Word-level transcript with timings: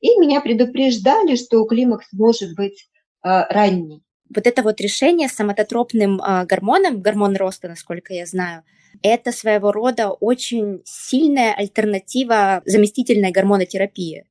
И 0.00 0.18
меня 0.18 0.40
предупреждали, 0.40 1.36
что 1.36 1.64
климакс 1.64 2.06
может 2.12 2.54
быть 2.54 2.88
э, 3.24 3.28
ранний. 3.48 4.02
Вот 4.34 4.46
это 4.46 4.62
вот 4.62 4.80
решение 4.80 5.28
с 5.28 5.32
самототропным 5.32 6.20
э, 6.20 6.44
гормоном, 6.46 7.00
гормон 7.00 7.36
роста, 7.36 7.68
насколько 7.68 8.12
я 8.12 8.26
знаю, 8.26 8.62
это 9.02 9.32
своего 9.32 9.72
рода 9.72 10.10
очень 10.10 10.82
сильная 10.84 11.54
альтернатива 11.54 12.62
заместительной 12.64 13.30
гормонотерапии 13.30 14.24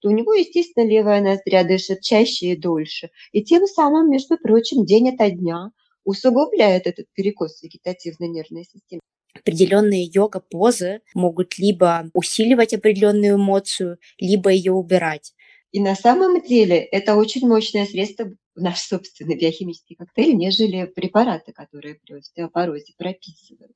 то 0.00 0.08
у 0.08 0.12
него, 0.12 0.34
естественно, 0.34 0.86
левая 0.86 1.20
ноздря 1.20 1.64
дышит 1.64 2.02
чаще 2.02 2.52
и 2.52 2.56
дольше. 2.56 3.10
И 3.32 3.42
тем 3.42 3.66
самым, 3.66 4.10
между 4.10 4.36
прочим, 4.38 4.84
день 4.84 5.10
ото 5.10 5.30
дня 5.30 5.70
усугубляет 6.04 6.86
этот 6.86 7.06
перекос 7.14 7.62
вегетативной 7.62 8.28
нервной 8.28 8.64
системы. 8.64 9.00
Определенные 9.40 10.04
йога-позы 10.04 11.00
могут 11.14 11.58
либо 11.58 12.10
усиливать 12.14 12.74
определенную 12.74 13.36
эмоцию, 13.36 13.98
либо 14.18 14.50
ее 14.50 14.72
убирать. 14.72 15.34
И 15.72 15.80
на 15.80 15.94
самом 15.94 16.40
деле 16.42 16.76
это 16.78 17.16
очень 17.16 17.46
мощное 17.46 17.86
средство 17.86 18.30
наш 18.54 18.78
собственный 18.80 19.36
биохимический 19.36 19.96
коктейль, 19.96 20.34
нежели 20.34 20.86
препараты, 20.86 21.52
которые 21.52 21.96
при 21.96 22.14
остеопорозе 22.14 22.94
прописывают. 22.96 23.72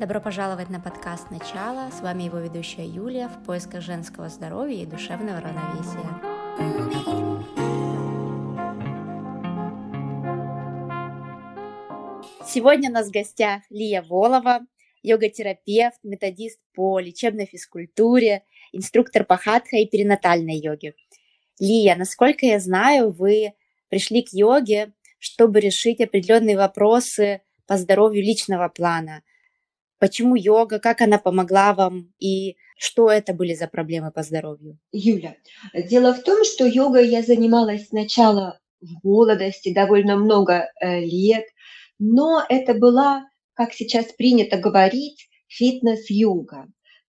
Добро 0.00 0.20
пожаловать 0.20 0.70
на 0.70 0.80
подкаст 0.80 1.30
«Начало». 1.30 1.90
С 1.90 2.00
вами 2.00 2.22
его 2.22 2.38
ведущая 2.38 2.86
Юлия 2.86 3.28
в 3.28 3.44
поисках 3.44 3.82
женского 3.82 4.28
здоровья 4.28 4.82
и 4.82 4.86
душевного 4.86 5.40
равновесия. 5.40 7.17
Сегодня 12.48 12.88
у 12.90 12.92
нас 12.92 13.08
в 13.08 13.12
гостях 13.12 13.62
Лия 13.68 14.02
Волова, 14.02 14.60
йога-терапевт, 15.02 15.98
методист 16.02 16.58
по 16.74 16.98
лечебной 16.98 17.46
физкультуре, 17.46 18.42
инструктор 18.72 19.24
по 19.24 19.36
хатха 19.36 19.76
и 19.76 19.86
перинатальной 19.86 20.56
йоге. 20.56 20.94
Лия, 21.60 21.94
насколько 21.94 22.46
я 22.46 22.58
знаю, 22.58 23.10
вы 23.10 23.52
пришли 23.90 24.22
к 24.22 24.32
йоге, 24.32 24.92
чтобы 25.18 25.60
решить 25.60 26.00
определенные 26.00 26.56
вопросы 26.56 27.42
по 27.66 27.76
здоровью 27.76 28.22
личного 28.22 28.68
плана– 28.68 29.22
Почему 29.98 30.36
йога, 30.36 30.78
как 30.78 31.00
она 31.00 31.18
помогла 31.18 31.74
вам 31.74 32.12
и 32.20 32.56
что 32.76 33.10
это 33.10 33.34
были 33.34 33.54
за 33.54 33.66
проблемы 33.66 34.12
по 34.12 34.22
здоровью? 34.22 34.78
Юля, 34.92 35.34
дело 35.74 36.14
в 36.14 36.22
том, 36.22 36.44
что 36.44 36.66
йогой 36.66 37.08
я 37.08 37.22
занималась 37.22 37.88
сначала 37.88 38.60
в 38.80 39.04
молодости, 39.04 39.74
довольно 39.74 40.16
много 40.16 40.70
э, 40.80 41.00
лет, 41.00 41.44
но 41.98 42.44
это 42.48 42.74
была, 42.74 43.24
как 43.54 43.72
сейчас 43.72 44.06
принято 44.12 44.56
говорить, 44.56 45.28
фитнес-йога. 45.48 46.66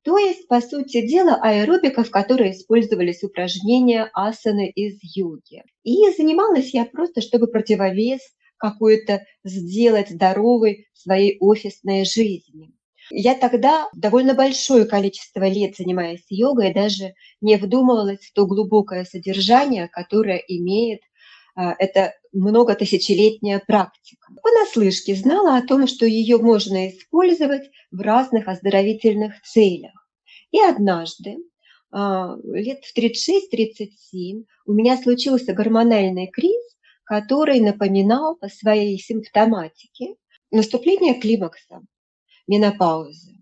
То 0.03 0.17
есть, 0.17 0.49
по 0.49 0.61
сути 0.61 1.07
дела, 1.07 1.39
аэробика, 1.43 2.03
в 2.05 2.11
которой 2.11 2.53
использовались 2.53 3.23
упражнения 3.23 4.09
асаны 4.15 4.71
из 4.71 4.99
йоги. 5.03 5.65
И 5.83 5.97
занималась 6.17 6.73
я 6.73 6.85
просто, 6.85 7.21
чтобы 7.21 7.49
противовес 7.49 8.21
какой-то 8.57 9.25
сделать 9.45 10.11
здоровой 10.11 10.87
своей 10.95 11.37
офисной 11.41 12.05
жизни. 12.05 12.71
Я 13.11 13.35
тогда 13.35 13.89
довольно 13.95 14.35
большое 14.35 14.85
количество 14.85 15.49
лет 15.49 15.77
занимаясь 15.77 16.25
йогой, 16.29 16.75
даже 16.75 17.15
не 17.41 17.57
вдумывалась 17.57 18.21
в 18.21 18.33
то 18.35 18.47
глубокое 18.47 19.05
содержание, 19.05 19.89
которое 19.89 20.39
имеет 20.39 21.01
это 21.79 22.15
многотысячелетняя 22.33 23.61
практика. 23.67 24.33
Понаслышке 24.43 25.15
знала 25.15 25.57
о 25.57 25.67
том, 25.67 25.87
что 25.87 26.07
ее 26.07 26.39
можно 26.39 26.89
использовать 26.89 27.71
в 27.91 28.01
разных 28.01 28.49
оздоровительных 28.49 29.43
целях. 29.43 29.93
И 30.51 30.61
однажды, 30.61 31.37
а, 31.91 32.37
лет 32.45 32.85
в 32.85 32.97
36-37, 32.97 34.45
у 34.67 34.73
меня 34.73 34.97
случился 34.97 35.53
гормональный 35.53 36.29
криз, 36.29 36.63
который 37.05 37.61
напоминал 37.61 38.37
по 38.37 38.49
своей 38.49 38.99
симптоматике 38.99 40.15
наступление 40.51 41.15
климакса, 41.15 41.81
менопаузы. 42.47 43.38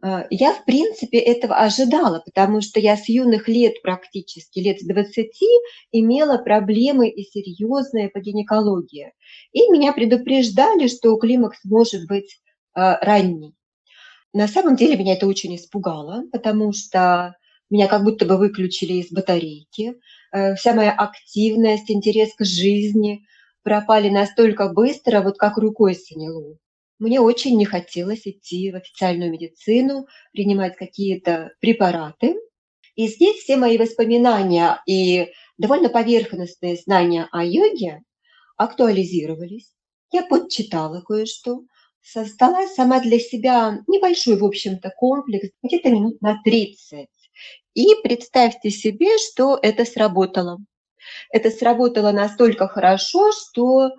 А, 0.00 0.26
я, 0.30 0.52
в 0.52 0.64
принципе, 0.64 1.18
этого 1.18 1.56
ожидала, 1.56 2.22
потому 2.24 2.60
что 2.60 2.78
я 2.78 2.96
с 2.96 3.08
юных 3.08 3.48
лет 3.48 3.82
практически, 3.82 4.60
лет 4.60 4.80
с 4.80 4.86
20, 4.86 5.32
имела 5.92 6.38
проблемы 6.38 7.08
и 7.08 7.24
серьезные 7.24 8.08
по 8.08 8.20
гинекологии. 8.20 9.12
И 9.52 9.68
меня 9.70 9.92
предупреждали, 9.92 10.86
что 10.88 11.16
климакс 11.16 11.58
может 11.64 12.06
быть 12.06 12.40
а, 12.74 12.98
ранний. 13.04 13.54
На 14.32 14.46
самом 14.46 14.76
деле 14.76 14.96
меня 14.96 15.14
это 15.14 15.26
очень 15.26 15.56
испугало, 15.56 16.24
потому 16.30 16.72
что 16.72 17.34
меня 17.70 17.88
как 17.88 18.04
будто 18.04 18.24
бы 18.24 18.36
выключили 18.36 18.94
из 18.94 19.10
батарейки. 19.10 19.94
Э, 20.32 20.54
вся 20.54 20.74
моя 20.74 20.92
активность, 20.92 21.90
интерес 21.90 22.34
к 22.34 22.44
жизни 22.44 23.24
пропали 23.62 24.08
настолько 24.10 24.68
быстро, 24.68 25.22
вот 25.22 25.38
как 25.38 25.58
рукой 25.58 25.94
сняло. 25.94 26.56
Мне 26.98 27.20
очень 27.20 27.56
не 27.56 27.64
хотелось 27.64 28.26
идти 28.26 28.70
в 28.72 28.76
официальную 28.76 29.30
медицину, 29.30 30.06
принимать 30.32 30.76
какие-то 30.76 31.52
препараты. 31.60 32.36
И 32.96 33.06
здесь 33.06 33.36
все 33.36 33.56
мои 33.56 33.78
воспоминания 33.78 34.82
и 34.86 35.28
довольно 35.56 35.88
поверхностные 35.88 36.76
знания 36.76 37.28
о 37.30 37.44
йоге 37.44 38.02
актуализировались. 38.56 39.72
Я 40.10 40.24
подчитала 40.24 41.00
кое-что, 41.02 41.62
создала 42.02 42.66
сама 42.66 43.00
для 43.00 43.20
себя 43.20 43.78
небольшой, 43.86 44.36
в 44.36 44.44
общем-то, 44.44 44.90
комплекс, 44.96 45.50
где-то 45.62 45.90
минут 45.90 46.20
на 46.20 46.40
30 46.42 47.08
и 47.78 47.94
представьте 48.02 48.70
себе, 48.70 49.18
что 49.18 49.56
это 49.62 49.84
сработало. 49.84 50.58
Это 51.30 51.48
сработало 51.50 52.10
настолько 52.10 52.66
хорошо, 52.66 53.30
что, 53.30 53.90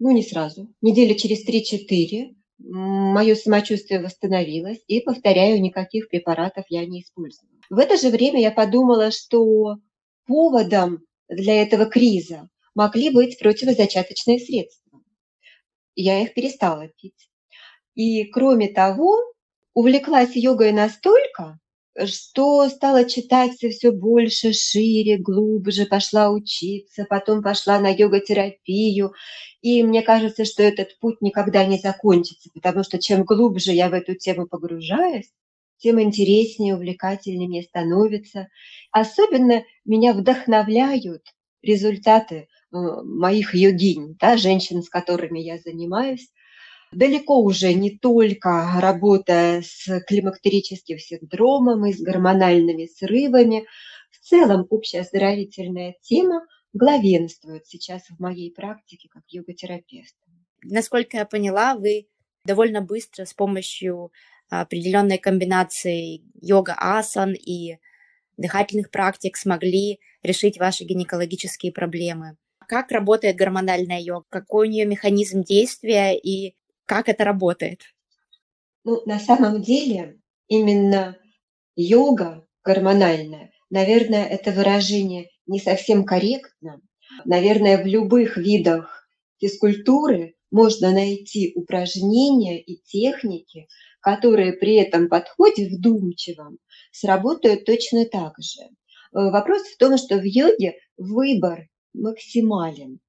ну 0.00 0.10
не 0.10 0.24
сразу, 0.24 0.68
недели 0.82 1.14
через 1.14 1.46
3-4 1.46 2.34
мое 2.58 3.34
самочувствие 3.34 4.00
восстановилось, 4.00 4.82
и, 4.86 5.00
повторяю, 5.00 5.60
никаких 5.60 6.08
препаратов 6.08 6.64
я 6.68 6.84
не 6.86 7.02
использую. 7.02 7.48
В 7.70 7.78
это 7.78 7.96
же 7.96 8.10
время 8.10 8.40
я 8.40 8.50
подумала, 8.50 9.10
что 9.10 9.76
поводом 10.26 11.00
для 11.28 11.62
этого 11.62 11.86
криза 11.86 12.48
могли 12.74 13.10
быть 13.10 13.38
противозачаточные 13.38 14.38
средства. 14.38 15.00
Я 15.94 16.22
их 16.22 16.34
перестала 16.34 16.88
пить. 16.88 17.30
И, 17.94 18.24
кроме 18.24 18.68
того, 18.68 19.18
увлеклась 19.74 20.36
йогой 20.36 20.72
настолько, 20.72 21.58
что 22.06 22.68
стала 22.68 23.04
читать 23.04 23.58
все 23.58 23.90
больше, 23.90 24.52
шире, 24.52 25.18
глубже, 25.18 25.86
пошла 25.86 26.30
учиться, 26.30 27.06
потом 27.08 27.42
пошла 27.42 27.78
на 27.80 27.88
йога-терапию. 27.88 29.12
И 29.60 29.82
мне 29.82 30.02
кажется, 30.02 30.44
что 30.44 30.62
этот 30.62 30.98
путь 31.00 31.20
никогда 31.20 31.64
не 31.64 31.78
закончится, 31.78 32.50
потому 32.54 32.84
что 32.84 32.98
чем 32.98 33.24
глубже 33.24 33.72
я 33.72 33.88
в 33.88 33.94
эту 33.94 34.14
тему 34.14 34.46
погружаюсь, 34.46 35.30
тем 35.78 36.00
интереснее, 36.00 36.74
увлекательнее 36.74 37.48
мне 37.48 37.62
становится. 37.62 38.48
Особенно 38.92 39.64
меня 39.84 40.12
вдохновляют 40.12 41.22
результаты 41.62 42.34
э, 42.34 42.46
моих 42.70 43.54
йогинь, 43.54 44.16
да, 44.20 44.36
женщин, 44.36 44.82
с 44.82 44.88
которыми 44.88 45.38
я 45.40 45.58
занимаюсь, 45.58 46.28
далеко 46.92 47.40
уже 47.42 47.72
не 47.74 47.98
только 47.98 48.80
работая 48.80 49.62
с 49.62 50.00
климактерическим 50.06 50.98
синдромом 50.98 51.86
и 51.86 51.92
с 51.92 52.00
гормональными 52.00 52.86
срывами. 52.86 53.66
В 54.10 54.18
целом 54.24 54.66
общая 54.70 55.00
оздоровительная 55.00 55.96
тема 56.02 56.46
главенствует 56.72 57.66
сейчас 57.66 58.02
в 58.08 58.20
моей 58.20 58.52
практике 58.52 59.08
как 59.10 59.22
йога-терапевта. 59.28 60.16
Насколько 60.62 61.18
я 61.18 61.24
поняла, 61.24 61.76
вы 61.76 62.08
довольно 62.44 62.80
быстро 62.80 63.24
с 63.24 63.34
помощью 63.34 64.12
определенной 64.48 65.18
комбинации 65.18 66.22
йога-асан 66.40 67.34
и 67.34 67.78
дыхательных 68.36 68.90
практик 68.90 69.36
смогли 69.36 70.00
решить 70.22 70.58
ваши 70.58 70.84
гинекологические 70.84 71.72
проблемы. 71.72 72.36
Как 72.66 72.90
работает 72.90 73.36
гормональная 73.36 74.00
йога? 74.00 74.26
Какой 74.28 74.68
у 74.68 74.70
нее 74.70 74.84
механизм 74.86 75.42
действия 75.42 76.18
и 76.18 76.54
как 76.88 77.08
это 77.08 77.22
работает? 77.22 77.82
Ну, 78.84 79.02
на 79.04 79.18
самом 79.18 79.60
деле, 79.62 80.18
именно 80.48 81.16
йога 81.76 82.46
гормональная, 82.64 83.52
наверное, 83.70 84.24
это 84.24 84.50
выражение 84.50 85.28
не 85.46 85.60
совсем 85.60 86.04
корректно. 86.04 86.80
Наверное, 87.24 87.82
в 87.82 87.86
любых 87.86 88.36
видах 88.38 89.06
физкультуры 89.38 90.34
можно 90.50 90.90
найти 90.92 91.52
упражнения 91.54 92.60
и 92.60 92.80
техники, 92.82 93.68
которые 94.00 94.54
при 94.54 94.76
этом 94.76 95.08
подходе 95.08 95.68
вдумчивом 95.68 96.58
сработают 96.90 97.66
точно 97.66 98.06
так 98.06 98.32
же. 98.40 98.62
Э, 98.62 98.68
вопрос 99.12 99.62
в 99.62 99.76
том, 99.76 99.98
что 99.98 100.16
в 100.16 100.24
йоге 100.24 100.78
выбор 100.96 101.68
максимален. 101.92 103.00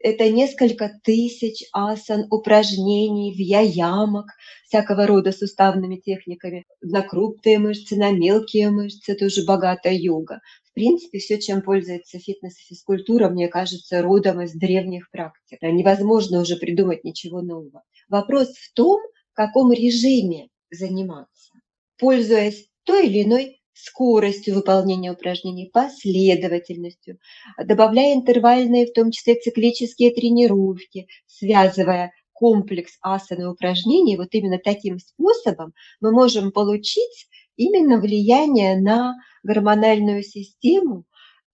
Это 0.00 0.30
несколько 0.30 0.90
тысяч 1.02 1.64
асан, 1.72 2.26
упражнений, 2.30 3.34
вьяямок, 3.34 4.26
всякого 4.64 5.06
рода 5.06 5.32
суставными 5.32 5.96
техниками, 5.96 6.64
на 6.80 7.02
крупные 7.02 7.58
мышцы, 7.58 7.96
на 7.96 8.10
мелкие 8.10 8.70
мышцы, 8.70 9.12
это 9.12 9.26
уже 9.26 9.44
богатая 9.44 9.94
йога. 9.94 10.40
В 10.64 10.74
принципе, 10.74 11.18
все, 11.18 11.38
чем 11.38 11.62
пользуется 11.62 12.18
фитнес 12.18 12.58
и 12.58 12.74
физкультура, 12.74 13.28
мне 13.28 13.48
кажется, 13.48 14.02
родом 14.02 14.42
из 14.42 14.52
древних 14.52 15.10
практик. 15.10 15.58
Невозможно 15.62 16.40
уже 16.40 16.56
придумать 16.56 17.04
ничего 17.04 17.40
нового. 17.40 17.82
Вопрос 18.08 18.48
в 18.50 18.72
том, 18.74 19.00
в 19.32 19.36
каком 19.36 19.72
режиме 19.72 20.48
заниматься, 20.70 21.52
пользуясь 21.98 22.68
той 22.84 23.06
или 23.06 23.24
иной 23.24 23.55
скоростью 23.76 24.54
выполнения 24.54 25.12
упражнений, 25.12 25.70
последовательностью, 25.72 27.18
добавляя 27.62 28.14
интервальные, 28.14 28.86
в 28.86 28.92
том 28.92 29.10
числе 29.10 29.34
циклические 29.34 30.12
тренировки, 30.12 31.08
связывая 31.26 32.12
комплекс 32.32 32.96
асан 33.02 33.42
и 33.42 33.44
упражнений, 33.44 34.16
вот 34.16 34.28
именно 34.32 34.58
таким 34.58 34.98
способом 34.98 35.72
мы 36.00 36.12
можем 36.12 36.52
получить 36.52 37.28
именно 37.56 37.98
влияние 37.98 38.80
на 38.80 39.14
гормональную 39.42 40.22
систему 40.22 41.04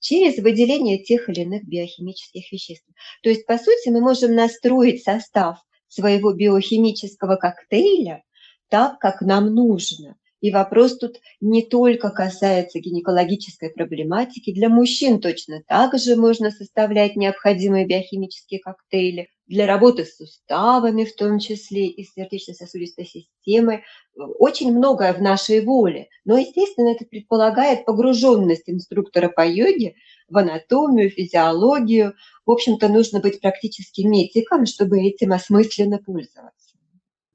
через 0.00 0.42
выделение 0.42 1.02
тех 1.02 1.28
или 1.28 1.42
иных 1.42 1.64
биохимических 1.64 2.50
веществ. 2.50 2.86
То 3.22 3.30
есть, 3.30 3.46
по 3.46 3.58
сути, 3.58 3.88
мы 3.88 4.00
можем 4.00 4.34
настроить 4.34 5.02
состав 5.02 5.58
своего 5.88 6.32
биохимического 6.32 7.36
коктейля 7.36 8.22
так, 8.68 8.98
как 8.98 9.20
нам 9.20 9.54
нужно. 9.54 10.16
И 10.42 10.50
вопрос 10.50 10.98
тут 10.98 11.20
не 11.40 11.62
только 11.62 12.10
касается 12.10 12.80
гинекологической 12.80 13.70
проблематики. 13.70 14.52
Для 14.52 14.68
мужчин 14.68 15.20
точно 15.20 15.62
так 15.68 15.96
же 15.96 16.16
можно 16.16 16.50
составлять 16.50 17.14
необходимые 17.14 17.86
биохимические 17.86 18.58
коктейли. 18.58 19.28
Для 19.46 19.68
работы 19.68 20.04
с 20.04 20.16
суставами, 20.16 21.04
в 21.04 21.14
том 21.14 21.38
числе 21.38 21.86
и 21.86 22.04
с 22.04 22.14
сердечно-сосудистой 22.14 23.04
системой. 23.04 23.84
Очень 24.16 24.76
многое 24.76 25.12
в 25.12 25.22
нашей 25.22 25.64
воле. 25.64 26.08
Но, 26.24 26.36
естественно, 26.36 26.88
это 26.88 27.04
предполагает 27.04 27.84
погруженность 27.84 28.68
инструктора 28.68 29.28
по 29.28 29.46
йоге 29.46 29.94
в 30.28 30.36
анатомию, 30.38 31.10
физиологию. 31.10 32.14
В 32.46 32.50
общем-то, 32.50 32.88
нужно 32.88 33.20
быть 33.20 33.40
практически 33.40 34.00
медиком, 34.00 34.66
чтобы 34.66 35.02
этим 35.02 35.32
осмысленно 35.32 35.98
пользоваться. 35.98 36.74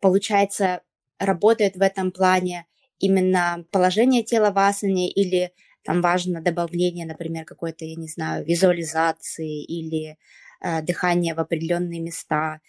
Получается, 0.02 0.82
работает 1.20 1.78
в 1.78 1.82
этом 1.82 2.12
плане 2.12 2.66
именно 3.00 3.66
положение 3.72 4.24
тела 4.24 4.52
в 4.52 4.58
асане 4.58 5.10
или 5.10 5.52
там 5.84 6.02
важно 6.02 6.42
добавление, 6.42 7.06
например, 7.06 7.46
какой-то, 7.46 7.86
я 7.86 7.96
не 7.96 8.08
знаю, 8.08 8.46
визуализации 8.46 9.64
или 9.64 10.18
э, 10.62 10.82
дыхания 10.82 11.34
в 11.34 11.40
определенные 11.40 12.02
места. 12.02 12.60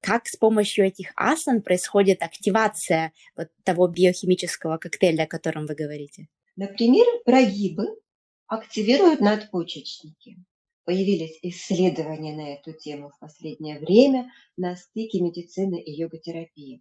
Как 0.00 0.26
с 0.26 0.36
помощью 0.36 0.86
этих 0.86 1.12
асан 1.16 1.60
происходит 1.60 2.22
активация 2.22 3.12
вот 3.36 3.48
того 3.64 3.88
биохимического 3.88 4.78
коктейля, 4.78 5.24
о 5.24 5.26
котором 5.26 5.66
вы 5.66 5.74
говорите? 5.74 6.28
Например, 6.56 7.04
прогибы 7.24 7.84
активируют 8.46 9.20
надпочечники. 9.20 10.36
Появились 10.84 11.38
исследования 11.42 12.34
на 12.34 12.54
эту 12.54 12.72
тему 12.72 13.10
в 13.10 13.18
последнее 13.18 13.78
время 13.80 14.30
на 14.56 14.76
стыке 14.76 15.20
медицины 15.20 15.80
и 15.80 15.92
йога-терапии. 15.92 16.80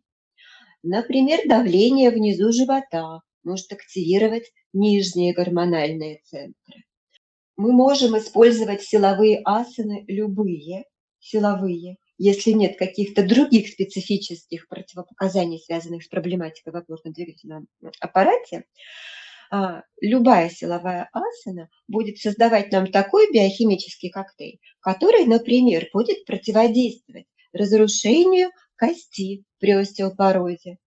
Например, 0.88 1.40
давление 1.48 2.12
внизу 2.12 2.52
живота 2.52 3.22
может 3.44 3.74
активировать 3.74 4.52
нижние 4.72 5.34
гормональные 5.34 6.22
центры. 6.26 6.84
Мы 7.58 7.72
можем 7.72 8.16
использовать 8.20 8.84
силовые 8.84 9.42
асаны, 9.46 10.06
любые 10.08 10.84
силовые, 11.18 11.98
если 12.20 12.52
нет 12.52 12.78
каких-то 12.78 13.24
других 13.28 13.68
специфических 13.70 14.68
противопоказаний, 14.68 15.60
связанных 15.60 16.04
с 16.04 16.08
проблематикой 16.08 16.72
в 16.72 16.76
опорно-двигательном 16.76 17.66
аппарате, 18.00 18.66
а, 19.50 19.82
любая 20.02 20.52
силовая 20.52 21.10
асана 21.14 21.70
будет 21.88 22.20
создавать 22.20 22.72
нам 22.72 22.92
такой 22.92 23.32
биохимический 23.34 24.12
коктейль, 24.12 24.60
который, 24.82 25.26
например, 25.26 25.90
будет 25.92 26.26
противодействовать 26.26 27.26
разрушению 27.54 28.52
кости 28.78 29.44
при 29.66 29.72
остеопорозе. 29.72 30.78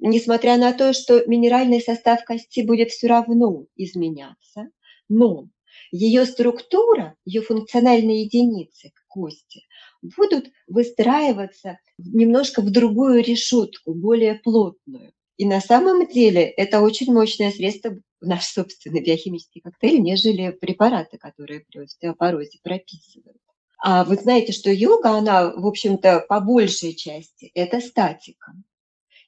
Несмотря 0.00 0.56
на 0.56 0.72
то, 0.72 0.92
что 0.92 1.24
минеральный 1.26 1.80
состав 1.80 2.24
кости 2.24 2.62
будет 2.62 2.90
все 2.90 3.06
равно 3.06 3.66
изменяться, 3.76 4.70
но 5.08 5.48
ее 5.92 6.26
структура, 6.26 7.14
ее 7.24 7.42
функциональные 7.42 8.24
единицы 8.24 8.90
кости 9.06 9.62
будут 10.02 10.50
выстраиваться 10.66 11.78
немножко 11.96 12.60
в 12.60 12.72
другую 12.72 13.22
решетку, 13.22 13.94
более 13.94 14.34
плотную. 14.34 15.12
И 15.36 15.46
на 15.46 15.60
самом 15.60 16.04
деле 16.08 16.42
это 16.42 16.80
очень 16.80 17.12
мощное 17.12 17.52
средство 17.52 17.96
наш 18.20 18.46
собственный 18.46 19.00
биохимический 19.00 19.60
коктейль, 19.60 20.00
нежели 20.00 20.50
препараты, 20.50 21.18
которые 21.18 21.60
при 21.60 21.84
остеопорозе 21.84 22.58
прописывают. 22.64 23.38
А 23.86 24.02
вы 24.04 24.16
знаете, 24.16 24.52
что 24.52 24.70
йога, 24.70 25.10
она, 25.10 25.50
в 25.50 25.66
общем-то, 25.66 26.24
по 26.26 26.40
большей 26.40 26.94
части, 26.94 27.50
это 27.54 27.82
статика. 27.82 28.54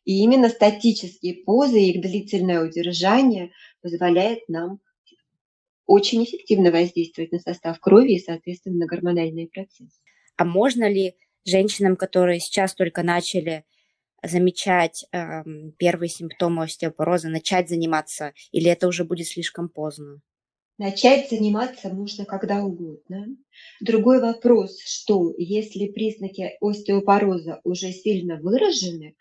И 0.07 0.23
именно 0.23 0.49
статические 0.49 1.45
позы 1.45 1.79
и 1.79 1.91
их 1.91 2.01
длительное 2.01 2.65
удержание 2.65 3.53
позволяет 3.83 4.49
нам 4.49 4.81
очень 5.85 6.25
эффективно 6.25 6.71
воздействовать 6.71 7.33
на 7.33 7.39
состав 7.39 7.79
крови 7.81 8.15
и, 8.15 8.19
соответственно, 8.19 8.79
на 8.79 8.87
гормональные 8.87 9.49
процессы. 9.49 10.01
А 10.39 10.47
можно 10.47 10.89
ли 10.89 11.17
женщинам, 11.45 11.95
которые 11.95 12.41
сейчас 12.41 12.75
только 12.75 13.03
начали 13.03 13.67
замечать 14.23 15.05
э, 15.13 15.43
первые 15.77 16.09
симптомы 16.09 16.65
остеопороза, 16.65 17.29
начать 17.29 17.69
заниматься, 17.69 18.33
или 18.53 18.71
это 18.71 18.89
уже 18.89 19.05
будет 19.05 19.27
слишком 19.27 19.69
поздно? 19.69 20.23
Начать 20.79 21.31
заниматься 21.31 21.89
можно 21.89 22.27
когда 22.27 22.63
угодно. 22.63 23.29
Другой 23.81 24.21
вопрос, 24.21 24.79
что 24.85 25.33
если 25.39 25.87
признаки 25.87 26.53
остеопороза 26.61 27.61
уже 27.65 27.93
сильно 27.93 28.37
выражены, 28.37 29.17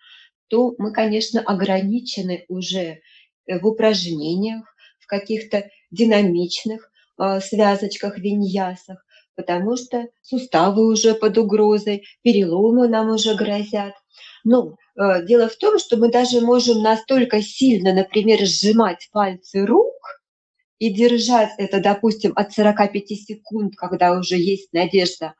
то 0.49 0.75
мы, 0.77 0.91
конечно, 0.91 1.39
ограничены 1.39 2.43
уже 2.49 2.99
э, 3.47 3.59
в 3.59 3.65
упражнениях, 3.65 4.65
в 4.99 5.07
каких-то 5.07 5.69
динамичных 5.91 6.91
э, 7.17 7.39
связочках, 7.39 8.17
виньясах, 8.17 9.05
потому 9.35 9.77
что 9.77 10.09
суставы 10.21 10.85
уже 10.85 11.13
под 11.13 11.37
угрозой, 11.37 12.03
переломы 12.21 12.89
нам 12.89 13.11
уже 13.11 13.33
грозят. 13.33 13.93
Но 14.43 14.75
э, 14.95 15.25
дело 15.25 15.47
в 15.47 15.55
том, 15.55 15.79
что 15.79 15.95
мы 15.95 16.11
даже 16.11 16.41
можем 16.41 16.81
настолько 16.81 17.41
сильно, 17.41 17.93
например, 17.93 18.39
сжимать 18.45 19.07
пальцы 19.13 19.65
рук, 19.65 19.94
и 20.85 20.93
держать 20.93 21.49
это, 21.57 21.79
допустим, 21.79 22.31
от 22.35 22.53
45 22.53 23.07
секунд, 23.07 23.75
когда 23.75 24.17
уже 24.17 24.37
есть 24.37 24.71
надежда 24.71 25.33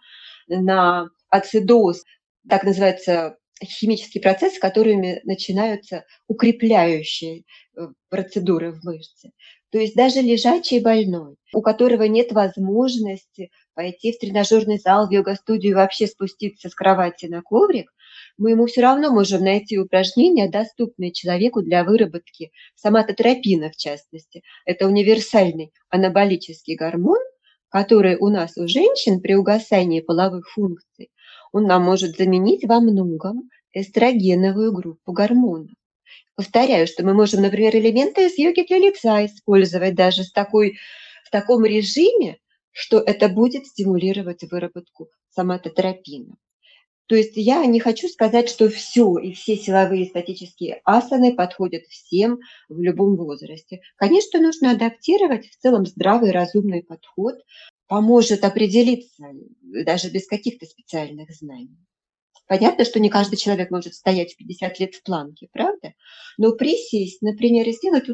на 0.48 1.10
ацидоз, 1.30 2.04
так 2.50 2.64
называется 2.64 3.38
химические 3.64 4.24
процессы, 4.24 4.60
которыми 4.60 5.22
начинаются 5.24 6.04
укрепляющие 6.28 7.44
э, 7.78 7.88
процедуры 8.10 8.72
в 8.72 8.84
мышце. 8.84 9.32
То 9.70 9.78
есть 9.78 9.96
даже 9.96 10.22
лежачий 10.22 10.80
больной, 10.80 11.36
у 11.54 11.62
которого 11.62 12.04
нет 12.04 12.32
возможности 12.32 13.52
пойти 13.76 14.14
в 14.14 14.20
тренажерный 14.20 14.80
зал, 14.80 15.08
в 15.08 15.12
йога-студию, 15.12 15.76
вообще 15.76 16.08
спуститься 16.08 16.70
с 16.70 16.74
кровати 16.74 17.28
на 17.28 17.44
коврик, 17.44 17.94
мы 18.38 18.52
ему 18.52 18.66
все 18.66 18.82
равно 18.82 19.12
можем 19.12 19.44
найти 19.44 19.78
упражнения, 19.78 20.50
доступные 20.50 21.12
человеку 21.12 21.62
для 21.62 21.84
выработки 21.84 22.52
соматотропина, 22.76 23.72
в 23.72 23.78
частности. 23.78 24.44
Это 24.66 24.88
универсальный 24.88 25.72
анаболический 25.90 26.76
гормон, 26.76 27.20
который 27.70 28.18
у 28.18 28.30
нас 28.30 28.58
у 28.58 28.68
женщин 28.68 29.22
при 29.22 29.36
угасании 29.36 30.02
половых 30.02 30.50
функций, 30.50 31.10
он 31.52 31.66
нам 31.66 31.84
может 31.84 32.18
заменить 32.18 32.66
во 32.66 32.80
многом 32.80 33.50
эстрогеновую 33.74 34.74
группу 34.74 35.12
гормонов. 35.12 35.72
Повторяю, 36.36 36.86
что 36.88 37.06
мы 37.06 37.14
можем, 37.14 37.42
например, 37.42 37.76
элементы 37.76 38.26
из 38.28 38.38
йоги 38.38 38.66
для 38.68 38.78
лица 38.78 39.26
использовать 39.26 39.96
даже 39.96 40.24
с 40.24 40.32
такой, 40.32 40.78
в 41.24 41.30
таком 41.32 41.64
режиме, 41.64 42.38
что 42.72 43.00
это 43.00 43.30
будет 43.30 43.68
стимулировать 43.68 44.44
выработку 44.44 45.10
соматотропина. 45.30 46.36
То 47.08 47.16
есть 47.16 47.34
я 47.36 47.66
не 47.66 47.80
хочу 47.80 48.08
сказать, 48.08 48.50
что 48.50 48.70
все 48.70 49.18
и 49.18 49.32
все 49.34 49.56
силовые 49.56 50.06
статические 50.06 50.82
асаны 50.86 51.36
подходят 51.36 51.84
всем 51.84 52.40
в 52.70 52.80
любом 52.82 53.16
возрасте. 53.16 53.82
Конечно, 53.96 54.40
нужно 54.42 54.72
адаптировать 54.72 55.48
в 55.48 55.58
целом 55.58 55.86
здравый, 55.86 56.32
разумный 56.32 56.84
подход, 56.84 57.36
поможет 57.88 58.44
определиться 58.44 59.24
даже 59.62 60.10
без 60.10 60.28
каких-то 60.28 60.66
специальных 60.66 61.30
знаний. 61.32 61.78
Понятно, 62.48 62.86
что 62.86 63.00
не 63.00 63.10
каждый 63.10 63.38
человек 63.38 63.72
может 63.72 63.96
стоять 63.96 64.34
в 64.34 64.38
50 64.38 64.80
лет 64.80 64.94
в 64.94 65.04
планке, 65.04 65.48
правда? 65.52 65.94
Но 66.38 66.52
присесть, 66.52 67.22
например, 67.24 67.68
и 67.68 67.72
сделать 67.72 68.08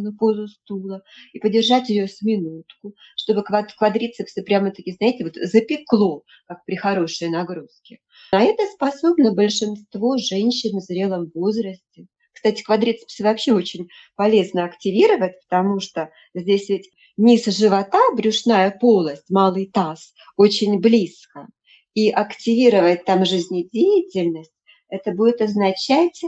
на 0.00 0.12
позу 0.12 0.48
стула 0.48 1.02
и 1.32 1.38
подержать 1.38 1.88
ее 1.88 2.06
с 2.06 2.20
минутку, 2.20 2.94
чтобы 3.16 3.42
квадрицепсы 3.42 4.42
прямо-таки, 4.42 4.92
знаете, 4.92 5.24
вот 5.24 5.36
запекло, 5.36 6.24
как 6.46 6.64
при 6.66 6.76
хорошей 6.76 7.30
нагрузке. 7.30 8.00
На 8.32 8.42
это 8.42 8.64
способно 8.66 9.32
большинство 9.32 10.18
женщин 10.18 10.78
в 10.78 10.82
зрелом 10.82 11.30
возрасте. 11.34 12.06
Кстати, 12.32 12.62
квадрицепсы 12.62 13.22
вообще 13.22 13.54
очень 13.54 13.88
полезно 14.14 14.64
активировать, 14.64 15.34
потому 15.48 15.80
что 15.80 16.10
здесь 16.34 16.68
ведь 16.68 16.90
низ 17.16 17.46
живота, 17.46 18.00
брюшная 18.14 18.70
полость, 18.78 19.30
малый 19.30 19.70
таз 19.72 20.12
очень 20.36 20.80
близко 20.80 21.48
и 21.94 22.10
активировать 22.10 23.04
там 23.04 23.24
жизнедеятельность, 23.24 24.52
это 24.88 25.12
будет 25.12 25.40
означать 25.40 26.22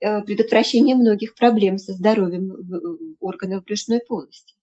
э, 0.00 0.22
предотвращение 0.22 0.96
многих 0.96 1.34
проблем 1.34 1.78
со 1.78 1.92
здоровьем 1.92 3.16
органов 3.20 3.64
брюшной 3.64 4.00
полости, 4.00 4.54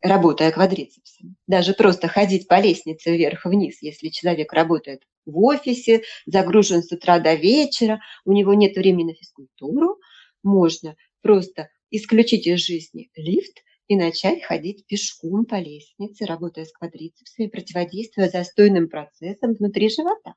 работая 0.00 0.50
квадрицепсом. 0.52 1.36
Даже 1.46 1.74
просто 1.74 2.08
ходить 2.08 2.48
по 2.48 2.60
лестнице 2.60 3.16
вверх-вниз, 3.16 3.82
если 3.82 4.08
человек 4.08 4.52
работает 4.52 5.02
в 5.24 5.38
офисе, 5.42 6.02
загружен 6.24 6.82
с 6.82 6.92
утра 6.92 7.18
до 7.18 7.34
вечера, 7.34 8.00
у 8.24 8.32
него 8.32 8.54
нет 8.54 8.76
времени 8.76 9.10
на 9.10 9.14
физкультуру, 9.14 9.98
можно 10.42 10.96
просто 11.20 11.68
исключить 11.90 12.46
из 12.46 12.64
жизни 12.64 13.10
лифт 13.16 13.62
и 13.88 13.96
начать 13.96 14.42
ходить 14.42 14.86
пешком 14.86 15.44
по 15.44 15.56
лестнице, 15.56 16.24
работая 16.26 16.64
с 16.64 16.72
квадрицепсами, 16.72 17.46
противодействуя 17.46 18.28
застойным 18.28 18.88
процессам 18.88 19.54
внутри 19.54 19.88
живота. 19.88 20.34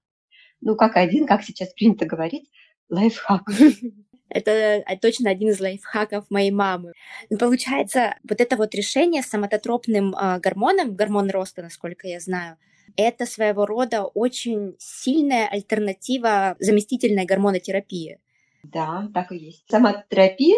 Ну, 0.62 0.76
как 0.76 0.98
один, 0.98 1.26
как 1.26 1.44
сейчас 1.44 1.74
принято 1.74 2.06
говорить, 2.06 2.50
лайфхак. 2.90 3.44
Это 4.30 4.84
точно 5.02 5.32
один 5.32 5.50
из 5.50 5.60
лайфхаков 5.60 6.30
моей 6.30 6.52
мамы. 6.52 6.94
Получается, 7.40 8.16
вот 8.30 8.40
это 8.40 8.58
вот 8.58 8.76
решение 8.76 9.24
с 9.24 9.28
самототропным 9.28 10.14
э, 10.14 10.40
гормоном, 10.40 10.96
гормон 10.96 11.32
роста, 11.32 11.64
насколько 11.64 12.08
я 12.08 12.20
знаю, 12.20 12.58
это 12.96 13.26
своего 13.26 13.66
рода 13.66 14.04
очень 14.04 14.76
сильная 14.78 15.48
альтернатива 15.48 16.56
заместительной 16.60 17.26
гормонотерапии. 17.26 18.20
Да, 18.64 19.10
так 19.14 19.32
и 19.32 19.38
есть. 19.38 19.64
Самотерапия, 19.70 20.58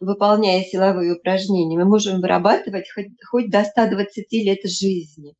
выполняя 0.00 0.62
силовые 0.64 1.14
упражнения, 1.14 1.76
мы 1.76 1.84
можем 1.84 2.20
вырабатывать 2.20 2.90
хоть, 2.92 3.08
хоть 3.24 3.50
до 3.50 3.64
120 3.64 4.32
лет 4.32 4.60
жизни. 4.64 5.34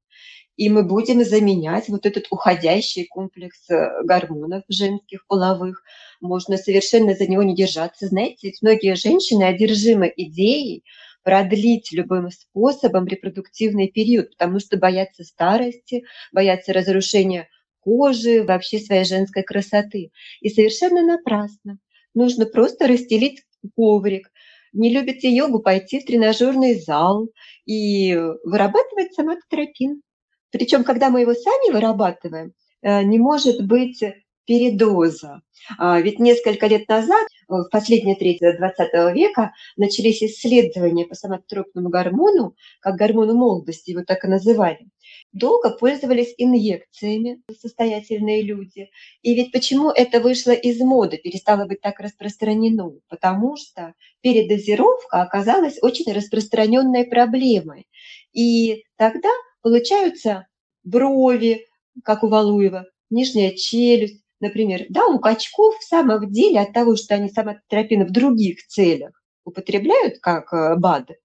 И 0.57 0.69
мы 0.69 0.83
будем 0.85 1.25
заменять 1.25 1.88
вот 1.88 2.04
этот 2.04 2.26
уходящий 2.31 3.07
комплекс 3.07 3.69
э, 3.71 4.02
гормонов 4.04 4.62
женских, 4.69 5.26
половых. 5.26 5.83
Можно 6.21 6.59
совершенно 6.59 7.14
за 7.14 7.26
него 7.26 7.42
не 7.42 7.57
держаться. 7.57 8.07
Знаете, 8.07 8.49
ведь 8.49 8.61
многие 8.61 8.95
женщины 8.95 9.45
одержимы 9.45 10.12
идеей 10.14 10.85
продлить 11.25 11.90
любым 11.92 12.31
способом 12.31 13.07
репродуктивный 13.07 13.88
период, 13.88 14.31
потому 14.31 14.61
что 14.61 14.76
боятся 14.76 15.25
старости, 15.25 16.04
боятся 16.33 16.75
разрушения 16.75 17.49
кожи, 17.81 18.42
вообще 18.42 18.78
своей 18.78 19.04
женской 19.04 19.42
красоты. 19.42 20.11
И 20.40 20.50
совершенно 20.50 21.02
напрасно 21.02 21.78
нужно 22.14 22.47
просто 22.47 22.87
расстелить 22.87 23.42
коврик. 23.76 24.31
Не 24.73 24.90
любите 24.90 25.31
йогу, 25.31 25.61
пойти 25.61 26.00
в 26.00 26.07
тренажерный 26.07 26.81
зал 26.81 27.28
и 27.66 28.14
вырабатывать 28.45 29.14
соматотропин. 29.14 30.02
Причем, 30.50 30.85
когда 30.85 31.11
мы 31.11 31.21
его 31.23 31.35
сами 31.35 31.73
вырабатываем, 31.73 32.52
э, 32.83 33.02
не 33.02 33.19
может 33.19 33.66
быть 33.66 34.02
передоза. 34.46 35.42
А, 35.78 36.00
ведь 36.00 36.18
несколько 36.18 36.66
лет 36.66 36.88
назад, 36.88 37.26
в 37.49 37.68
последние 37.70 38.16
трети 38.16 38.56
20 38.56 39.14
века, 39.14 39.52
начались 39.76 40.22
исследования 40.22 41.06
по 41.06 41.14
соматотропному 41.14 41.88
гормону, 41.88 42.54
как 42.80 42.96
гормону 42.96 43.34
молодости, 43.34 43.90
его 43.90 44.02
так 44.04 44.25
и 44.25 44.28
называли 44.28 44.87
долго 45.32 45.70
пользовались 45.70 46.34
инъекциями 46.37 47.42
состоятельные 47.58 48.42
люди. 48.42 48.90
И 49.22 49.34
ведь 49.34 49.52
почему 49.52 49.90
это 49.90 50.20
вышло 50.20 50.52
из 50.52 50.78
моды, 50.80 51.18
перестало 51.18 51.66
быть 51.66 51.80
так 51.80 52.00
распространено? 52.00 52.92
Потому 53.08 53.56
что 53.56 53.94
передозировка 54.20 55.22
оказалась 55.22 55.78
очень 55.82 56.12
распространенной 56.12 57.04
проблемой. 57.04 57.88
И 58.32 58.84
тогда 58.96 59.30
получаются 59.62 60.46
брови, 60.84 61.66
как 62.04 62.22
у 62.25 62.28
Валуева, 62.28 62.87
нижняя 63.11 63.52
челюсть, 63.54 64.22
например. 64.42 64.84
Да, 64.90 65.06
у 65.06 65.18
качков 65.18 65.78
в 65.78 65.84
самом 65.84 66.30
деле 66.30 66.61
от 66.61 66.75
того, 66.75 66.96
что 66.96 67.14
они 67.14 67.30
самотропин 67.30 68.04
в 68.04 68.11
других 68.11 68.66
целях 68.66 69.12
употребляют, 69.44 70.18
как 70.20 70.52
э, 70.52 70.76
БАДы, 70.76 71.16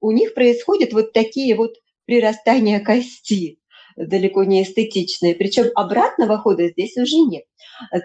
у 0.00 0.10
них 0.10 0.34
происходят 0.34 0.92
вот 0.92 1.12
такие 1.12 1.54
вот 1.56 1.74
прирастания 2.04 2.80
кости, 2.84 3.58
далеко 3.96 4.44
не 4.44 4.62
эстетичные. 4.62 5.34
Причем 5.34 5.66
обратного 5.74 6.38
хода 6.38 6.68
здесь 6.68 6.96
уже 6.96 7.16
нет. 7.16 7.44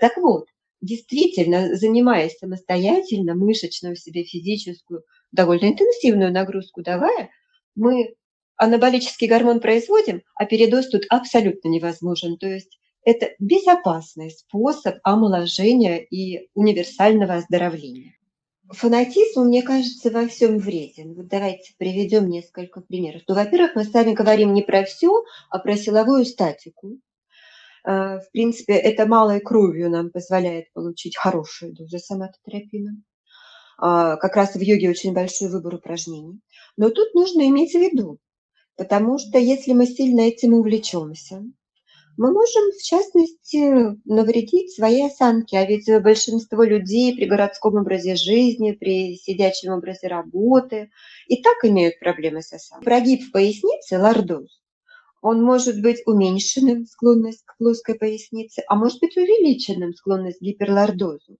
Так 0.01 0.17
вот, 0.17 0.45
действительно, 0.81 1.75
занимаясь 1.75 2.37
самостоятельно, 2.37 3.35
мышечную 3.35 3.95
себе 3.95 4.23
физическую, 4.23 5.03
довольно 5.31 5.65
интенсивную 5.65 6.31
нагрузку 6.31 6.81
давая, 6.81 7.29
мы 7.75 8.15
анаболический 8.55 9.27
гормон 9.27 9.59
производим, 9.59 10.21
а 10.35 10.45
передоз 10.45 10.89
тут 10.89 11.03
абсолютно 11.09 11.69
невозможен. 11.69 12.37
То 12.37 12.47
есть 12.47 12.79
это 13.05 13.31
безопасный 13.39 14.31
способ 14.31 14.95
омоложения 15.03 15.97
и 15.97 16.49
универсального 16.53 17.35
оздоровления. 17.35 18.15
Фанатизм, 18.69 19.43
мне 19.43 19.61
кажется, 19.61 20.09
во 20.09 20.27
всем 20.27 20.57
вреден. 20.57 21.13
Вот 21.13 21.27
давайте 21.27 21.73
приведем 21.77 22.27
несколько 22.29 22.81
примеров. 22.81 23.21
Ну, 23.27 23.35
во-первых, 23.35 23.75
мы 23.75 23.83
с 23.83 23.93
вами 23.93 24.13
говорим 24.13 24.53
не 24.53 24.61
про 24.61 24.83
все, 24.83 25.23
а 25.49 25.59
про 25.59 25.75
силовую 25.75 26.25
статику. 26.25 26.99
А, 27.83 28.19
в 28.19 28.31
принципе, 28.31 28.73
это 28.73 29.05
малой 29.05 29.41
кровью 29.41 29.89
нам 29.89 30.09
позволяет 30.09 30.71
получить 30.73 31.17
хорошую 31.17 31.73
дозу 31.73 31.99
соматотерапина. 31.99 33.01
А, 33.77 34.15
как 34.15 34.35
раз 34.35 34.55
в 34.55 34.61
йоге 34.61 34.89
очень 34.89 35.13
большой 35.13 35.49
выбор 35.49 35.75
упражнений. 35.75 36.39
Но 36.77 36.89
тут 36.89 37.13
нужно 37.13 37.47
иметь 37.49 37.73
в 37.73 37.79
виду, 37.79 38.19
потому 38.77 39.17
что 39.17 39.37
если 39.37 39.73
мы 39.73 39.85
сильно 39.85 40.21
этим 40.21 40.53
увлечемся, 40.53 41.43
мы 42.17 42.31
можем, 42.31 42.71
в 42.71 42.83
частности, 42.83 43.97
навредить 44.05 44.73
своей 44.73 45.07
осанке. 45.07 45.57
А 45.57 45.65
ведь 45.65 45.89
большинство 46.01 46.63
людей 46.63 47.15
при 47.15 47.25
городском 47.25 47.75
образе 47.75 48.15
жизни, 48.15 48.71
при 48.71 49.15
сидячем 49.15 49.73
образе 49.73 50.07
работы 50.07 50.91
и 51.27 51.41
так 51.41 51.63
имеют 51.63 51.99
проблемы 51.99 52.41
с 52.41 52.53
осанкой. 52.53 52.85
Прогиб 52.85 53.23
в 53.23 53.31
пояснице– 53.31 53.97
лордоз. 53.99 54.61
Он 55.21 55.41
может 55.41 55.81
быть 55.81 56.01
уменьшенным, 56.05 56.85
склонность 56.85 57.43
к 57.45 57.57
плоской 57.57 57.95
пояснице, 57.95 58.61
а 58.67 58.75
может 58.75 58.99
быть 58.99 59.15
увеличенным, 59.15 59.93
склонность 59.93 60.39
к 60.39 60.41
гиперлордозу. 60.41 61.37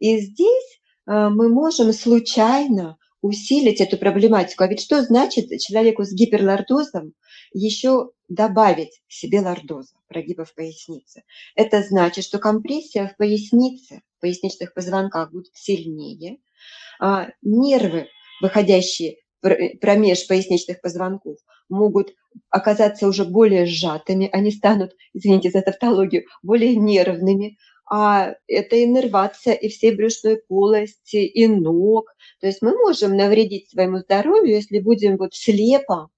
И 0.00 0.18
здесь 0.18 0.80
э, 1.06 1.28
мы 1.28 1.48
можем 1.48 1.92
случайно 1.92 2.98
усилить 3.22 3.80
эту 3.80 3.96
проблематику. 3.98 4.64
А 4.64 4.66
ведь 4.66 4.80
что 4.80 5.02
значит 5.02 5.50
человеку 5.60 6.04
с 6.04 6.12
гиперлордозом 6.12 7.12
еще 7.52 8.10
добавить 8.28 9.02
себе 9.08 9.40
лордоза, 9.40 9.94
прогиба 10.08 10.44
в 10.44 10.54
пояснице? 10.54 11.24
Это 11.54 11.82
значит, 11.82 12.24
что 12.24 12.38
компрессия 12.38 13.08
в 13.08 13.16
пояснице, 13.16 14.02
в 14.18 14.20
поясничных 14.20 14.74
позвонках 14.74 15.32
будет 15.32 15.50
сильнее, 15.54 16.38
а 17.00 17.28
нервы, 17.42 18.08
выходящие 18.40 19.16
промеж 19.40 20.26
поясничных 20.26 20.80
позвонков, 20.80 21.38
могут 21.68 22.12
оказаться 22.50 23.08
уже 23.08 23.24
более 23.24 23.66
сжатыми, 23.66 24.28
они 24.32 24.50
станут, 24.50 24.92
извините 25.14 25.50
за 25.50 25.62
тавтологию, 25.62 26.24
более 26.42 26.76
нервными, 26.76 27.56
а 27.90 28.34
это 28.46 28.82
иннервация 28.82 29.54
и 29.54 29.68
всей 29.68 29.94
брюшной 29.94 30.36
полости, 30.48 31.16
и 31.16 31.46
ног. 31.48 32.06
То 32.40 32.46
есть 32.46 32.62
мы 32.62 32.76
можем 32.76 33.16
навредить 33.16 33.68
своему 33.68 33.98
здоровью, 33.98 34.54
если 34.54 34.78
будем 34.78 35.16
вот 35.16 35.34
слепо, 35.34 36.08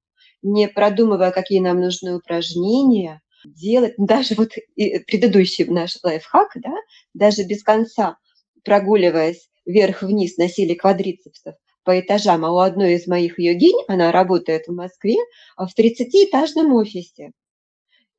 не 0.42 0.68
продумывая, 0.68 1.30
какие 1.30 1.60
нам 1.60 1.80
нужны 1.80 2.14
упражнения, 2.14 3.22
делать, 3.44 3.94
даже 3.96 4.34
вот 4.34 4.50
предыдущий 4.76 5.64
наш 5.64 5.96
лайфхак, 6.02 6.50
да, 6.56 6.74
даже 7.14 7.42
без 7.44 7.62
конца 7.62 8.18
прогуливаясь 8.64 9.48
вверх-вниз 9.66 10.36
на 10.36 10.48
силе 10.48 10.74
квадрицепсов 10.74 11.54
по 11.84 11.98
этажам, 11.98 12.44
а 12.44 12.52
у 12.52 12.58
одной 12.58 12.94
из 12.94 13.06
моих 13.06 13.38
йогинь, 13.38 13.82
она 13.88 14.12
работает 14.12 14.66
в 14.66 14.74
Москве, 14.74 15.16
в 15.56 15.68
30-этажном 15.76 16.72
офисе. 16.74 17.32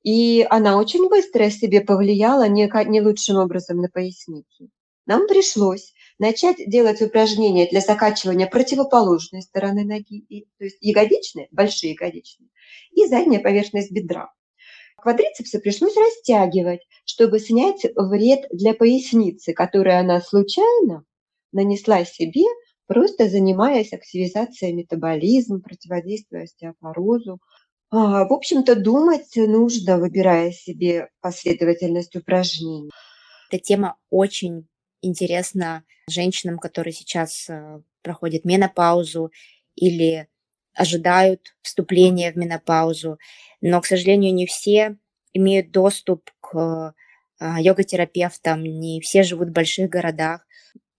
И 0.04 0.46
она 0.50 0.78
очень 0.78 1.10
быстро 1.10 1.50
себе 1.50 1.82
повлияла 1.82 2.48
не, 2.48 2.72
не 2.90 3.02
лучшим 3.02 3.38
образом 3.38 3.78
на 3.78 3.90
поясницу. 3.90 4.70
Нам 5.06 5.28
пришлось 5.28 5.94
начать 6.18 6.58
делать 6.68 7.02
упражнения 7.02 7.68
для 7.70 7.82
закачивания 7.82 8.48
противоположной 8.48 9.42
стороны 9.42 9.84
ноги, 9.84 10.46
то 10.58 10.64
есть 10.66 10.78
ягодичные, 10.80 11.48
большие 11.52 11.94
ягодичные, 11.94 12.50
и 12.92 13.06
задняя 13.08 13.42
поверхность 13.42 13.92
бедра. 13.92 14.32
квадрицепсы 14.98 15.60
пришлось 15.60 15.98
растягивать, 15.98 16.82
чтобы 17.06 17.40
снять 17.40 17.86
вред 17.96 18.46
для 18.52 18.74
поясницы, 18.74 19.54
который 19.54 20.00
она 20.00 20.22
случайно 20.22 21.04
нанесла 21.52 22.06
себе, 22.06 22.44
просто 22.88 23.28
занимаясь 23.28 23.92
активизацией 23.92 24.74
метаболизма, 24.74 25.60
противодействуя 25.60 26.44
остеопорозу. 26.44 27.40
А, 27.96 28.26
в 28.26 28.34
общем-то, 28.34 28.76
думать 28.76 29.36
нужно, 29.36 30.00
выбирая 30.00 30.52
себе 30.52 31.10
последовательность 31.22 32.16
упражнений. 32.16 32.90
Эта 33.52 33.62
тема 33.62 33.98
очень 34.10 34.68
интересна 35.04 35.84
женщинам, 36.10 36.58
которые 36.58 36.92
сейчас 36.92 37.48
э, 37.48 37.82
проходят 38.02 38.46
менопаузу 38.46 39.32
или 39.76 40.28
ожидают 40.74 41.56
вступления 41.62 42.32
в 42.32 42.36
менопаузу. 42.36 43.20
Но, 43.62 43.80
к 43.80 43.86
сожалению, 43.86 44.34
не 44.34 44.48
все 44.48 44.98
имеют 45.32 45.70
доступ 45.70 46.32
к 46.42 46.96
а, 47.40 47.62
йога-терапевтам, 47.62 48.64
не 48.64 49.02
все 49.02 49.22
живут 49.22 49.50
в 49.50 49.54
больших 49.54 49.92
городах. 49.92 50.48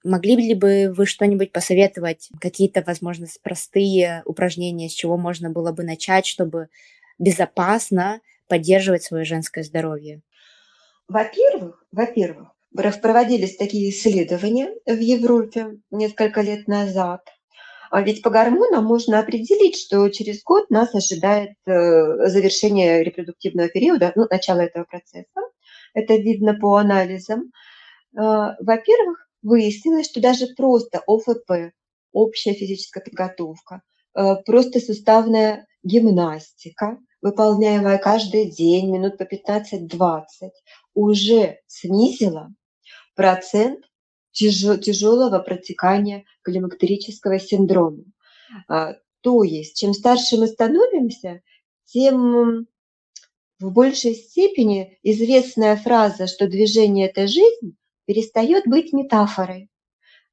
Могли 0.05 0.37
ли 0.37 0.55
бы 0.55 0.93
вы 0.95 1.07
что-нибудь 1.07 1.51
посоветовать, 1.51 2.29
какие-то, 2.39 2.85
возможно, 2.87 3.27
простые 3.43 4.23
упражнения, 4.27 4.91
с 4.91 4.93
чего 4.93 5.17
можно 5.17 5.51
было 5.51 5.73
бы 5.73 5.83
начать, 5.83 6.27
чтобы 6.27 6.69
безопасно 7.19 8.21
поддерживать 8.47 9.03
свое 9.03 9.25
женское 9.25 9.65
здоровье? 9.65 10.21
Во-первых, 11.09 11.85
во-первых, 11.91 12.49
проводились 13.01 13.57
такие 13.57 13.91
исследования 13.91 14.75
в 14.87 14.99
Европе 14.99 15.79
несколько 15.91 16.43
лет 16.43 16.69
назад. 16.69 17.23
А 17.91 18.03
ведь 18.03 18.23
по 18.23 18.31
гормонам 18.31 18.85
можно 18.85 19.21
определить, 19.21 19.79
что 19.79 20.09
через 20.09 20.43
год 20.43 20.69
нас 20.69 20.95
ожидает 20.95 21.53
э, 21.65 22.27
завершение 22.27 23.05
репродуктивного 23.05 23.69
периода, 23.69 24.13
ну, 24.17 24.27
начало 24.29 24.61
этого 24.61 24.85
процесса. 24.85 25.41
Это 25.93 26.17
видно 26.17 26.55
по 26.55 26.75
анализам. 26.77 27.53
Э, 28.17 28.57
во-первых, 28.59 29.29
выяснилось, 29.45 30.07
что 30.07 30.21
даже 30.21 30.49
просто 30.49 31.03
ОФП, 31.07 31.73
общая 32.13 32.55
физическая 32.55 33.05
подготовка, 33.05 33.83
э, 34.17 34.37
просто 34.45 34.81
суставная 34.81 35.67
гимнастика, 35.85 36.99
выполняемая 37.23 37.99
каждый 37.99 38.51
день, 38.51 38.91
минут 38.91 39.19
по 39.19 39.25
15-20, 39.25 40.25
уже 40.95 41.59
снизила 41.67 42.53
процент 43.15 43.85
тяжелого 44.33 45.39
протекания 45.39 46.25
климактерического 46.43 47.39
синдрома. 47.39 48.05
А, 48.69 48.95
то 49.21 49.45
есть, 49.45 49.77
чем 49.79 49.95
старше 49.95 50.37
мы 50.37 50.49
становимся, 50.49 51.41
тем 51.87 52.67
в 53.61 53.73
большей 53.73 54.15
степени 54.15 54.99
известная 55.03 55.77
фраза, 55.77 56.27
что 56.27 56.49
движение– 56.49 57.09
это 57.09 57.27
жизнь, 57.29 57.77
перестает 58.07 58.67
быть 58.67 58.93
метафорой. 58.93 59.71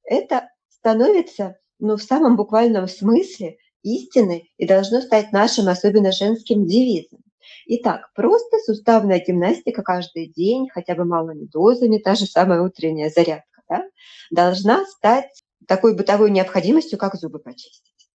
Это 0.03 0.49
становится, 0.67 1.57
ну, 1.79 1.97
в 1.97 2.03
самом 2.03 2.35
буквальном 2.35 2.87
смысле 2.87 3.57
истиной 3.83 4.51
и 4.57 4.67
должно 4.67 5.01
стать 5.01 5.31
нашим, 5.31 5.67
особенно 5.67 6.11
женским 6.11 6.65
девизом. 6.65 7.19
Итак, 7.65 8.11
просто 8.15 8.57
суставная 8.65 9.19
гимнастика 9.19 9.81
каждый 9.83 10.27
день, 10.27 10.69
хотя 10.69 10.95
бы 10.95 11.05
малыми 11.05 11.45
дозами, 11.45 11.97
та 11.97 12.15
же 12.15 12.25
самая 12.25 12.61
утренняя 12.61 13.09
зарядка, 13.09 13.61
да, 13.69 13.83
должна 14.29 14.85
стать 14.85 15.43
такой 15.67 15.95
бытовой 15.95 16.31
необходимостью, 16.31 16.97
как 16.97 17.15
зубы 17.15 17.39
почистить. 17.39 18.09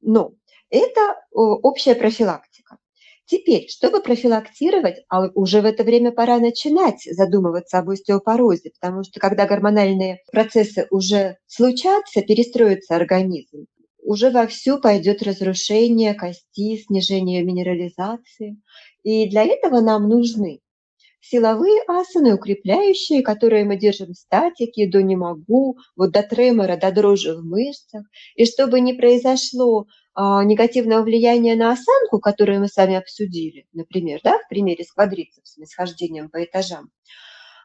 Но 0.00 0.32
это 0.70 1.16
общая 1.30 1.94
профилактика. 1.94 2.78
Теперь, 3.28 3.66
чтобы 3.68 4.00
профилактировать, 4.00 5.04
а 5.10 5.28
уже 5.34 5.60
в 5.60 5.66
это 5.66 5.84
время 5.84 6.12
пора 6.12 6.38
начинать 6.38 7.02
задумываться 7.04 7.78
об 7.78 7.90
остеопорозе, 7.90 8.70
потому 8.80 9.04
что 9.04 9.20
когда 9.20 9.44
гормональные 9.44 10.20
процессы 10.32 10.86
уже 10.90 11.36
случатся, 11.46 12.22
перестроится 12.22 12.96
организм, 12.96 13.66
уже 14.02 14.30
вовсю 14.30 14.80
пойдет 14.80 15.22
разрушение 15.22 16.14
кости, 16.14 16.78
снижение 16.78 17.44
минерализации. 17.44 18.56
И 19.02 19.28
для 19.28 19.44
этого 19.44 19.80
нам 19.80 20.08
нужны 20.08 20.60
силовые 21.20 21.82
асаны, 21.86 22.34
укрепляющие, 22.34 23.22
которые 23.22 23.64
мы 23.64 23.76
держим 23.76 24.12
в 24.12 24.16
статике, 24.16 24.88
до 24.88 25.02
не 25.02 25.16
могу, 25.16 25.76
вот 25.96 26.12
до 26.12 26.22
тремора, 26.22 26.76
до 26.76 26.90
дрожи 26.92 27.34
в 27.34 27.44
мышцах. 27.44 28.04
И 28.36 28.46
чтобы 28.46 28.80
не 28.80 28.94
произошло 28.94 29.86
негативного 30.18 31.02
влияния 31.02 31.54
на 31.54 31.72
осанку, 31.72 32.18
которую 32.18 32.60
мы 32.60 32.68
с 32.68 32.76
вами 32.76 32.96
обсудили, 32.96 33.66
например, 33.72 34.20
да, 34.24 34.38
в 34.38 34.48
примере 34.48 34.84
с 34.84 34.92
квадрицепсами, 34.92 35.64
с 35.64 35.74
хождением 35.74 36.28
по 36.28 36.42
этажам, 36.42 36.90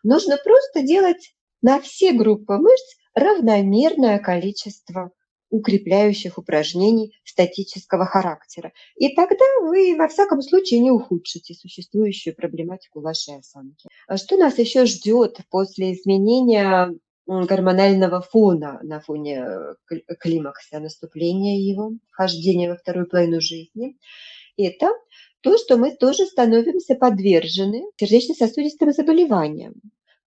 нужно 0.04 0.38
просто 0.38 0.84
делать 0.84 1.34
на 1.62 1.82
все 1.82 2.12
группы 2.12 2.58
мышц 2.58 2.98
равномерное 3.16 4.20
количество 4.20 5.12
укрепляющих 5.50 6.40
упражнений 6.40 7.16
статического 7.24 8.06
характера. 8.06 8.74
И 8.96 9.14
тогда 9.16 9.46
вы, 9.62 9.96
во 9.96 10.08
всяком 10.08 10.42
случае, 10.42 10.80
не 10.80 10.90
ухудшите 10.90 11.54
существующую 11.54 12.36
проблематику 12.36 13.02
вашей 13.02 13.38
осанки. 13.38 13.88
А 14.08 14.18
что 14.18 14.36
нас 14.36 14.58
еще 14.58 14.86
ждет 14.86 15.38
после 15.52 15.94
изменения 15.94 16.92
гормонального 17.26 18.22
фона 18.22 18.80
на 18.84 19.00
фоне 19.00 19.46
э, 19.90 20.16
климакса, 20.20 20.80
наступления 20.80 21.60
его, 21.60 21.94
вхождения 22.12 22.70
во 22.70 22.78
вторую 22.78 23.08
половину 23.08 23.42
жизни? 23.42 23.98
Это 24.58 24.90
то, 25.42 25.58
что 25.58 25.78
мы 25.78 25.96
тоже 25.96 26.26
становимся 26.26 26.96
подвержены 26.96 27.84
сердечно-сосудистым 27.98 28.92
заболеваниям. 28.92 29.74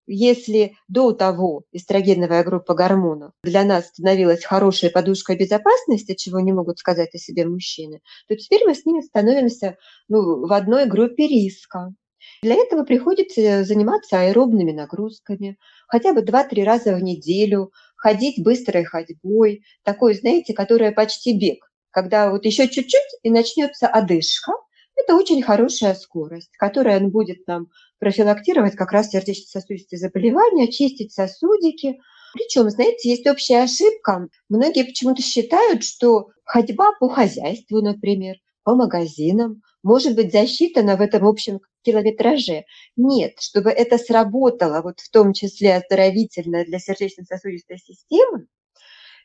Если 0.09 0.77
до 0.87 1.11
того 1.11 1.63
эстрогеновая 1.73 2.45
группа 2.45 2.73
гормонов 2.73 3.33
для 3.43 3.65
нас 3.65 3.87
становилась 3.87 4.45
хорошей 4.45 4.89
подушкой 4.89 5.35
безопасности, 5.35 6.15
чего 6.15 6.39
не 6.39 6.53
могут 6.53 6.79
сказать 6.79 7.13
о 7.13 7.17
себе 7.17 7.45
мужчины, 7.45 8.01
то 8.29 8.35
теперь 8.37 8.65
мы 8.65 8.73
с 8.73 8.85
ними 8.85 9.01
становимся 9.01 9.77
ну, 10.07 10.47
в 10.47 10.53
одной 10.53 10.85
группе 10.85 11.27
риска. 11.27 11.93
Для 12.41 12.55
этого 12.55 12.83
приходится 12.83 13.65
заниматься 13.65 14.21
аэробными 14.21 14.71
нагрузками, 14.71 15.57
хотя 15.87 16.13
бы 16.13 16.21
2-3 16.21 16.63
раза 16.63 16.95
в 16.95 17.01
неделю, 17.01 17.71
ходить 17.95 18.43
быстрой 18.43 18.83
ходьбой, 18.83 19.63
такой, 19.83 20.13
знаете, 20.13 20.53
которая 20.53 20.91
почти 20.91 21.37
бег, 21.37 21.71
когда 21.91 22.29
вот 22.29 22.45
еще 22.45 22.67
чуть-чуть 22.67 23.19
и 23.23 23.31
начнется 23.31 23.87
одышка, 23.87 24.53
это 24.95 25.15
очень 25.15 25.41
хорошая 25.41 25.93
скорость, 25.95 26.51
которая 26.57 26.99
будет 26.99 27.47
нам 27.47 27.67
профилактировать 27.99 28.75
как 28.75 28.91
раз 28.91 29.09
сердечно-сосудистые 29.09 29.99
заболевания, 29.99 30.71
чистить 30.71 31.13
сосудики. 31.13 31.99
Причем, 32.33 32.69
знаете, 32.69 33.09
есть 33.09 33.27
общая 33.27 33.63
ошибка. 33.63 34.27
Многие 34.49 34.83
почему-то 34.83 35.21
считают, 35.21 35.83
что 35.83 36.29
ходьба 36.43 36.91
по 36.99 37.09
хозяйству, 37.09 37.81
например, 37.81 38.35
по 38.63 38.75
магазинам, 38.75 39.61
может 39.83 40.15
быть 40.15 40.33
засчитана 40.33 40.97
в 40.97 41.01
этом 41.01 41.25
общем 41.25 41.61
километраже. 41.87 42.65
Нет, 42.97 43.39
чтобы 43.39 43.69
это 43.69 43.97
сработало, 43.97 44.81
вот 44.81 44.99
в 44.99 45.09
том 45.09 45.33
числе 45.33 45.77
оздоровительно 45.77 46.65
для 46.65 46.79
сердечно-сосудистой 46.79 47.77
системы, 47.77 48.47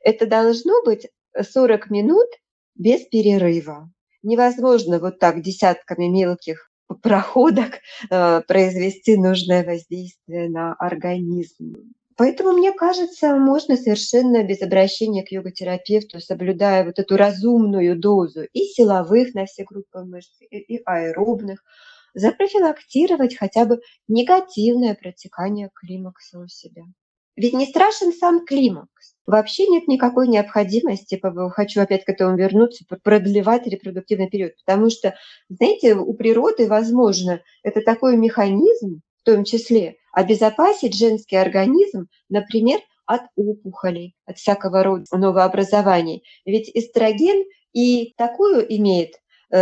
это 0.04 0.26
должно 0.26 0.82
быть 0.84 1.08
40 1.38 1.90
минут 1.90 2.28
без 2.76 3.00
перерыва. 3.06 3.90
Невозможно 4.22 5.00
вот 5.00 5.18
так 5.18 5.42
десятками 5.42 6.06
мелких 6.06 6.70
проходок 7.02 7.80
э, 8.10 8.40
произвести 8.46 9.16
нужное 9.16 9.64
воздействие 9.64 10.48
на 10.48 10.74
организм. 10.74 11.74
Поэтому, 12.16 12.52
мне 12.52 12.72
кажется, 12.72 13.34
можно 13.36 13.76
совершенно 13.76 14.44
без 14.44 14.62
обращения 14.62 15.24
к 15.24 15.32
йога-терапевту, 15.32 16.20
соблюдая 16.20 16.84
вот 16.84 16.98
эту 16.98 17.16
разумную 17.16 17.98
дозу 17.98 18.42
и 18.52 18.60
силовых 18.60 19.34
на 19.34 19.46
все 19.46 19.64
группы 19.64 20.00
мышц, 20.04 20.30
и 20.50 20.80
аэробных, 20.84 21.64
запрофилактировать 22.14 23.36
хотя 23.36 23.64
бы 23.64 23.80
негативное 24.08 24.94
протекание 24.94 25.70
климакса 25.74 26.38
у 26.38 26.48
себя. 26.48 26.82
Ведь 27.36 27.54
не 27.54 27.66
страшен 27.66 28.12
сам 28.12 28.44
климакс. 28.44 29.14
Вообще 29.24 29.66
нет 29.66 29.88
никакой 29.88 30.28
необходимости, 30.28 31.20
хочу 31.52 31.80
опять 31.80 32.04
к 32.04 32.08
этому 32.08 32.36
вернуться, 32.36 32.84
продлевать 33.02 33.66
репродуктивный 33.66 34.28
период, 34.28 34.52
потому 34.64 34.90
что, 34.90 35.14
знаете, 35.48 35.94
у 35.94 36.12
природы, 36.12 36.66
возможно, 36.68 37.40
это 37.62 37.80
такой 37.80 38.16
механизм, 38.16 39.00
в 39.22 39.24
том 39.24 39.44
числе, 39.44 39.96
обезопасить 40.12 40.94
женский 40.96 41.36
организм, 41.36 42.08
например, 42.28 42.80
от 43.06 43.22
опухолей, 43.36 44.14
от 44.26 44.38
всякого 44.38 44.82
рода 44.82 45.04
новообразований. 45.12 46.24
Ведь 46.44 46.70
эстроген 46.74 47.44
и 47.72 48.12
такую 48.16 48.66
имеет 48.76 49.14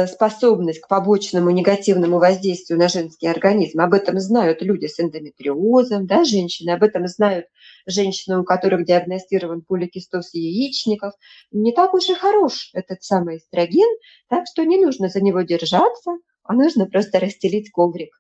способность 0.07 0.81
к 0.81 0.89
побочному 0.89 1.51
негативному 1.51 2.19
воздействию 2.19 2.79
на 2.79 2.89
женский 2.89 3.27
организм. 3.27 3.81
Об 3.81 3.95
этом 3.95 4.21
знают 4.21 4.63
люди 4.63 4.87
с 4.87 5.01
эндометриозом, 5.01 6.07
да, 6.07 6.25
женщины, 6.25 6.71
об 6.71 6.83
этом 6.83 7.07
знают 7.09 7.47
женщины, 7.87 8.39
у 8.39 8.45
которых 8.45 8.85
диагностирован 8.85 9.63
поликистоз 9.63 10.33
яичников. 10.33 11.15
Не 11.51 11.73
так 11.73 11.95
уж 11.95 12.09
и 12.09 12.15
хорош 12.15 12.71
этот 12.73 13.03
самый 13.03 13.39
эстроген, 13.39 13.89
так 14.29 14.45
что 14.47 14.65
не 14.65 14.79
нужно 14.79 15.09
за 15.09 15.21
него 15.21 15.43
держаться, 15.43 16.13
а 16.45 16.55
нужно 16.55 16.87
просто 16.87 17.19
расстелить 17.19 17.71
коврик. 17.71 18.11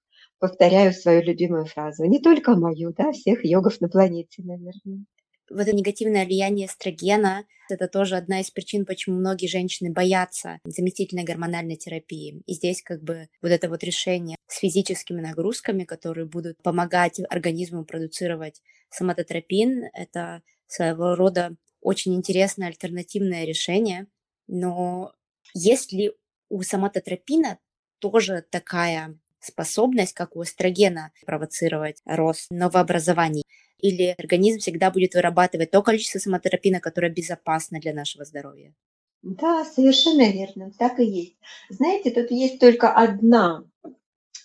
Повторяю 0.40 0.92
свою 0.92 1.22
любимую 1.22 1.66
фразу. 1.66 2.04
Не 2.04 2.18
только 2.18 2.56
мою, 2.56 2.92
да, 2.96 3.12
всех 3.12 3.44
йогов 3.44 3.80
на 3.80 3.88
планете, 3.88 4.42
наверное 4.42 5.04
вот 5.51 5.63
это 5.63 5.75
негативное 5.75 6.25
влияние 6.25 6.67
эстрогена– 6.67 7.45
это 7.69 7.89
тоже 7.89 8.17
одна 8.17 8.41
из 8.41 8.51
причин, 8.51 8.85
почему 8.85 9.17
многие 9.17 9.47
женщины 9.47 9.93
боятся 9.93 10.59
заместительной 10.65 11.25
гормональной 11.25 11.77
терапии. 11.77 12.43
И 12.47 12.55
здесь 12.55 12.83
как 12.83 13.03
бы 13.03 13.29
вот 13.43 13.51
это 13.51 13.69
вот 13.69 13.83
решение 13.85 14.37
с 14.47 14.59
физическими 14.59 15.21
нагрузками, 15.21 15.85
которые 15.85 16.27
будут 16.27 16.63
помогать 16.63 17.21
организму 17.29 17.85
продуцировать 17.85 18.61
соматотропин, 18.91 19.85
это 19.93 20.43
своего 20.67 21.15
рода 21.15 21.55
очень 21.81 22.15
интересное 22.15 22.69
альтернативное 22.69 23.45
решение. 23.45 24.07
Но 24.47 25.13
есть 25.55 25.93
ли 25.93 26.13
у 26.49 26.63
соматотропина 26.63 27.59
тоже 27.99 28.45
такая 28.51 29.19
способность, 29.40 30.14
как 30.14 30.37
у 30.37 30.42
эстрогена, 30.42 31.12
провоцировать 31.26 32.00
рост 32.05 32.50
новообразований? 32.50 33.44
или 33.83 34.14
организм 34.18 34.59
всегда 34.59 34.90
будет 34.90 35.14
вырабатывать 35.14 35.70
то 35.70 35.83
количество 35.83 36.18
самотерапина, 36.18 36.81
которое 36.81 37.11
безопасно 37.11 37.81
для 37.81 37.94
нашего 37.94 38.24
здоровья. 38.24 38.74
Да, 39.22 39.64
совершенно 39.64 40.31
верно, 40.31 40.72
так 40.79 40.98
и 40.98 41.05
есть. 41.05 41.37
Знаете, 41.68 42.11
тут 42.11 42.31
есть 42.31 42.59
только 42.59 42.92
одна 42.92 43.64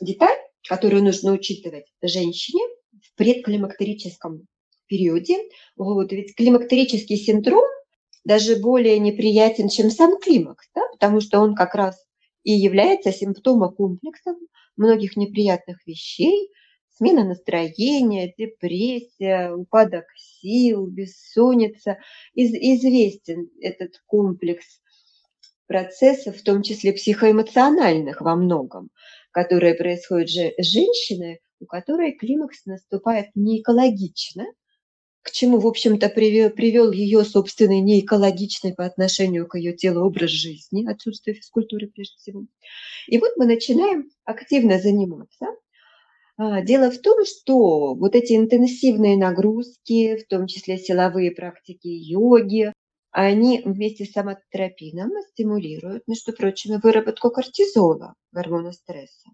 деталь, 0.01 0.38
которую 0.67 1.03
нужно 1.03 1.31
учитывать 1.31 1.86
женщине 2.01 2.62
в 3.01 3.15
предклимактерическом 3.15 4.47
периоде. 4.88 5.38
Вот, 5.77 6.12
ведь 6.12 6.36
климактерический 6.36 7.15
синдром 7.15 7.63
даже 8.25 8.58
более 8.58 8.99
неприятен, 8.99 9.69
чем 9.69 9.89
сам 9.89 10.17
климакс, 10.19 10.67
да, 10.75 10.81
потому 10.91 11.21
что 11.21 11.39
он 11.39 11.55
как 11.55 11.73
раз 11.75 11.95
и 12.43 12.51
является 12.51 13.12
симптомокомплексом 13.12 14.36
многих 14.77 15.17
неприятных 15.17 15.85
вещей, 15.85 16.49
смена 16.97 17.23
настроения, 17.23 18.33
депрессия, 18.38 19.51
упадок 19.51 20.05
сил, 20.15 20.88
бессонница. 20.88 21.97
Из, 22.33 22.53
известен 22.53 23.49
этот 23.61 24.01
комплекс 24.05 24.81
процессов, 25.67 26.38
в 26.38 26.43
том 26.43 26.63
числе 26.63 26.93
психоэмоциональных 26.93 28.21
во 28.21 28.35
многом, 28.35 28.89
которые 29.31 29.75
происходят 29.75 30.29
же 30.29 30.53
с 30.57 30.65
женщиной, 30.65 31.39
у 31.59 31.65
которой 31.65 32.13
климакс 32.13 32.65
наступает 32.65 33.27
не 33.35 33.61
экологично, 33.61 34.45
к 35.25 35.31
чему, 35.31 35.59
в 35.59 35.67
общем-то, 35.67 36.07
привел, 36.07 36.91
ее 36.91 37.25
собственный 37.25 37.81
неэкологичный 37.81 38.73
по 38.73 38.85
отношению 38.85 39.47
к 39.47 39.57
ее 39.57 39.73
телу 39.73 40.05
образ 40.05 40.29
жизни, 40.29 40.89
отсутствие 40.89 41.35
физкультуры 41.35 41.88
прежде 41.88 42.15
всего. 42.17 42.45
И 43.07 43.17
вот 43.17 43.31
мы 43.35 43.45
начинаем 43.45 44.09
активно 44.23 44.79
заниматься– 44.79 45.47
а, 46.38 46.61
дело 46.61 46.91
в 46.91 46.99
том, 46.99 47.23
что 47.25 47.93
вот 47.93 48.13
эти 48.13 48.33
интенсивные 48.33 49.17
нагрузки, 49.17 50.17
в 50.17 50.27
том 50.27 50.47
числе 50.47 50.77
силовые 50.77 51.31
практики 51.31 51.88
йоги, 51.88 52.73
они 53.11 53.61
вместе 53.63 54.03
с 54.03 54.11
самотропином 54.11 55.11
стимулируют, 55.31 56.03
между 56.05 56.33
прочим, 56.33 56.77
выработку 56.81 57.31
кортизола, 57.31 58.15
гормона 58.33 58.73
стресса. 58.73 59.29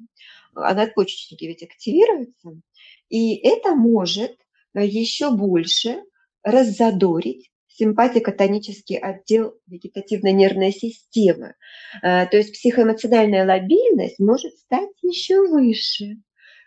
А 0.54 0.75
надпочечники 0.75 1.45
ведь 1.45 1.63
активируются. 1.63 2.62
И 3.10 3.36
это 3.38 3.73
может 3.73 4.38
еще 4.80 5.32
больше 5.32 6.04
раззадорить 6.44 7.52
симпатико-тонический 7.68 8.98
отдел 8.98 9.56
вегетативной 9.68 10.34
нервной 10.34 10.72
системы. 10.72 11.56
А, 12.02 12.26
то 12.26 12.38
есть 12.38 12.54
психоэмоциональная 12.54 13.46
лобильность 13.46 14.20
может 14.20 14.56
стать 14.58 14.90
еще 15.02 15.48
выше. 15.48 16.18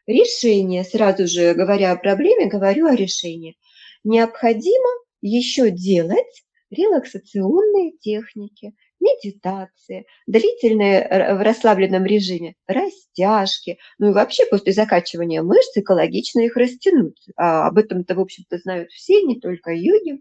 Решение, 0.07 0.85
сразу 0.85 1.27
же 1.27 1.55
говоря 1.55 1.93
о 1.93 1.97
проблеме, 1.97 2.47
говорю 2.47 2.87
о 2.87 2.97
решении. 2.97 3.57
Необходимо 4.03 4.89
еще 5.23 5.71
делать 5.71 6.45
релаксационные 6.71 7.93
техники, 8.01 8.75
медитации, 9.05 10.07
длительные 10.27 11.37
в 11.37 11.43
расслабленном 11.43 12.05
режиме, 12.05 12.55
растяжки, 12.67 13.79
ну 13.99 14.11
и 14.11 14.13
вообще 14.13 14.47
после 14.47 14.73
закачивания 14.73 15.43
мышц 15.43 15.77
экологично 15.77 16.41
их 16.41 16.57
растянуть. 16.57 17.21
А 17.37 17.67
об 17.69 17.79
этом-то, 17.79 18.15
в 18.15 18.21
общем-то, 18.21 18.59
знают 18.59 18.91
все, 18.91 19.23
не 19.23 19.39
только 19.39 19.73
йоги. 19.73 20.21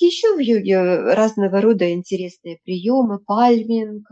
Еще 0.00 0.34
в 0.34 0.38
йоге 0.40 0.78
разного 1.14 1.60
рода 1.60 1.90
интересные 1.92 2.58
приемы, 2.64 3.18
пальминг, 3.18 4.08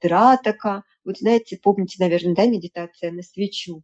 тратака. 0.00 0.82
Вот 1.04 1.18
знаете, 1.18 1.58
помните, 1.62 1.96
наверное, 1.98 2.34
да, 2.34 2.46
медитация 2.46 3.10
на 3.10 3.22
свечу. 3.22 3.82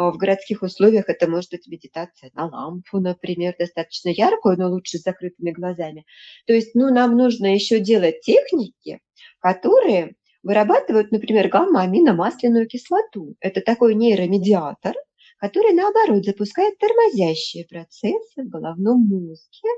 А, 0.00 0.10
в 0.12 0.16
городских 0.16 0.62
условиях 0.62 1.08
это 1.08 1.28
может 1.28 1.50
быть 1.50 1.66
медитация 1.66 2.30
на 2.34 2.46
лампу, 2.46 3.00
например, 3.00 3.54
достаточно 3.58 4.08
яркую, 4.08 4.56
но 4.58 4.70
лучше 4.70 4.98
с 4.98 5.02
закрытыми 5.02 5.50
глазами. 5.50 6.06
То 6.46 6.54
есть 6.54 6.74
ну, 6.74 6.92
нам 6.92 7.16
нужно 7.16 7.52
еще 7.52 7.80
делать 7.80 8.20
техники, 8.22 9.00
которые 9.40 10.14
вырабатывают, 10.42 11.12
например, 11.12 11.48
гамма-аминомасляную 11.48 12.66
кислоту. 12.66 13.34
Это 13.40 13.60
такой 13.60 13.94
нейромедиатор, 13.94 14.94
который, 15.38 15.74
наоборот, 15.74 16.24
запускает 16.24 16.78
тормозящие 16.78 17.66
процессы 17.66 18.42
в 18.42 18.48
головном 18.48 19.06
мозге. 19.06 19.68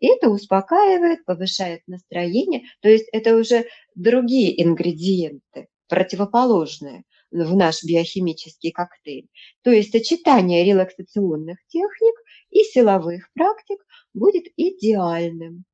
И 0.00 0.08
это 0.08 0.30
успокаивает, 0.30 1.24
повышает 1.24 1.82
настроение. 1.86 2.62
То 2.82 2.88
есть 2.88 3.08
это 3.12 3.36
уже 3.36 3.66
другие 3.94 4.60
ингредиенты, 4.60 5.68
противоположные 5.88 7.04
в 7.30 7.56
наш 7.56 7.84
биохимический 7.84 8.72
коктейль. 8.72 9.28
То 9.62 9.70
есть 9.70 9.92
сочетание 9.92 10.64
релаксационных 10.64 11.58
техник 11.68 12.14
и 12.50 12.60
силовых 12.64 13.28
практик 13.34 13.78
будет 14.14 14.44
идеальным 14.56 15.64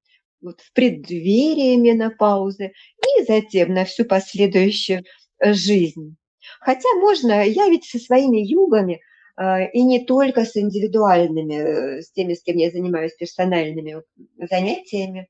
вот 0.41 0.61
в 0.61 0.73
преддверии 0.73 1.77
менопаузы 1.77 2.73
и 3.03 3.25
затем 3.25 3.73
на 3.75 3.85
всю 3.85 4.05
последующую 4.05 5.05
жизнь. 5.43 6.17
Хотя 6.61 6.89
можно, 7.01 7.45
я 7.45 7.69
ведь 7.69 7.85
со 7.85 7.99
своими 7.99 8.39
югами 8.39 9.01
а, 9.37 9.65
и 9.65 9.83
не 9.83 10.05
только 10.05 10.45
с 10.45 10.57
индивидуальными, 10.57 11.55
э, 11.55 12.03
с 12.03 12.11
теми, 12.13 12.35
с 12.35 12.43
кем 12.43 12.57
я 12.57 12.71
занимаюсь 12.71 13.15
персональными 13.15 14.03
занятиями, 14.39 15.29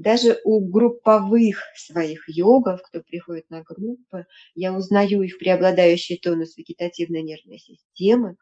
даже 0.00 0.40
у 0.44 0.60
групповых 0.60 1.62
своих 1.76 2.24
йогов, 2.28 2.80
кто 2.82 3.02
приходит 3.02 3.50
на 3.50 3.62
группы, 3.62 4.26
я 4.54 4.72
узнаю 4.72 5.22
их 5.22 5.38
преобладающий 5.38 6.16
тонус 6.16 6.56
вегетативной 6.56 7.22
нервной 7.22 7.58
системы, 7.58 8.36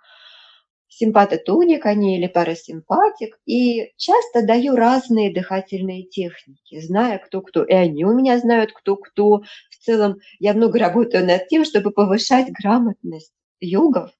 симпатотоник 0.89 1.85
они 1.85 2.17
или 2.17 2.29
парасимпатик, 2.29 3.41
и 3.45 3.93
часто 3.97 4.47
даю 4.47 4.77
разные 4.77 5.35
дыхательные 5.35 6.05
техники, 6.05 6.81
зная 6.81 7.19
кто-кто, 7.19 7.65
и 7.65 7.73
они 7.73 8.05
у 8.05 8.15
меня 8.15 8.39
знают 8.39 8.73
кто-кто. 8.73 9.43
В 9.71 9.85
целом 9.85 10.19
я 10.39 10.55
много 10.55 10.79
работаю 10.79 11.27
над 11.27 11.49
тем, 11.49 11.65
чтобы 11.65 11.91
повышать 11.91 12.53
грамотность 12.53 13.33
йогов 13.61 14.13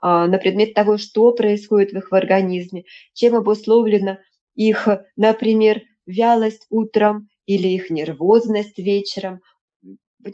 а, 0.00 0.26
на 0.26 0.38
предмет 0.38 0.72
того, 0.72 0.96
что 0.96 1.32
происходит 1.32 1.92
в 1.92 1.98
их 1.98 2.10
организме, 2.12 2.84
чем 3.12 3.34
обусловлено 3.34 4.18
их, 4.54 4.88
например, 5.16 5.82
вялость 6.06 6.66
утром 6.70 7.28
или 7.46 7.68
их 7.68 7.90
нервозность 7.90 8.78
вечером. 8.78 9.40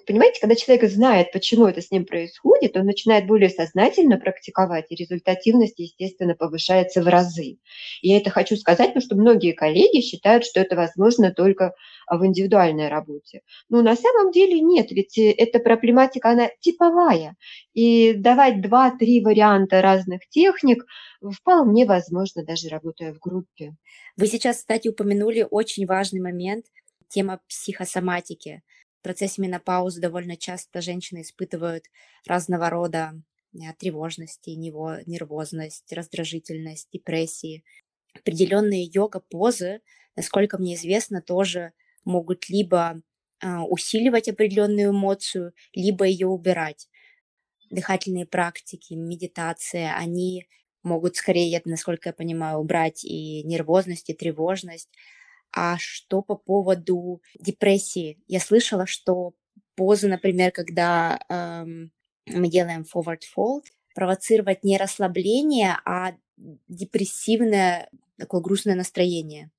Понимаете, 0.06 0.40
когда 0.40 0.54
человек 0.54 0.90
знает, 0.90 1.32
почему 1.32 1.66
это 1.66 1.80
с 1.80 1.90
ним 1.90 2.04
происходит, 2.04 2.76
он 2.76 2.86
начинает 2.86 3.26
более 3.26 3.50
сознательно 3.50 4.18
практиковать, 4.18 4.86
и 4.90 4.94
результативность, 4.94 5.78
естественно, 5.78 6.34
повышается 6.34 7.02
в 7.02 7.08
разы. 7.08 7.58
Я 8.00 8.16
это 8.16 8.30
хочу 8.30 8.56
сказать, 8.56 8.88
потому 8.88 9.04
что 9.04 9.16
многие 9.16 9.52
коллеги 9.52 10.00
считают, 10.00 10.44
что 10.44 10.60
это 10.60 10.76
возможно 10.76 11.32
только 11.32 11.74
в 12.08 12.24
индивидуальной 12.24 12.88
работе. 12.88 13.42
Но 13.68 13.82
на 13.82 13.96
самом 13.96 14.32
деле 14.32 14.60
нет, 14.60 14.90
ведь 14.90 15.18
эта 15.18 15.58
проблематика, 15.58 16.30
она 16.30 16.48
типовая. 16.60 17.36
И 17.74 18.14
давать 18.14 18.60
два-три 18.60 19.22
варианта 19.22 19.82
разных 19.82 20.28
техник 20.28 20.84
вполне 21.32 21.86
возможно, 21.86 22.44
даже 22.44 22.68
работая 22.68 23.12
в 23.12 23.18
группе. 23.18 23.74
Вы 24.16 24.26
сейчас, 24.26 24.58
кстати, 24.58 24.88
упомянули 24.88 25.46
очень 25.48 25.86
важный 25.86 26.20
момент, 26.20 26.66
тема 27.08 27.40
психосоматики. 27.48 28.62
В 29.02 29.04
процессе 29.04 29.42
менопаузы 29.42 30.00
довольно 30.00 30.36
часто 30.36 30.80
женщины 30.80 31.22
испытывают 31.22 31.86
разного 32.24 32.70
рода 32.70 33.20
э, 33.52 33.58
тревожности, 33.76 34.50
нервозность, 34.50 35.92
раздражительность, 35.92 36.88
депрессии. 36.92 37.64
Определенные 38.14 38.84
йога-позы, 38.84 39.80
насколько 40.14 40.56
мне 40.56 40.76
известно, 40.76 41.20
тоже 41.20 41.72
могут 42.04 42.48
либо 42.48 43.02
а, 43.40 43.64
усиливать 43.64 44.28
определенную 44.28 44.90
эмоцию, 44.90 45.52
либо 45.72 46.04
ее 46.04 46.28
убирать. 46.28 46.88
Дыхательные 47.70 48.24
практики, 48.24 48.94
медитация, 48.94 49.96
они 49.96 50.46
могут 50.84 51.16
скорее, 51.16 51.60
насколько 51.64 52.10
я 52.10 52.12
понимаю, 52.12 52.58
убрать 52.60 53.04
и 53.04 53.42
нервозность, 53.42 54.10
и 54.10 54.14
тревожность. 54.14 54.90
А 55.54 55.76
что 55.78 56.22
по 56.22 56.34
поводу 56.34 57.22
депрессии? 57.38 58.18
Я 58.26 58.40
слышала, 58.40 58.86
что 58.86 59.34
позы, 59.74 60.08
например, 60.08 60.50
когда 60.50 61.18
эм, 61.28 61.92
мы 62.26 62.48
делаем 62.48 62.82
forward 62.82 63.20
fold, 63.36 63.64
провоцировать 63.94 64.64
не 64.64 64.78
расслабление, 64.78 65.76
а 65.84 66.14
депрессивное 66.68 67.88
такое 68.18 68.40
грустное 68.40 68.74
настроение. 68.74 69.50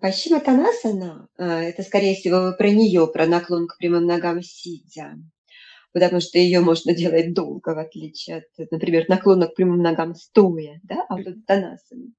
Пащима 0.00 0.40
Танасана, 0.40 1.28
это, 1.36 1.82
скорее 1.82 2.14
всего, 2.14 2.52
про 2.56 2.70
нее, 2.70 3.08
про 3.08 3.26
наклон 3.26 3.66
к 3.66 3.78
прямым 3.78 4.06
ногам 4.06 4.40
сидя, 4.40 5.14
потому 5.92 6.20
что 6.20 6.38
ее 6.38 6.60
можно 6.60 6.94
делать 6.94 7.34
долго, 7.34 7.74
в 7.74 7.78
отличие 7.78 8.38
от, 8.58 8.70
например, 8.70 9.06
наклона 9.08 9.48
к 9.48 9.54
прямым 9.54 9.82
ногам 9.82 10.14
стоя, 10.14 10.80
да, 10.84 11.04
а 11.08 11.16
вот 11.16 11.44
Танасана. 11.46 12.12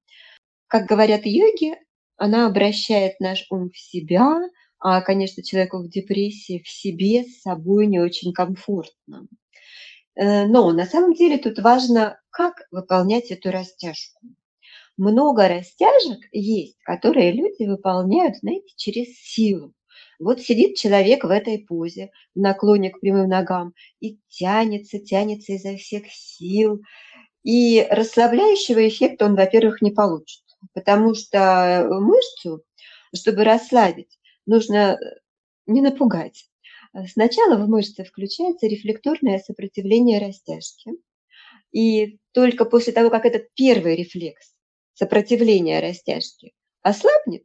Как 0.68 0.88
говорят 0.88 1.22
йоги, 1.26 1.76
она 2.24 2.48
обращает 2.48 3.20
наш 3.20 3.46
ум 3.50 3.70
в 3.70 3.78
себя, 3.78 4.40
а, 4.80 5.02
конечно, 5.02 5.44
человеку 5.44 5.80
в 5.80 5.90
депрессии 5.90 6.64
в 6.64 6.70
себе 6.70 7.26
с 7.26 7.42
собой 7.42 7.86
не 7.86 8.00
очень 8.00 8.32
комфортно. 8.32 9.28
Э, 10.16 10.46
но 10.46 10.72
на 10.72 10.86
самом 10.86 11.16
деле 11.16 11.38
тут 11.38 11.60
важно, 11.60 12.18
как 12.30 12.54
выполнять 12.72 13.30
эту 13.32 13.52
растяжку. 13.52 14.22
Много 14.96 15.50
растяжек 15.50 16.20
есть, 16.32 16.78
которые 16.84 17.34
люди 17.34 17.66
выполняют, 17.66 18.38
знаете, 18.38 18.72
через 18.78 19.20
силу. 19.20 19.74
Вот 20.18 20.40
сидит 20.40 20.78
человек 20.78 21.26
в 21.26 21.30
этой 21.30 21.60
позе, 21.60 22.10
в 22.36 22.40
наклоне 22.40 22.92
к 22.92 23.02
прямым 23.02 23.28
ногам, 23.28 23.74
и 24.00 24.18
тянется, 24.30 24.98
тянется 24.98 25.54
изо 25.54 25.76
всех 25.76 26.06
сил. 26.10 26.80
И 27.44 27.86
расслабляющего 27.90 28.88
эффекта 28.88 29.26
он, 29.26 29.36
во-первых, 29.36 29.82
не 29.82 29.92
получит, 29.92 30.43
потому 30.74 31.16
что 31.16 31.88
мышцу, 31.90 32.64
чтобы 33.16 33.44
расслабить, 33.44 34.20
нужно 34.46 35.00
не 35.68 35.82
напугать. 35.82 36.50
Сначала 37.08 37.58
в 37.58 37.68
мышце 37.68 38.04
включается 38.04 38.68
рефлекторное 38.68 39.40
сопротивление 39.40 40.20
растяжки. 40.20 40.92
И 41.72 42.20
только 42.34 42.66
после 42.66 42.94
того, 42.94 43.10
как 43.10 43.26
этот 43.26 43.52
первый 43.56 43.96
рефлекс 43.96 44.54
сопротивления 44.94 45.80
растяжки 45.80 46.54
ослабнет, 46.84 47.44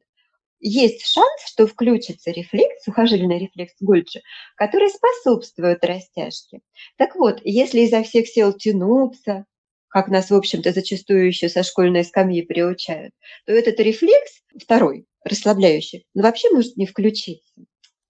есть 0.61 1.07
шанс, 1.07 1.47
что 1.47 1.67
включится 1.67 2.31
рефлекс, 2.31 2.85
сухожильный 2.85 3.39
рефлекс 3.39 3.75
Гольджи, 3.81 4.21
который 4.57 4.91
способствует 4.91 5.85
растяжке. 5.85 6.61
Так 6.97 7.15
вот, 7.15 7.41
если 7.45 7.81
изо 7.81 8.03
всех 8.03 8.27
сил 8.29 8.53
тянуться, 8.53 9.47
как 9.89 10.09
нас, 10.09 10.31
в 10.31 10.35
общем-то, 10.35 10.73
зачастую 10.73 11.27
еще 11.27 11.49
со 11.49 11.63
школьной 11.63 12.05
скамьи 12.05 12.43
приучают, 12.43 13.13
то 13.47 13.53
этот 13.53 13.81
рефлекс, 13.81 14.43
второй, 14.61 15.07
расслабляющий, 15.25 16.07
ну, 16.15 16.23
вообще 16.23 16.51
может 16.51 16.77
не 16.77 16.87
включиться. 16.87 17.55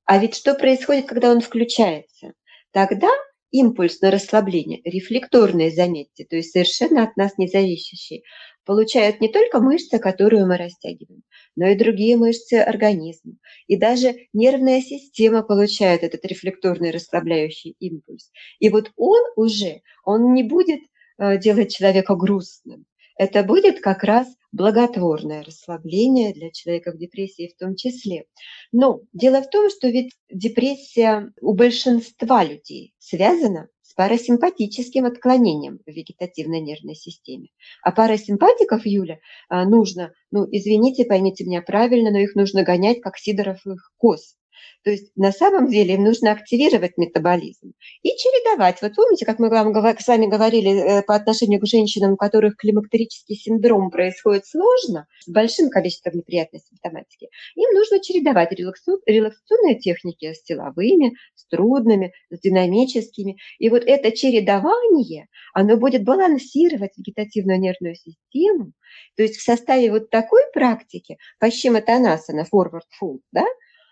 А 0.04 0.18
ведь 0.18 0.34
что 0.36 0.54
происходит, 0.54 1.06
когда 1.06 1.30
он 1.30 1.40
включается? 1.40 2.32
Тогда 2.72 3.10
импульс 3.50 4.00
на 4.00 4.10
расслабление, 4.10 4.80
рефлекторные, 4.84 5.70
заметьте, 5.70 6.24
то 6.24 6.36
есть 6.36 6.52
совершенно 6.52 7.02
от 7.02 7.16
нас 7.16 7.38
не 7.38 7.48
зависящий, 7.48 8.24
получают 8.64 9.20
не 9.20 9.28
только 9.28 9.60
мышцы, 9.60 9.98
которую 9.98 10.46
мы 10.46 10.58
растягиваем, 10.58 11.22
но 11.56 11.68
и 11.68 11.74
другие 11.74 12.16
мышцы 12.16 12.54
организма. 12.54 13.34
И 13.66 13.76
даже 13.76 14.14
нервная 14.34 14.82
система 14.82 15.42
получает 15.42 16.02
этот 16.02 16.24
рефлекторный 16.26 16.90
расслабляющий 16.90 17.76
импульс. 17.78 18.30
И 18.58 18.68
вот 18.68 18.92
он 18.96 19.22
уже, 19.36 19.80
он 20.04 20.34
не 20.34 20.42
будет 20.42 20.80
э, 21.18 21.38
делать 21.38 21.74
человека 21.74 22.14
грустным. 22.14 22.86
Это 23.18 23.42
будет 23.42 23.80
как 23.80 24.04
раз 24.04 24.28
благотворное 24.52 25.42
расслабление 25.42 26.32
для 26.32 26.50
человека 26.50 26.92
в 26.92 26.98
депрессии 26.98 27.52
в 27.52 27.58
том 27.58 27.74
числе. 27.74 28.24
Но 28.72 29.00
дело 29.12 29.42
в 29.42 29.50
том, 29.50 29.68
что 29.70 29.88
ведь 29.88 30.12
депрессия 30.30 31.32
у 31.40 31.54
большинства 31.54 32.44
людей 32.44 32.94
связана 32.98 33.68
с 33.82 33.92
парасимпатическим 33.94 35.04
отклонением 35.04 35.80
в 35.84 35.90
вегетативной 35.90 36.60
нервной 36.60 36.94
системе. 36.94 37.48
А 37.82 37.90
парасимпатиков, 37.90 38.86
Юля, 38.86 39.18
а, 39.48 39.68
нужно, 39.68 40.12
ну, 40.30 40.46
извините, 40.50 41.04
поймите 41.04 41.44
меня 41.44 41.60
правильно, 41.60 42.12
но 42.12 42.18
их 42.18 42.36
нужно 42.36 42.62
гонять, 42.62 43.00
как 43.00 43.18
сидоровых 43.18 43.92
коз. 43.96 44.37
То 44.84 44.90
есть 44.90 45.10
на 45.16 45.32
самом 45.32 45.68
деле 45.68 45.94
им 45.94 46.04
нужно 46.04 46.32
активировать 46.32 46.96
метаболизм 46.96 47.72
и 48.02 48.08
чередовать. 48.10 48.80
Вот 48.80 48.94
помните, 48.94 49.26
как 49.26 49.38
мы 49.38 49.50
вам 49.50 49.74
с 49.74 50.06
вами 50.06 50.26
говорили 50.26 50.70
э, 50.70 51.02
по 51.02 51.14
отношению 51.14 51.60
к 51.60 51.66
женщинам, 51.66 52.12
у 52.12 52.16
которых 52.16 52.56
климактерический 52.56 53.36
синдром 53.36 53.90
происходит 53.90 54.46
сложно, 54.46 55.06
с 55.20 55.28
большим 55.30 55.68
количеством 55.68 56.14
неприятной 56.14 56.60
симптоматики, 56.60 57.28
им 57.56 57.74
нужно 57.74 58.00
чередовать 58.00 58.52
релаксационные 58.52 59.78
техники 59.78 60.32
с 60.32 60.44
силовыми, 60.44 61.14
с 61.34 61.46
трудными, 61.48 62.12
с 62.30 62.40
динамическими. 62.40 63.36
И 63.58 63.68
вот 63.68 63.82
это 63.84 64.12
чередование, 64.12 65.26
оно 65.54 65.76
будет 65.76 66.04
балансировать 66.04 66.92
вегетативную 66.96 67.60
нервную 67.60 67.96
систему. 67.96 68.72
То 69.16 69.22
есть 69.22 69.36
в 69.36 69.42
составе 69.42 69.90
вот 69.90 70.10
такой 70.10 70.42
практики, 70.52 71.18
Пащима-Танасана, 71.40 72.44
forward 72.52 72.86
fold, 73.02 73.20
да, 73.32 73.44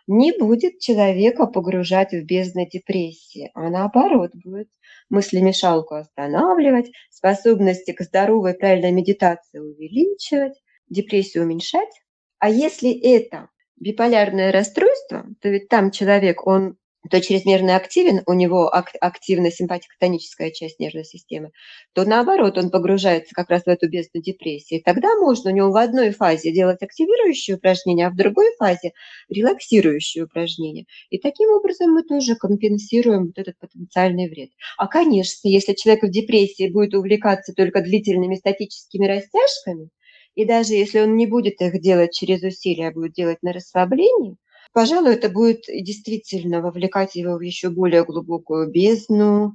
не 0.07 0.33
будет 0.33 0.79
человека 0.79 1.47
погружать 1.47 2.13
в 2.13 2.25
бездну 2.25 2.67
депрессии, 2.67 3.51
а 3.55 3.71
наоборот 3.71 4.31
будет 4.35 4.69
мыслемешалку 5.11 5.95
останавливать, 5.95 6.91
способности 7.11 7.93
к 7.93 8.03
здоровой 8.03 8.55
правильной 8.55 8.93
медитации 8.93 9.59
увеличивать, 9.59 10.55
депрессию 10.89 11.45
уменьшать. 11.45 11.91
А 12.39 12.49
если 12.49 12.91
это 12.91 13.49
биполярное 13.77 14.53
расстройство, 14.53 15.27
то 15.41 15.49
ведь 15.49 15.69
там 15.69 15.91
человек, 15.91 16.47
он 16.47 16.77
то 17.11 17.21
чрезмерно 17.21 17.77
активен, 17.77 18.23
у 18.27 18.33
него 18.33 18.71
активна 18.73 19.51
симпатико-тоническая 19.51 20.51
часть 20.51 20.81
нервной 20.81 21.05
системы, 21.05 21.51
то 21.95 22.05
наоборот, 22.05 22.59
он 22.59 22.71
погружается 22.71 23.35
как 23.35 23.51
раз 23.51 23.63
в 23.65 23.69
эту 23.69 23.89
бездну 23.89 24.21
депрессии. 24.21 24.83
Тогда 24.85 25.15
можно 25.17 25.51
у 25.51 25.55
него 25.55 25.71
в 25.71 25.77
одной 25.77 26.11
фазе 26.11 26.53
делать 26.53 26.83
активирующие 26.83 27.57
упражнения, 27.57 28.07
а 28.07 28.11
в 28.11 28.17
другой 28.17 28.55
фазе 28.59 28.93
релаксирующие 29.29 30.25
упражнения. 30.25 30.87
И 31.11 31.19
таким 31.19 31.51
образом 31.51 31.93
мы 31.93 32.03
тоже 32.03 32.37
компенсируем 32.37 33.27
вот 33.27 33.39
этот 33.39 33.59
потенциальный 33.59 34.29
вред. 34.29 34.51
А, 34.79 34.87
конечно, 34.87 35.49
если 35.49 35.75
человек 35.75 36.05
в 36.05 36.11
депрессии 36.11 36.69
будет 36.71 36.95
увлекаться 36.95 37.53
только 37.53 37.81
длительными 37.83 38.37
статическими 38.37 39.07
растяжками, 39.07 39.91
и 40.35 40.45
даже 40.45 40.75
если 40.75 41.01
он 41.01 41.17
не 41.17 41.27
будет 41.27 41.61
их 41.61 41.81
делать 41.81 42.13
через 42.13 42.43
усилия, 42.43 42.89
а 42.89 42.93
будет 42.93 43.13
делать 43.15 43.43
на 43.43 43.53
расслаблении, 43.53 44.37
Пожалуй, 44.77 45.15
это 45.15 45.31
будет 45.31 45.63
действительно 45.69 46.61
вовлекать 46.61 47.15
его 47.15 47.39
в 47.39 47.41
еще 47.41 47.71
более 47.71 48.05
глубокую 48.05 48.71
бездну 48.71 49.55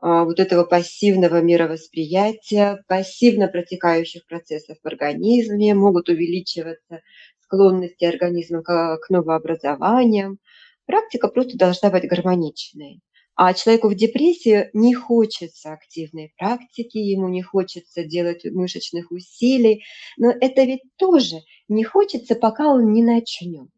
а, 0.00 0.24
вот 0.24 0.40
этого 0.40 0.64
пассивного 0.64 1.40
мировосприятия, 1.40 2.82
пассивно 2.88 3.46
протекающих 3.46 4.26
процессов 4.26 4.76
в 4.82 4.86
организме, 4.88 5.74
могут 5.74 6.08
увеличиваться 6.08 7.02
склонности 7.40 8.04
организма 8.04 8.64
к, 8.64 8.98
новообразованиям. 9.10 10.40
Практика 10.86 11.28
просто 11.28 11.56
должна 11.56 11.90
быть 11.90 12.08
гармоничной. 12.08 13.00
А 13.36 13.54
человеку 13.54 13.88
в 13.88 13.94
депрессии 13.94 14.70
не 14.72 14.92
хочется 14.92 15.72
активной 15.72 16.32
практики, 16.36 16.98
ему 16.98 17.28
не 17.28 17.42
хочется 17.42 18.02
делать 18.02 18.44
мышечных 18.44 19.12
усилий, 19.12 19.84
но 20.16 20.32
это 20.32 20.64
ведь 20.64 20.82
тоже 20.96 21.36
не 21.68 21.84
хочется, 21.84 22.34
пока 22.34 22.66
он 22.66 22.92
не 22.92 23.04
начнет 23.04 23.68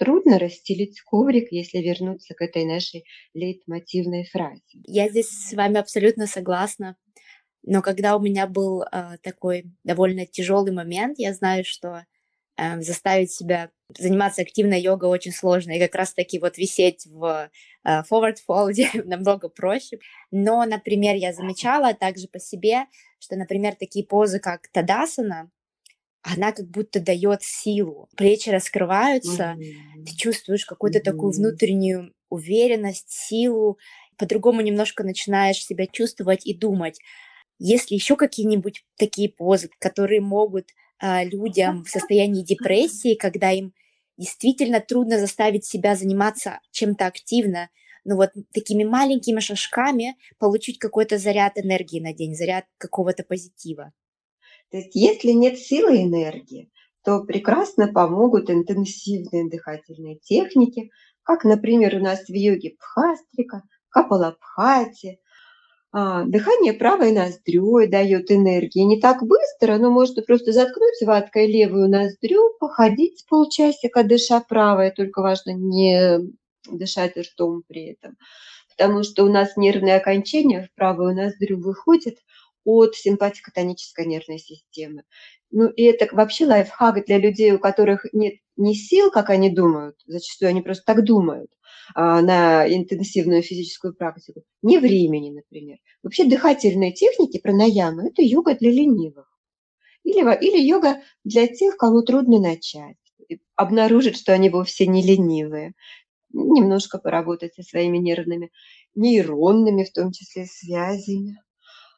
трудно 0.00 0.38
расстелить 0.38 1.02
коврик, 1.02 1.52
если 1.52 1.78
вернуться 1.78 2.32
к 2.32 2.40
этой 2.40 2.64
нашей 2.64 3.04
лейтмотивной 3.34 4.24
фразе. 4.24 4.62
Я 4.86 5.10
здесь 5.10 5.28
с 5.28 5.52
вами 5.52 5.76
абсолютно 5.76 6.26
согласна. 6.26 6.96
Но 7.62 7.82
когда 7.82 8.16
у 8.16 8.20
меня 8.20 8.46
был 8.46 8.82
э, 8.82 9.18
такой 9.22 9.66
довольно 9.84 10.24
тяжелый 10.24 10.72
момент, 10.72 11.18
я 11.18 11.34
знаю, 11.34 11.66
что 11.66 12.06
э, 12.56 12.80
заставить 12.80 13.30
себя 13.30 13.70
заниматься 13.98 14.40
активной 14.40 14.80
йогой 14.80 15.10
очень 15.10 15.32
сложно, 15.32 15.72
и 15.72 15.78
как 15.78 15.94
раз-таки 15.94 16.38
вот 16.38 16.56
висеть 16.56 17.04
в 17.04 17.50
э, 17.84 18.02
forward 18.10 18.36
fold 18.48 18.72
намного 19.04 19.50
проще. 19.50 19.98
Но, 20.30 20.64
например, 20.64 21.16
я 21.16 21.34
замечала 21.34 21.92
также 21.92 22.26
по 22.26 22.38
себе, 22.38 22.86
что, 23.18 23.36
например, 23.36 23.74
такие 23.74 24.06
позы, 24.06 24.40
как 24.40 24.66
Тадасана, 24.68 25.50
она 26.22 26.52
как 26.52 26.68
будто 26.68 27.00
дает 27.00 27.42
силу. 27.42 28.08
Плечи 28.16 28.50
раскрываются, 28.50 29.56
mm-hmm. 29.58 30.04
ты 30.04 30.16
чувствуешь 30.16 30.66
какую-то 30.66 30.98
mm-hmm. 30.98 31.02
такую 31.02 31.32
внутреннюю 31.32 32.12
уверенность, 32.28 33.10
силу, 33.10 33.78
по-другому 34.16 34.60
немножко 34.60 35.02
начинаешь 35.02 35.64
себя 35.64 35.86
чувствовать 35.86 36.46
и 36.46 36.54
думать. 36.54 36.98
Есть 37.58 37.90
ли 37.90 37.96
еще 37.96 38.16
какие-нибудь 38.16 38.84
такие 38.96 39.28
позы, 39.28 39.70
которые 39.78 40.20
могут 40.20 40.68
а, 40.98 41.24
людям 41.24 41.84
в 41.84 41.90
состоянии 41.90 42.44
депрессии, 42.44 43.14
когда 43.14 43.50
им 43.50 43.72
действительно 44.18 44.80
трудно 44.80 45.18
заставить 45.18 45.64
себя 45.64 45.96
заниматься 45.96 46.60
чем-то 46.70 47.06
активно, 47.06 47.70
ну 48.04 48.16
вот 48.16 48.30
такими 48.52 48.84
маленькими 48.84 49.40
шажками 49.40 50.16
получить 50.38 50.78
какой-то 50.78 51.18
заряд 51.18 51.56
энергии 51.56 52.00
на 52.00 52.12
день, 52.12 52.34
заряд 52.34 52.66
какого-то 52.78 53.24
позитива. 53.24 53.92
То 54.70 54.78
есть 54.78 54.94
если 54.94 55.30
нет 55.30 55.58
силы 55.58 55.98
и 55.98 56.04
энергии, 56.04 56.70
то 57.04 57.22
прекрасно 57.24 57.92
помогут 57.92 58.50
интенсивные 58.50 59.48
дыхательные 59.48 60.18
техники, 60.18 60.90
как, 61.22 61.44
например, 61.44 61.96
у 61.96 62.00
нас 62.00 62.26
в 62.26 62.32
йоге 62.34 62.76
Пхастрика, 62.78 63.62
Капалабхати. 63.88 65.18
А, 65.92 66.24
дыхание 66.24 66.72
правой 66.72 67.12
ноздрю 67.12 67.88
дает 67.88 68.30
энергии. 68.30 68.82
Не 68.82 69.00
так 69.00 69.22
быстро, 69.22 69.76
но 69.78 69.90
можно 69.90 70.22
просто 70.22 70.52
заткнуть 70.52 71.02
ваткой 71.02 71.50
левую 71.50 71.88
ноздрю, 71.88 72.56
походить 72.60 73.24
полчасика, 73.28 74.04
дыша 74.04 74.40
правой. 74.40 74.92
Только 74.92 75.20
важно 75.20 75.50
не 75.50 76.20
дышать 76.70 77.16
ртом 77.16 77.62
при 77.66 77.92
этом. 77.92 78.16
Потому 78.70 79.02
что 79.02 79.24
у 79.24 79.28
нас 79.28 79.56
нервные 79.56 79.96
окончания 79.96 80.62
в 80.62 80.74
правую 80.74 81.14
ноздрю 81.14 81.60
выходят 81.60 82.14
от 82.64 82.94
симпатико-тонической 82.94 84.06
нервной 84.06 84.38
системы. 84.38 85.04
Ну 85.50 85.68
и 85.68 85.82
это 85.82 86.08
вообще 86.14 86.46
лайфхак 86.46 87.04
для 87.06 87.18
людей, 87.18 87.52
у 87.52 87.58
которых 87.58 88.06
нет 88.12 88.34
ни 88.56 88.74
сил, 88.74 89.10
как 89.10 89.30
они 89.30 89.50
думают, 89.50 89.96
зачастую 90.06 90.50
они 90.50 90.60
просто 90.60 90.84
так 90.84 91.04
думают, 91.04 91.50
а, 91.94 92.20
на 92.20 92.68
интенсивную 92.68 93.42
физическую 93.42 93.94
практику, 93.94 94.42
ни 94.62 94.76
времени, 94.76 95.30
например. 95.30 95.78
Вообще 96.02 96.24
дыхательные 96.24 96.92
техники 96.92 97.38
пранаямы– 97.38 98.08
это 98.10 98.22
йога 98.22 98.54
для 98.54 98.70
ленивых. 98.70 99.26
Или, 100.04 100.20
или 100.20 100.60
йога 100.60 101.02
для 101.24 101.46
тех, 101.46 101.76
кому 101.76 102.02
трудно 102.02 102.38
начать, 102.38 102.96
обнаружить, 103.56 104.16
что 104.16 104.32
они 104.32 104.50
вовсе 104.50 104.86
не 104.86 105.02
ленивые, 105.02 105.74
немножко 106.32 106.98
поработать 106.98 107.54
со 107.54 107.62
своими 107.62 107.98
нервными, 107.98 108.50
нейронными, 108.94 109.84
в 109.84 109.92
том 109.92 110.12
числе, 110.12 110.46
связями. 110.46 111.38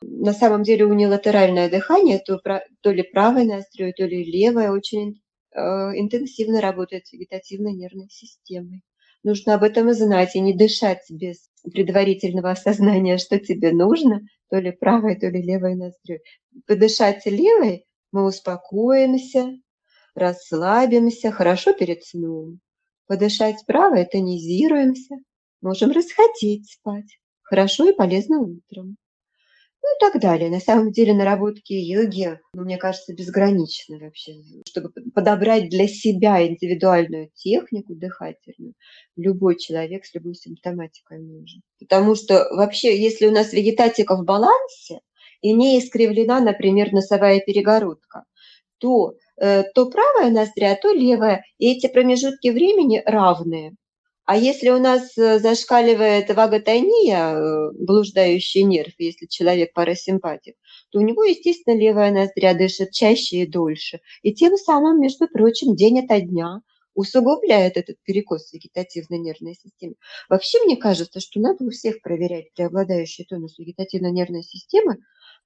На 0.02 0.32
самом 0.32 0.64
деле 0.64 0.84
унилатеральное 0.84 1.70
дыхание, 1.70 2.18
то, 2.18 2.40
то 2.80 2.90
ли 2.90 3.02
правой 3.02 3.44
ноздрёй, 3.44 3.92
то 3.92 4.04
ли 4.04 4.24
левой, 4.24 4.68
очень 4.68 5.22
э, 5.54 5.60
интенсивно 5.60 6.60
работает 6.60 7.06
с 7.06 7.12
вегетативной 7.12 7.72
нервной 7.74 8.08
системой. 8.08 8.82
Нужно 9.22 9.54
об 9.54 9.62
этом 9.62 9.92
знать 9.92 10.34
и 10.34 10.40
не 10.40 10.54
дышать 10.54 11.04
без 11.08 11.48
предварительного 11.62 12.50
осознания, 12.50 13.18
что 13.18 13.38
тебе 13.38 13.70
нужно, 13.72 14.22
то 14.50 14.58
ли 14.58 14.72
правой, 14.72 15.16
то 15.18 15.28
ли 15.28 15.40
левой 15.40 15.76
ноздрёй. 15.76 16.20
Подышать 16.66 17.24
левой, 17.26 17.84
мы 18.10 18.24
успокоимся, 18.24 19.52
расслабимся, 20.16 21.30
хорошо 21.30 21.72
перед 21.74 22.02
сном. 22.04 22.58
Подышать 23.06 23.64
правой, 23.66 24.04
тонизируемся, 24.04 25.14
можем 25.60 25.92
расхотеть 25.92 26.72
спать. 26.72 27.18
Хорошо 27.42 27.88
и 27.88 27.94
полезно 27.94 28.40
утром 28.40 28.96
ну 29.82 29.96
и 29.96 29.98
так 29.98 30.20
далее. 30.20 30.48
На 30.48 30.60
самом 30.60 30.92
деле 30.92 31.12
наработки 31.12 31.72
йоги, 31.72 32.38
ну, 32.54 32.62
мне 32.62 32.76
кажется, 32.76 33.14
безграничны 33.14 33.98
вообще. 33.98 34.34
Чтобы 34.66 34.90
подобрать 35.14 35.68
для 35.68 35.88
себя 35.88 36.46
индивидуальную 36.46 37.30
технику 37.34 37.94
дыхательную, 37.94 38.74
любой 39.16 39.58
человек 39.58 40.04
с 40.04 40.14
любой 40.14 40.34
симптоматикой 40.34 41.20
может. 41.20 41.62
Потому 41.80 42.14
что 42.14 42.46
вообще, 42.52 43.00
если 43.00 43.26
у 43.26 43.32
нас 43.32 43.52
вегетатика 43.52 44.16
в 44.16 44.24
балансе 44.24 45.00
и 45.40 45.52
не 45.52 45.78
искривлена, 45.80 46.40
например, 46.40 46.92
носовая 46.92 47.40
перегородка, 47.40 48.24
то 48.78 49.14
э, 49.40 49.64
то 49.74 49.90
правая 49.90 50.30
ноздря, 50.30 50.76
то 50.76 50.92
левая, 50.92 51.44
и 51.58 51.72
эти 51.72 51.88
промежутки 51.88 52.48
времени 52.48 53.02
равные. 53.04 53.74
А 54.24 54.36
если 54.36 54.70
у 54.70 54.78
нас 54.78 55.18
э, 55.18 55.40
зашкаливает 55.40 56.32
ваготония, 56.32 57.34
э, 57.34 57.70
блуждающий 57.72 58.62
нерв, 58.62 58.92
если 58.98 59.26
человек 59.26 59.72
парасимпатик, 59.72 60.54
то 60.90 61.00
у 61.00 61.02
него, 61.02 61.24
естественно, 61.24 61.76
левая 61.76 62.12
ноздря 62.12 62.54
дышит 62.54 62.92
чаще 62.92 63.38
и 63.38 63.46
дольше. 63.46 64.00
И 64.22 64.32
тем 64.32 64.56
самым, 64.56 65.00
между 65.00 65.26
прочим, 65.26 65.74
день 65.74 66.04
ото 66.04 66.20
дня 66.20 66.60
усугубляет 66.94 67.76
этот 67.76 67.96
перекос 68.04 68.52
вегетативной 68.52 69.18
нервной 69.18 69.54
системы. 69.54 69.94
Вообще, 70.28 70.62
мне 70.64 70.76
кажется, 70.76 71.18
что 71.18 71.40
надо 71.40 71.64
у 71.64 71.70
всех 71.70 72.00
проверять 72.00 72.52
преобладающий 72.54 73.24
тонус 73.24 73.58
вегетативной 73.58 74.12
нервной 74.12 74.44
системы, 74.44 74.98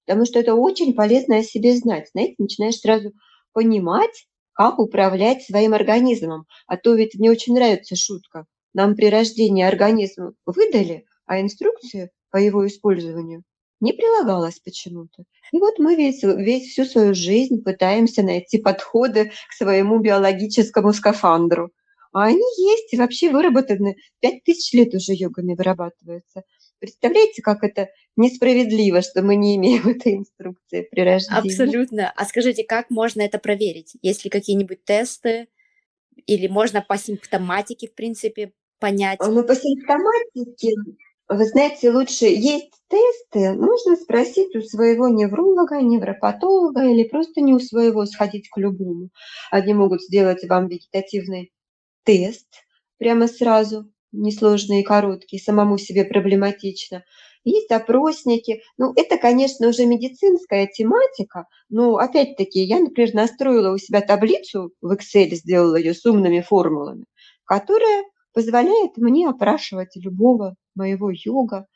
потому 0.04 0.26
что 0.26 0.38
это 0.38 0.54
очень 0.54 0.92
полезно 0.92 1.38
о 1.38 1.42
себе 1.42 1.74
знать. 1.76 2.10
Знаете, 2.12 2.34
начинаешь 2.38 2.76
сразу 2.76 3.12
понимать, 3.54 4.26
как 4.52 4.78
управлять 4.78 5.42
своим 5.44 5.72
организмом. 5.72 6.44
А 6.66 6.76
то 6.76 6.94
ведь 6.94 7.14
мне 7.14 7.30
очень 7.30 7.54
нравится 7.54 7.96
шутка– 7.96 8.44
нам 8.76 8.94
при 8.94 9.06
рождении 9.06 9.64
организм 9.64 10.34
выдали, 10.44 11.06
а 11.24 11.40
инструкция 11.40 12.10
по 12.30 12.36
его 12.36 12.66
использованию 12.66 13.42
не 13.80 13.94
прилагалась 13.94 14.58
почему-то. 14.60 15.24
И 15.50 15.58
вот 15.58 15.78
мы 15.78 15.96
весь, 15.96 16.22
весь 16.22 16.70
всю 16.70 16.84
свою 16.84 17.14
жизнь 17.14 17.62
пытаемся 17.62 18.22
найти 18.22 18.58
подходы 18.58 19.32
к 19.48 19.52
своему 19.54 19.98
биологическому 19.98 20.92
скафандру. 20.92 21.70
А 22.12 22.24
они 22.24 22.44
есть 22.58 22.92
и 22.92 22.98
вообще 22.98 23.30
выработаны. 23.30 23.96
Пять 24.20 24.44
тысяч 24.44 24.74
лет 24.74 24.94
уже 24.94 25.14
йогами 25.14 25.54
вырабатываются. 25.54 26.42
Представляете, 26.78 27.40
как 27.40 27.64
это 27.64 27.88
несправедливо, 28.14 29.00
что 29.00 29.22
мы 29.22 29.36
не 29.36 29.56
имеем 29.56 29.88
этой 29.88 30.16
инструкции 30.16 30.86
при 30.90 31.00
рождении? 31.00 31.50
Абсолютно. 31.50 32.12
А 32.14 32.24
скажите, 32.26 32.62
как 32.64 32.90
можно 32.90 33.22
это 33.22 33.38
проверить? 33.38 33.94
Есть 34.02 34.24
ли 34.24 34.30
какие-нибудь 34.30 34.84
тесты? 34.84 35.48
Или 36.26 36.46
можно 36.46 36.82
по 36.82 36.98
симптоматике, 36.98 37.88
в 37.88 37.94
принципе, 37.94 38.52
понять? 38.80 39.20
Ну, 39.26 39.44
по 39.44 39.54
симптоматике, 39.54 40.70
вы 41.28 41.44
знаете, 41.46 41.90
лучше 41.90 42.26
есть 42.26 42.72
тесты, 42.88 43.52
нужно 43.52 43.96
спросить 43.96 44.54
у 44.54 44.60
своего 44.62 45.08
невролога, 45.08 45.80
невропатолога 45.80 46.84
или 46.84 47.04
просто 47.08 47.40
не 47.40 47.54
у 47.54 47.58
своего 47.58 48.06
сходить 48.06 48.48
к 48.48 48.58
любому. 48.58 49.10
Они 49.50 49.74
могут 49.74 50.02
сделать 50.02 50.44
вам 50.48 50.68
вегетативный 50.68 51.52
тест 52.04 52.46
прямо 52.98 53.28
сразу, 53.28 53.90
несложный 54.12 54.80
и 54.80 54.84
короткий, 54.84 55.38
самому 55.38 55.78
себе 55.78 56.04
проблематично. 56.04 57.04
Есть 57.44 57.70
опросники. 57.72 58.62
Ну, 58.78 58.92
это, 58.96 59.18
конечно, 59.18 59.68
уже 59.68 59.86
медицинская 59.86 60.66
тематика, 60.66 61.46
но, 61.68 61.96
опять-таки, 61.96 62.60
я, 62.60 62.80
например, 62.80 63.14
настроила 63.14 63.72
у 63.74 63.78
себя 63.78 64.00
таблицу 64.00 64.72
в 64.80 64.92
Excel, 64.92 65.30
сделала 65.34 65.76
ее 65.76 65.94
с 65.94 66.04
умными 66.06 66.40
формулами, 66.40 67.04
которая 67.44 68.04
позволяет 68.37 68.99
мне 68.99 69.31
опрашивать 69.31 69.96
любого 69.96 70.57
моего 70.75 71.11
йога. 71.11 71.66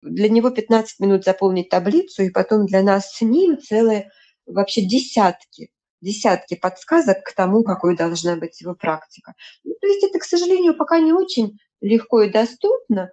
Для 0.00 0.30
него 0.30 0.48
15 0.48 1.00
минут 1.00 1.24
заполнить 1.24 1.68
таблицу, 1.68 2.22
и 2.22 2.30
потом 2.30 2.64
для 2.64 2.82
нас 2.82 3.12
с 3.12 3.20
ним 3.20 3.58
целые 3.58 4.10
вообще 4.46 4.80
десятки 4.80 5.70
десятки 6.00 6.54
подсказок 6.54 7.24
к 7.24 7.34
тому, 7.34 7.64
какой 7.64 7.96
должна 7.96 8.36
быть 8.36 8.60
его 8.60 8.74
практика. 8.74 9.34
Ну, 9.64 9.74
то 9.80 9.86
есть 9.88 10.04
это, 10.04 10.20
к 10.20 10.24
сожалению, 10.24 10.76
пока 10.76 11.00
не 11.00 11.12
очень 11.12 11.58
легко 11.80 12.22
и 12.22 12.30
доступно. 12.30 13.10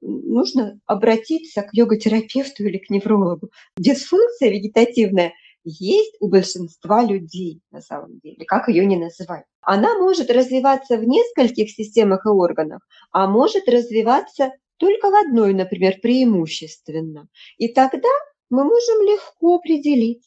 Нужно 0.00 0.80
обратиться 0.86 1.62
к 1.62 1.70
йога-терапевту 1.72 2.64
или 2.64 2.78
к 2.78 2.88
неврологу. 2.90 3.50
Дисфункция 3.76 4.50
вегетативная– 4.50 5.32
есть 5.64 6.16
у 6.20 6.28
большинства 6.28 7.02
людей 7.02 7.60
на 7.70 7.80
самом 7.80 8.18
деле, 8.20 8.44
как 8.46 8.68
ее 8.68 8.86
не 8.86 8.96
называть. 8.96 9.44
Она 9.60 9.98
может 9.98 10.30
развиваться 10.30 10.96
в 10.96 11.04
нескольких 11.04 11.70
системах 11.70 12.24
и 12.26 12.28
органах, 12.28 12.80
а 13.12 13.26
может 13.26 13.68
развиваться 13.68 14.52
только 14.78 15.10
в 15.10 15.14
одной, 15.26 15.54
например, 15.54 15.98
преимущественно. 16.00 17.28
И 17.58 17.68
тогда 17.68 18.08
мы 18.50 18.64
можем 18.64 19.02
легко 19.02 19.56
определить. 19.56 20.24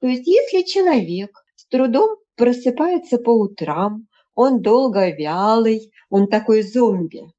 То 0.00 0.06
есть 0.06 0.26
если 0.26 0.62
человек 0.62 1.30
с 1.56 1.66
трудом 1.66 2.16
просыпается 2.36 3.18
по 3.18 3.30
утрам, 3.30 4.06
он 4.34 4.60
долго 4.60 5.10
вялый, 5.10 5.90
он 6.10 6.28
такой 6.28 6.62
зомби, 6.62 7.32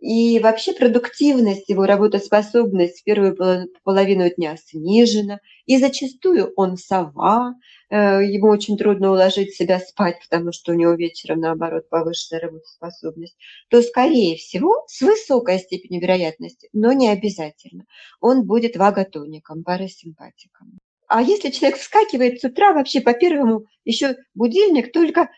и 0.00 0.38
вообще 0.40 0.72
продуктивность, 0.72 1.68
его 1.68 1.84
работоспособность 1.84 3.00
в 3.00 3.04
первую 3.04 3.36
половину 3.84 4.30
дня 4.34 4.56
снижена. 4.56 5.40
И 5.66 5.78
зачастую 5.78 6.52
он 6.56 6.76
сова, 6.76 7.54
э, 7.90 7.96
ему 8.24 8.48
очень 8.48 8.78
трудно 8.78 9.12
уложить 9.12 9.54
себя 9.54 9.78
спать, 9.78 10.16
потому 10.28 10.52
что 10.52 10.72
у 10.72 10.74
него 10.74 10.92
вечером, 10.92 11.40
наоборот, 11.40 11.88
повышенная 11.90 12.40
работоспособность, 12.40 13.36
то, 13.68 13.82
скорее 13.82 14.36
всего, 14.36 14.84
с 14.88 15.02
высокой 15.02 15.58
степенью 15.58 16.00
вероятности, 16.00 16.68
но 16.72 16.92
не 16.92 17.08
обязательно, 17.08 17.84
он 18.20 18.46
будет 18.46 18.76
ваготоником, 18.76 19.62
парасимпатиком. 19.62 20.78
А 21.08 21.22
если 21.22 21.50
человек 21.50 21.78
вскакивает 21.78 22.40
с 22.40 22.44
утра, 22.44 22.72
вообще 22.72 23.00
по 23.00 23.12
первому 23.12 23.64
еще 23.84 24.16
будильник 24.34 24.92
только 24.92 25.28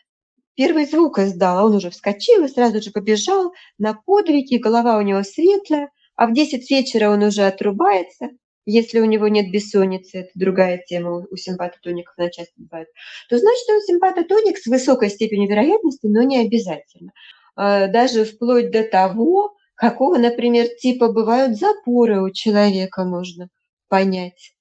Первый 0.54 0.86
звук 0.86 1.18
издал, 1.18 1.58
а 1.58 1.64
он 1.64 1.74
уже 1.74 1.90
вскочил 1.90 2.44
и 2.44 2.48
сразу 2.48 2.82
же 2.82 2.90
побежал 2.90 3.52
на 3.78 3.94
подвиги, 3.94 4.56
голова 4.56 4.98
у 4.98 5.02
него 5.02 5.22
светлая, 5.22 5.90
а 6.14 6.26
в 6.26 6.34
10 6.34 6.70
вечера 6.70 7.10
он 7.10 7.22
уже 7.22 7.42
отрубается, 7.42 8.28
если 8.64 9.00
у 9.00 9.06
него 9.06 9.28
нет 9.28 9.50
бессонницы, 9.50 10.18
это 10.18 10.30
другая 10.34 10.82
тема, 10.86 11.26
у 11.30 11.36
симпатотоников 11.36 12.14
она 12.16 12.30
часто 12.30 12.52
бывает, 12.56 12.88
то 13.28 13.38
значит 13.38 13.68
он 13.70 13.80
симпатотоник 13.80 14.58
с 14.58 14.66
высокой 14.66 15.10
степенью 15.10 15.48
вероятности, 15.48 16.06
но 16.06 16.22
не 16.22 16.38
обязательно. 16.38 17.12
А, 17.56 17.88
даже 17.88 18.24
вплоть 18.24 18.70
до 18.70 18.84
того, 18.84 19.54
какого, 19.74 20.18
например, 20.18 20.68
типа 20.80 21.12
бывают 21.12 21.58
запоры 21.58 22.22
у 22.22 22.30
человека, 22.30 23.04
можно 23.04 23.48
понять, 23.88 24.54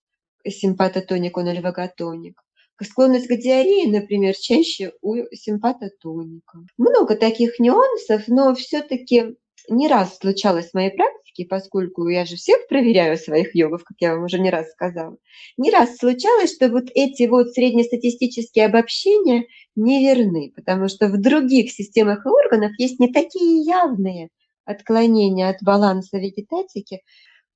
симпатотоник 0.47 1.37
он 1.37 1.49
или 1.49 1.61
ваготоник. 1.61 2.41
Склонность 2.83 3.27
к 3.27 3.35
диарее, 3.37 3.91
например, 3.91 4.35
чаще 4.35 4.93
у 5.01 5.15
симпатотоника. 5.33 6.59
Много 6.77 7.15
таких 7.15 7.59
нюансов, 7.59 8.23
но 8.27 8.55
все-таки 8.55 9.35
не 9.69 9.87
раз 9.87 10.17
случалось 10.17 10.71
в 10.71 10.73
моей 10.73 10.89
практике, 10.89 11.45
поскольку 11.45 12.07
я 12.07 12.25
же 12.25 12.35
всех 12.35 12.67
проверяю 12.67 13.17
своих 13.17 13.53
йогов, 13.55 13.83
как 13.83 13.97
я 13.99 14.15
вам 14.15 14.25
уже 14.25 14.39
не 14.39 14.49
раз 14.49 14.71
сказала, 14.71 15.17
не 15.57 15.69
раз 15.69 15.97
случалось, 15.97 16.55
что 16.55 16.69
вот 16.69 16.85
эти 16.95 17.27
вот 17.27 17.51
среднестатистические 17.51 18.65
обобщения 18.65 19.45
неверны, 19.75 20.51
потому 20.55 20.87
что 20.87 21.07
в 21.07 21.21
других 21.21 21.71
системах 21.71 22.25
и 22.25 22.29
органах 22.29 22.71
есть 22.79 22.99
не 22.99 23.11
такие 23.11 23.63
явные 23.63 24.29
отклонения 24.65 25.49
от 25.49 25.57
баланса 25.61 26.17
вегетатики, 26.17 27.01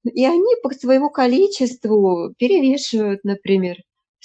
и 0.03 0.26
они 0.26 0.55
по 0.61 0.69
своему 0.69 1.09
количеству 1.09 2.34
перевешивают, 2.38 3.23
например, 3.23 3.78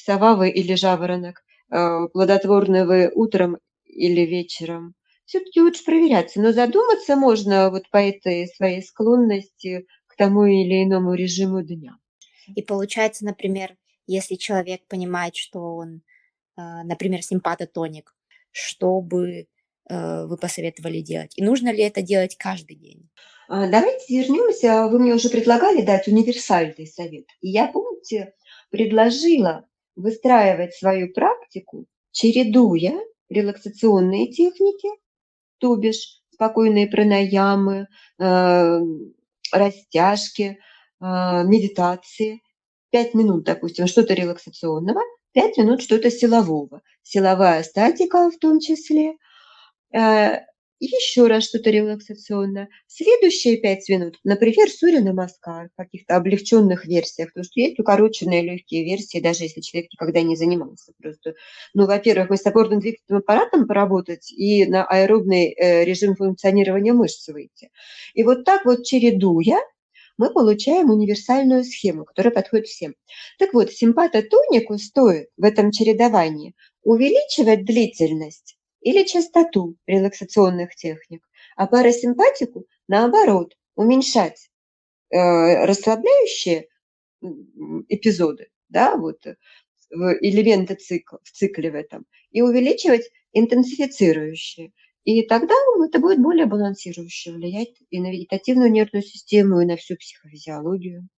совавы 0.04 0.50
или 0.50 0.74
жаворонок, 0.74 1.42
э, 1.70 2.08
плодотворные 2.12 2.84
вы 2.84 3.10
утром 3.14 3.58
или 3.84 4.22
вечером. 4.22 4.94
Все-таки 5.26 5.60
лучше 5.60 5.84
проверяться, 5.84 6.40
но 6.40 6.52
задуматься 6.52 7.16
можно 7.16 7.70
вот 7.70 7.88
по 7.90 7.98
этой 7.98 8.48
своей 8.48 8.82
склонности 8.82 9.86
к 10.06 10.16
тому 10.16 10.44
или 10.44 10.84
иному 10.84 11.14
режиму 11.14 11.62
дня. 11.62 11.96
И 12.56 12.62
получается, 12.62 13.24
например, 13.24 13.76
если 14.06 14.34
человек 14.34 14.86
понимает, 14.88 15.36
что 15.36 15.76
он, 15.76 16.02
э, 16.56 16.82
например, 16.84 17.22
симпатотоник, 17.22 18.12
что 18.50 19.00
бы 19.00 19.46
э, 19.88 20.26
вы 20.26 20.36
посоветовали 20.36 21.00
делать? 21.00 21.32
И 21.36 21.44
нужно 21.44 21.72
ли 21.72 21.82
это 21.82 22.02
делать 22.02 22.36
каждый 22.36 22.74
день? 22.76 23.08
А, 23.48 23.68
давайте 23.68 24.20
вернемся. 24.20 24.88
Вы 24.88 24.98
мне 24.98 25.14
уже 25.14 25.28
предлагали 25.28 25.82
дать 25.82 26.08
универсальный 26.08 26.86
совет. 26.86 27.26
И 27.40 27.50
я, 27.50 27.66
помните, 27.66 28.34
предложила 28.70 29.66
выстраивать 30.00 30.74
свою 30.74 31.12
практику, 31.12 31.86
чередуя 32.12 32.98
релаксационные 33.28 34.28
техники, 34.28 34.88
то 35.58 35.76
бишь 35.76 36.20
спокойные 36.32 36.88
пранаямы, 36.88 37.86
э, 38.18 38.78
растяжки, 39.52 40.58
э, 41.00 41.04
медитации. 41.44 42.40
Пять 42.90 43.14
минут, 43.14 43.44
допустим, 43.44 43.86
что-то 43.86 44.14
релаксационного, 44.14 45.00
пять 45.32 45.56
минут 45.58 45.82
что-то 45.82 46.10
силового. 46.10 46.82
Силовая 47.02 47.62
статика 47.62 48.30
в 48.30 48.38
том 48.38 48.58
числе. 48.58 49.14
Еще 50.82 51.26
раз 51.26 51.44
что-то 51.44 51.68
релаксационное. 51.68 52.70
Следующие 52.86 53.58
пять 53.58 53.86
минут, 53.90 54.18
например, 54.24 54.70
Суря 54.70 55.02
Намаскар 55.02 55.68
в 55.68 55.76
каких-то 55.76 56.16
облегченных 56.16 56.86
версиях, 56.86 57.28
потому 57.28 57.44
что 57.44 57.60
есть 57.60 57.78
укороченные 57.78 58.40
легкие 58.40 58.84
версии, 58.84 59.20
даже 59.20 59.44
если 59.44 59.60
человек 59.60 59.92
никогда 59.92 60.22
не 60.22 60.36
занимался. 60.36 60.94
Просто, 60.98 61.34
ну, 61.74 61.84
во-первых, 61.84 62.30
мы 62.30 62.38
с 62.38 62.46
опорным 62.46 62.80
двигательным 62.80 63.18
аппаратом 63.20 63.66
поработать 63.66 64.32
и 64.32 64.64
на 64.64 64.86
аэробный 64.86 65.52
э, 65.52 65.84
режим 65.84 66.16
функционирования 66.16 66.94
мышц 66.94 67.28
выйти. 67.28 67.70
И 68.14 68.22
вот 68.22 68.44
так 68.44 68.64
вот 68.64 68.82
чередуя, 68.82 69.58
мы 70.16 70.32
получаем 70.32 70.88
универсальную 70.88 71.62
схему, 71.62 72.06
которая 72.06 72.32
подходит 72.32 72.68
всем. 72.68 72.94
Так 73.38 73.52
вот, 73.52 73.70
симпатотонику 73.70 74.78
стоит 74.78 75.28
в 75.36 75.44
этом 75.44 75.72
чередовании 75.72 76.54
увеличивать 76.82 77.66
длительность 77.66 78.56
или 78.80 79.04
частоту 79.04 79.76
релаксационных 79.86 80.74
техник, 80.74 81.26
а 81.56 81.66
парасимпатику, 81.66 82.66
наоборот, 82.88 83.56
уменьшать 83.74 84.50
э, 85.10 85.64
расслабляющие 85.64 86.68
эпизоды, 87.88 88.48
да, 88.68 88.96
вот, 88.96 89.26
элементы 89.90 90.74
цикла, 90.76 91.20
в 91.22 91.30
цикле 91.32 91.70
в 91.70 91.74
этом, 91.74 92.06
и 92.30 92.42
увеличивать 92.42 93.10
интенсифицирующие. 93.32 94.72
И 95.04 95.22
тогда 95.22 95.54
это 95.84 95.98
будет 95.98 96.20
более 96.20 96.46
балансирующе 96.46 97.32
влиять 97.32 97.74
и 97.90 98.00
на 98.00 98.10
вегетативную 98.10 98.70
нервную 98.70 99.02
систему, 99.02 99.60
и 99.60 99.66
на 99.66 99.76
всю 99.76 99.96
психофизиологию. 99.96 101.08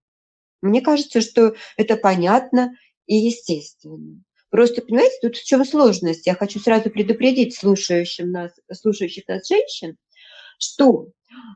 Мне 0.61 0.81
кажется, 0.81 1.21
что 1.21 1.55
это 1.77 1.97
понятно 1.97 2.73
и 3.05 3.15
естественно. 3.15 4.23
Просто, 4.53 4.83
понимаете, 4.83 5.15
тут 5.19 5.35
в 5.35 5.43
чем 5.43 5.65
сложность? 5.65 6.27
Я 6.27 6.35
хочу 6.35 6.59
сразу 6.59 6.91
предупредить 6.91 7.55
слушающим 7.55 8.29
нас, 8.29 8.51
слушающих 8.71 9.27
нас 9.27 9.47
женщин, 9.47 9.97
что 10.59 11.07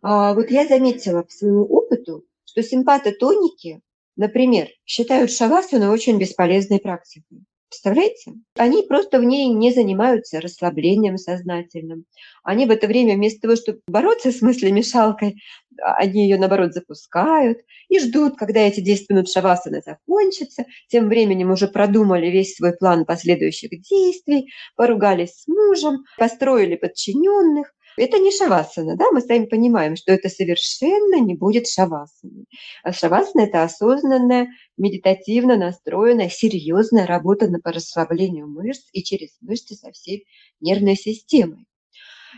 а, 0.02 0.34
вот 0.34 0.50
я 0.50 0.66
заметила 0.66 1.22
по 1.22 1.30
своему 1.30 1.64
опыту, 1.66 2.26
что 2.44 2.64
симпатотоники, 2.64 3.82
например, 4.16 4.70
считают 4.84 5.32
шавасану 5.32 5.92
очень 5.92 6.18
бесполезной 6.18 6.80
практикой. 6.80 7.44
Представляете? 7.70 8.34
Они 8.56 8.82
просто 8.82 9.20
в 9.20 9.24
ней 9.24 9.50
не 9.50 9.72
занимаются 9.72 10.42
расслаблением 10.42 11.18
сознательным. 11.18 12.06
Они 12.42 12.66
в 12.66 12.72
это 12.72 12.88
время 12.88 13.14
вместо 13.14 13.42
того, 13.42 13.58
чтобы 13.58 13.82
бороться 13.88 14.32
с 14.32 14.42
мыслемешалкой, 14.42 15.36
они 15.84 16.24
ее, 16.24 16.38
наоборот, 16.38 16.74
запускают 16.74 17.60
и 17.90 18.00
ждут, 18.00 18.38
когда 18.38 18.62
эти 18.62 18.80
10 18.80 19.10
минут 19.10 19.30
шавасаны 19.30 19.82
закончатся. 19.86 20.66
Тем 20.88 21.08
временем 21.08 21.52
уже 21.52 21.68
продумали 21.68 22.28
весь 22.28 22.56
свой 22.56 22.76
план 22.76 23.06
последующих 23.06 23.70
действий, 23.82 24.50
поругались 24.76 25.42
с 25.42 25.48
мужем, 25.48 26.04
построили 26.18 26.76
подчиненных, 26.76 27.74
это 27.98 28.20
не 28.20 28.32
шавасана, 28.32 28.96
да, 28.96 29.12
мы 29.12 29.22
сами 29.22 29.46
понимаем, 29.46 29.96
что 29.96 30.12
это 30.12 30.30
совершенно 30.30 31.20
не 31.20 31.34
будет 31.34 31.68
шавасаной. 31.68 32.46
А 32.84 32.94
шавасана– 32.94 33.42
это 33.48 33.64
осознанная, 33.64 34.50
медитативно 34.78 35.58
настроенная, 35.58 36.30
серьезная 36.30 37.08
работа 37.08 37.48
по 37.64 37.72
расслаблению 37.72 38.48
мышц 38.48 38.88
и 38.92 39.04
через 39.04 39.36
мышцы 39.42 39.74
со 39.74 39.92
всей 39.92 40.28
нервной 40.62 40.96
системой. 40.96 41.66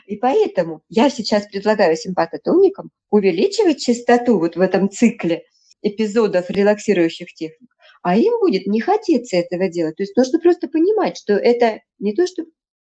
И 0.06 0.18
поэтому 0.18 0.84
я 0.90 1.10
сейчас 1.10 1.48
предлагаю 1.48 1.96
симпатотоникам 1.96 2.92
увеличивать 3.10 3.80
частоту 3.80 4.40
вот 4.40 4.56
в 4.56 4.62
этом 4.62 4.90
цикле 4.90 5.44
эпизодов 5.82 6.50
релаксирующих 6.50 7.34
техник, 7.34 7.70
а 8.02 8.18
им 8.18 8.40
будет 8.40 8.68
не 8.68 8.82
хотеться 8.82 9.38
этого 9.38 9.70
делать. 9.70 9.96
То 9.96 10.04
есть 10.04 10.16
нужно 10.16 10.40
просто 10.40 10.68
понимать, 10.68 11.18
что 11.18 11.34
это 11.34 11.82
не 12.00 12.14
то, 12.14 12.28
что 12.28 12.44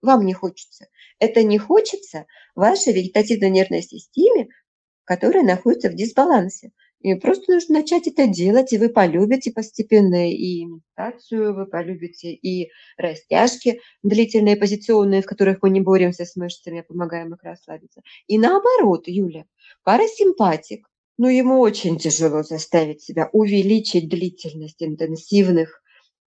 вам 0.01 0.25
не 0.25 0.33
хочется. 0.33 0.87
Это 1.19 1.43
не 1.43 1.57
хочется 1.57 2.25
вашей 2.53 2.93
вегетативно-нервной 2.93 3.81
системе, 3.81 4.47
которая 5.03 5.43
находится 5.43 5.89
в 5.89 5.95
дисбалансе. 5.95 6.71
И 7.01 7.13
просто 7.15 7.53
нужно 7.53 7.79
начать 7.79 8.07
это 8.07 8.25
делать, 8.27 8.73
и 8.73 8.77
вы 8.77 8.89
полюбите 8.89 9.51
постепенно 9.51 10.31
и 10.31 10.65
медитацию, 10.65 11.53
вы 11.53 11.67
полюбите 11.67 12.33
и 12.33 12.71
растяжки 12.97 13.79
длительные, 14.01 14.55
позиционные, 14.55 15.21
в 15.21 15.25
которых 15.25 15.59
мы 15.61 15.69
не 15.69 15.81
боремся 15.81 16.25
с 16.25 16.35
мышцами, 16.35 16.79
а 16.79 16.83
помогаем 16.83 17.33
их 17.33 17.43
расслабиться. 17.43 18.01
И 18.27 18.37
наоборот, 18.39 19.03
Юля, 19.07 19.45
парасимпатик, 19.83 20.87
ну, 21.17 21.27
ему 21.27 21.59
очень 21.59 21.97
тяжело 21.97 22.43
заставить 22.43 23.01
себя 23.01 23.29
увеличить 23.31 24.09
длительность 24.09 24.81
интенсивных, 24.81 25.81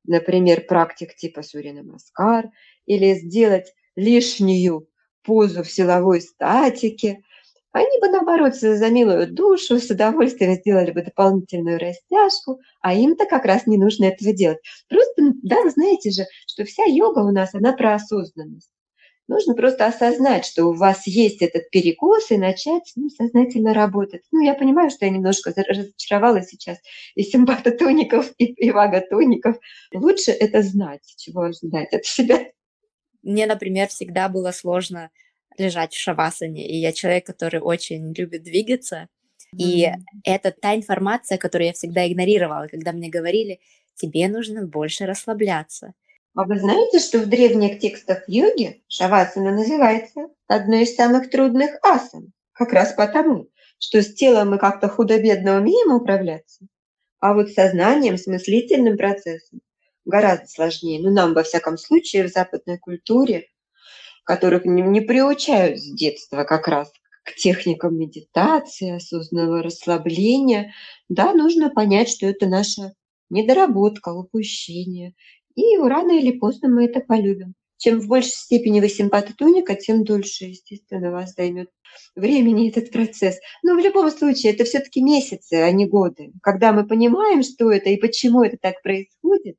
например, 0.05 0.65
практик 0.65 1.15
типа 1.15 1.41
Сурина 1.41 1.83
Маскар 1.83 2.51
или 2.85 3.15
сделать 3.15 3.73
лишнюю 3.95 4.87
позу 5.23 5.63
в 5.63 5.71
силовой 5.71 6.21
статике, 6.21 7.23
они 7.71 7.99
бы, 7.99 8.09
наоборот, 8.09 8.55
за 8.55 8.89
милую 8.89 9.31
душу 9.31 9.79
с 9.79 9.89
удовольствием 9.89 10.55
сделали 10.55 10.91
бы 10.91 11.03
дополнительную 11.03 11.79
растяжку, 11.79 12.59
а 12.81 12.93
им-то 12.93 13.25
как 13.25 13.45
раз 13.45 13.67
не 13.67 13.77
нужно 13.77 14.05
этого 14.05 14.33
делать. 14.33 14.59
Просто, 14.89 15.33
да, 15.43 15.61
вы 15.61 15.69
знаете 15.69 16.11
же, 16.11 16.25
что 16.47 16.63
вся 16.65 16.83
йога 16.85 17.19
у 17.19 17.31
нас, 17.31 17.53
она 17.53 17.73
про 17.73 17.95
осознанность. 17.95 18.71
Нужно 19.27 19.55
просто 19.55 19.85
осознать, 19.85 20.45
что 20.45 20.67
у 20.67 20.73
вас 20.73 21.05
есть 21.05 21.41
этот 21.41 21.69
перекос 21.69 22.31
и 22.31 22.37
начать 22.37 22.93
ну, 22.95 23.09
сознательно 23.09 23.73
работать. 23.73 24.21
Ну, 24.31 24.41
я 24.41 24.53
понимаю, 24.53 24.89
что 24.89 25.05
я 25.05 25.11
немножко 25.11 25.53
разочаровала 25.53 26.41
сейчас 26.41 26.77
и 27.13 27.23
симпатотоников, 27.23 28.31
и, 28.37 28.45
и 28.45 28.71
ваготоников. 28.71 29.57
Лучше 29.93 30.31
это 30.31 30.61
знать, 30.61 31.01
чего 31.17 31.41
ожидать 31.41 31.93
от 31.93 32.05
себя. 32.05 32.39
Мне, 33.21 33.45
например, 33.47 33.89
всегда 33.89 34.29
было 34.29 34.51
сложно 34.51 35.09
лежать 35.59 35.93
в 35.93 35.99
шавасане, 35.99 36.67
и 36.67 36.77
я 36.77 36.91
человек, 36.91 37.25
который 37.25 37.59
очень 37.59 38.13
любит 38.13 38.43
двигаться, 38.43 39.07
mm-hmm. 39.55 39.57
и 39.59 39.91
это 40.23 40.51
та 40.51 40.75
информация, 40.75 41.37
которую 41.37 41.67
я 41.67 41.73
всегда 41.73 42.07
игнорировала, 42.07 42.67
когда 42.67 42.91
мне 42.91 43.09
говорили, 43.09 43.59
тебе 43.95 44.27
нужно 44.27 44.65
больше 44.65 45.05
расслабляться. 45.05 45.93
А 46.35 46.43
вы 46.43 46.59
знаете, 46.59 46.99
что 46.99 47.19
в 47.19 47.25
древних 47.25 47.79
текстах 47.79 48.23
йоги 48.27 48.83
шавасана 48.87 49.51
называется 49.51 50.27
одной 50.47 50.83
из 50.83 50.95
самых 50.95 51.31
трудных 51.31 51.71
асан? 51.81 52.31
Как 52.53 52.73
раз 52.73 52.93
потому, 52.93 53.47
что 53.79 54.01
с 54.01 54.13
телом 54.13 54.51
мы 54.51 54.59
как-то 54.59 54.87
худо-бедно 54.87 55.57
умеем 55.57 55.95
управляться, 55.95 56.67
а 57.19 57.33
вот 57.33 57.49
сознанием, 57.49 58.17
с 58.17 58.27
мыслительным 58.27 58.97
процессом 58.97 59.61
гораздо 60.05 60.47
сложнее. 60.47 61.01
Ну, 61.01 61.11
нам, 61.11 61.33
во 61.33 61.43
всяком 61.43 61.77
случае, 61.77 62.23
в 62.23 62.31
западной 62.31 62.77
культуре, 62.77 63.47
которых 64.27 64.65
не, 64.65 64.81
не 64.81 65.01
приучают 65.01 65.79
с 65.79 65.89
детства 65.91 66.43
как 66.43 66.67
раз 66.67 66.91
к 67.23 67.33
техникам 67.35 67.97
медитации, 67.97 68.95
осознанного 68.95 69.63
расслабления, 69.63 70.73
да, 71.09 71.33
нужно 71.33 71.69
понять, 71.69 72.09
что 72.09 72.27
это 72.27 72.47
наша 72.47 72.93
недоработка, 73.29 74.09
упущение. 74.09 75.13
И 75.55 75.77
рано 75.77 76.11
или 76.11 76.37
поздно 76.37 76.69
мы 76.69 76.85
это 76.85 76.99
полюбим. 76.99 77.55
чем 77.77 77.99
в 77.99 78.07
большей 78.07 78.31
степени 78.31 78.81
вы 78.81 78.89
симпатотоника, 78.89 79.75
тем 79.75 80.03
дольше, 80.03 80.45
естественно, 80.45 81.11
вас 81.11 81.33
займет 81.35 81.69
времени 82.15 82.69
этот 82.69 82.91
процесс. 82.91 83.37
Но 83.63 83.75
в 83.75 83.79
любом 83.79 84.09
случае 84.11 84.53
это 84.53 84.63
все-таки 84.63 85.01
месяцы, 85.01 85.53
а 85.55 85.71
не 85.71 85.85
годы. 85.85 86.31
Когда 86.41 86.73
мы 86.73 86.87
понимаем, 86.87 87.43
что 87.43 87.71
это 87.71 87.89
и 87.89 87.97
почему 87.97 88.43
это 88.43 88.57
так 88.59 88.81
происходит, 88.81 89.57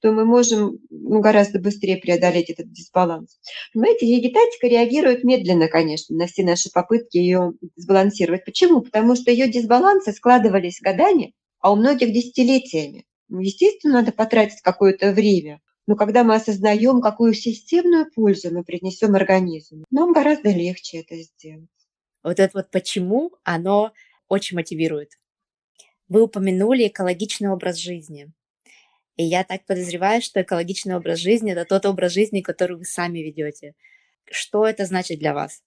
то 0.00 0.12
мы 0.12 0.24
можем 0.24 0.78
ну, 0.90 1.20
гораздо 1.20 1.58
быстрее 1.58 1.96
преодолеть 1.96 2.50
этот 2.50 2.70
дисбаланс. 2.70 3.38
Понимаете, 3.72 4.06
вегетатика 4.06 4.66
реагирует 4.66 5.24
медленно, 5.24 5.68
конечно, 5.68 6.16
на 6.16 6.26
все 6.26 6.44
наши 6.44 6.70
попытки 6.70 7.16
ее 7.16 7.52
сбалансировать. 7.76 8.44
Почему? 8.44 8.82
Потому 8.82 9.16
что 9.16 9.30
ее 9.30 9.48
дисбалансы 9.48 10.12
складывались 10.12 10.80
годами, 10.80 11.32
а 11.60 11.72
у 11.72 11.76
многих 11.76 12.12
десятилетиями. 12.12 13.06
Ну, 13.28 13.40
естественно, 13.40 13.94
надо 13.94 14.12
потратить 14.12 14.60
какое-то 14.60 15.12
время. 15.12 15.60
Но 15.86 15.96
когда 15.96 16.24
мы 16.24 16.34
осознаем, 16.34 17.00
какую 17.00 17.34
системную 17.34 18.10
пользу 18.10 18.52
мы 18.52 18.64
принесем 18.64 19.14
организму, 19.14 19.84
нам 19.90 20.12
гораздо 20.12 20.50
легче 20.50 20.98
это 21.00 21.16
сделать. 21.16 21.68
Вот 22.22 22.40
это 22.40 22.50
вот 22.54 22.70
почему, 22.70 23.32
оно 23.44 23.92
очень 24.28 24.56
мотивирует. 24.56 25.10
Вы 26.08 26.22
упомянули 26.22 26.88
экологичный 26.88 27.50
образ 27.50 27.76
жизни. 27.76 28.30
И 29.16 29.24
я 29.24 29.44
так 29.44 29.64
подозреваю, 29.64 30.22
что 30.22 30.42
экологичный 30.42 30.96
образ 30.96 31.20
жизни– 31.20 31.52
это 31.52 31.64
тот 31.64 31.86
образ 31.86 32.12
жизни, 32.12 32.40
который 32.40 32.76
вы 32.78 32.84
сами 32.84 33.20
ведете. 33.20 33.74
Что 34.30 34.66
это 34.66 34.86
значит 34.86 35.18
для 35.18 35.34
вас? 35.34 35.62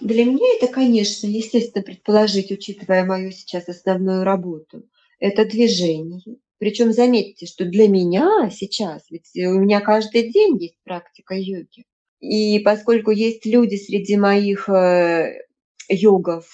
Для 0.00 0.24
меня 0.24 0.46
это, 0.56 0.72
конечно, 0.72 1.26
естественно, 1.26 1.82
предположить, 1.82 2.52
учитывая 2.52 3.04
мою 3.04 3.32
сейчас 3.32 3.68
основную 3.68 4.22
работу, 4.22 4.88
это 5.18 5.44
движение. 5.44 6.20
Причем 6.58 6.92
заметьте, 6.92 7.46
что 7.46 7.64
для 7.64 7.88
меня 7.88 8.50
сейчас, 8.50 9.10
ведь 9.10 9.30
у 9.34 9.58
меня 9.58 9.80
каждый 9.80 10.30
день 10.30 10.58
есть 10.60 10.78
практика 10.84 11.34
йоги. 11.34 11.84
И 12.20 12.58
поскольку 12.60 13.10
есть 13.12 13.46
люди 13.46 13.76
среди 13.76 14.16
моих 14.16 14.68
э, 14.68 15.40
йогов, 15.88 16.46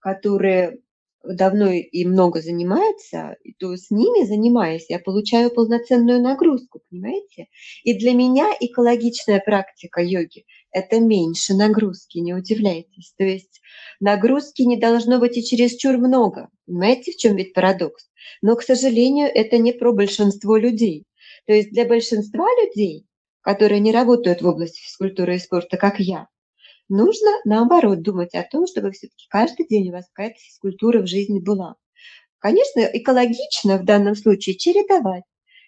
которые 0.00 0.78
давно 1.24 1.70
и 1.70 2.04
много 2.04 2.40
занимается, 2.40 3.36
то 3.58 3.76
с 3.76 3.90
ними 3.90 4.24
занимаясь, 4.26 4.86
я 4.88 4.98
получаю 4.98 5.50
полноценную 5.50 6.20
нагрузку, 6.20 6.80
понимаете? 6.90 7.48
И 7.84 7.94
для 7.98 8.12
меня 8.12 8.52
экологичная 8.58 9.40
практика 9.40 10.00
йоги– 10.02 10.44
это 10.72 11.00
меньше 11.00 11.54
нагрузки, 11.54 12.18
не 12.18 12.34
удивляйтесь. 12.34 13.14
То 13.16 13.24
есть 13.24 13.60
нагрузки 14.00 14.62
не 14.62 14.76
должно 14.76 15.18
быть 15.18 15.36
и 15.36 15.44
чересчур 15.44 15.96
много. 15.98 16.48
Понимаете, 16.66 17.12
в 17.12 17.16
чем 17.16 17.36
ведь 17.36 17.52
парадокс? 17.52 18.08
Но, 18.40 18.56
к 18.56 18.62
сожалению, 18.62 19.28
это 19.32 19.58
не 19.58 19.72
про 19.72 19.92
большинство 19.92 20.56
людей. 20.56 21.04
То 21.46 21.52
есть 21.52 21.70
для 21.70 21.84
большинства 21.84 22.46
людей, 22.62 23.06
которые 23.40 23.80
не 23.80 23.92
работают 23.92 24.42
в 24.42 24.46
области 24.46 24.80
физкультуры 24.80 25.36
и 25.36 25.38
спорта, 25.38 25.76
как 25.76 25.98
я, 25.98 26.28
Нужно, 26.94 27.30
наоборот, 27.46 28.02
думать 28.02 28.34
о 28.34 28.42
том, 28.42 28.66
чтобы 28.66 28.90
все-таки 28.90 29.24
каждый 29.30 29.66
день 29.66 29.88
у 29.88 29.92
вас 29.92 30.04
какая-то 30.12 30.38
физкультура 30.38 31.00
в 31.00 31.06
жизни 31.06 31.40
была. 31.40 31.76
Конечно, 32.38 32.80
экологично 32.80 33.78
в 33.78 33.86
данном 33.86 34.14
случае 34.14 34.58
чередовать. 34.58 35.22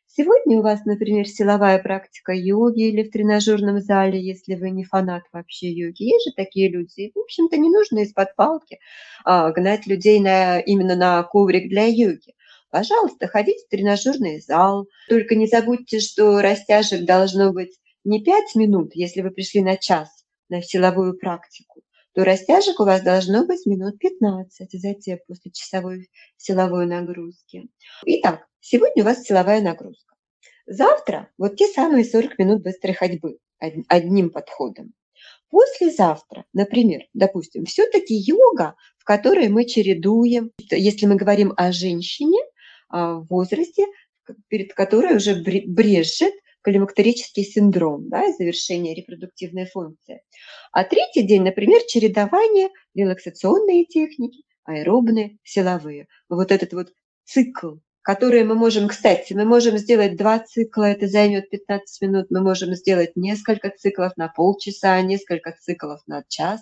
Сегодня 0.07 0.59
у 0.59 0.63
вас, 0.63 0.85
например, 0.85 1.27
силовая 1.27 1.79
практика 1.79 2.33
йоги 2.35 2.89
или 2.91 3.05
в 3.05 3.11
тренажерном 3.11 3.81
зале, 3.81 4.23
если 4.23 4.55
вы 4.55 4.69
не 4.69 4.85
фанат 4.85 5.23
вообще 5.33 5.73
йоги. 5.73 6.03
Есть 6.03 6.29
же 6.29 6.35
такие 6.37 6.69
люди. 6.69 7.11
В 7.15 7.21
общем-то, 7.21 7.57
не 7.57 7.71
нужно 7.71 8.01
из-под 8.01 8.37
палки 8.37 8.79
а, 9.25 9.51
гнать 9.51 9.87
людей 9.87 10.21
на, 10.21 10.61
именно 10.61 10.95
на 10.95 11.23
коврик 11.23 11.71
для 11.71 11.87
йоги. 11.87 12.35
Пожалуйста, 12.69 13.29
ходите 13.29 13.65
в 13.65 13.71
тренажерный 13.71 14.43
зал. 14.43 14.89
Только 15.09 15.37
не 15.37 15.47
забудьте, 15.47 16.01
что 16.01 16.43
растяжек 16.43 17.07
должно 17.07 17.55
быть 17.55 17.79
не 18.05 18.23
5 18.23 18.57
минут, 18.57 18.91
если 18.95 19.23
вы 19.23 19.31
пришли 19.31 19.63
на 19.63 19.79
час, 19.79 20.14
на 20.49 20.63
силовую 20.63 21.19
практику, 21.19 21.83
то 22.15 22.25
растяжек 22.25 22.81
у 22.81 22.85
вас 22.85 23.03
должно 23.03 23.45
быть 23.45 23.67
минут 23.67 23.99
15, 23.99 24.81
затем 24.81 25.19
после 25.27 25.51
часовой 25.51 26.09
силовой 26.37 26.87
нагрузки. 26.87 27.69
Итак, 28.07 28.47
сегодня 28.61 29.03
у 29.03 29.07
вас 29.07 29.23
силовая 29.23 29.61
нагрузка. 29.61 30.15
Завтра 30.67 31.31
вот 31.39 31.57
те 31.57 31.67
самые 31.67 32.05
40 32.05 32.39
минут 32.39 32.63
быстрой 32.63 32.95
ходьбы 32.95 33.39
одним 33.89 34.31
подходом. 34.31 34.95
Послезавтра, 35.51 36.45
например, 36.53 37.03
допустим, 37.13 37.65
все-таки 37.65 38.15
йога, 38.15 38.75
в 38.99 39.05
которой 39.05 39.49
мы 39.49 39.67
чередуем, 39.67 40.51
если 40.71 41.07
мы 41.07 41.17
говорим 41.17 41.53
о 41.57 41.71
женщине 41.71 42.41
а, 42.89 43.15
в 43.15 43.27
возрасте, 43.29 43.87
перед 44.49 44.75
которой 44.75 45.17
уже 45.17 45.35
брежет 45.35 46.35
калимактерический 46.65 47.45
синдром, 47.45 48.09
да, 48.09 48.25
и 48.25 48.33
завершение 48.33 48.95
репродуктивной 48.95 49.67
функции. 49.67 50.23
А 50.73 50.85
третий 50.85 51.23
день, 51.23 51.43
например, 51.43 51.83
чередование, 51.87 52.71
релаксационные 52.95 53.85
техники, 53.85 54.43
аэробные, 54.65 55.39
силовые. 55.45 56.09
Вот 56.29 56.51
этот 56.51 56.73
вот 56.73 56.89
цикл, 57.25 57.75
который 58.05 58.45
мы 58.45 58.55
можем, 58.55 58.87
кстати, 58.87 59.33
мы 59.33 59.47
можем 59.47 59.79
сделать 59.79 60.17
два 60.17 60.39
цикла, 60.39 60.85
это 60.85 61.07
займет 61.07 61.49
15 61.49 62.03
минут, 62.03 62.27
мы 62.29 62.43
можем 62.43 62.75
сделать 62.75 63.17
несколько 63.17 63.71
циклов 63.71 64.13
на 64.19 64.29
полчаса, 64.29 65.01
несколько 65.01 65.53
циклов 65.53 66.03
на 66.07 66.23
час, 66.29 66.61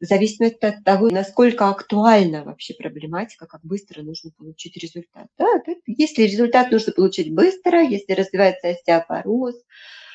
в 0.00 0.04
зависимости 0.04 0.62
от 0.66 0.84
того, 0.84 1.08
насколько 1.08 1.70
актуальна 1.70 2.44
вообще 2.44 2.74
проблематика, 2.74 3.46
как 3.46 3.62
быстро 3.64 4.02
нужно 4.02 4.32
получить 4.36 4.76
результат. 4.76 5.28
Да, 5.38 5.46
если 5.86 6.24
результат 6.24 6.70
нужно 6.70 6.92
получить 6.92 7.32
быстро, 7.32 7.80
если 7.80 8.12
развивается 8.12 8.68
остеопороз, 8.68 9.54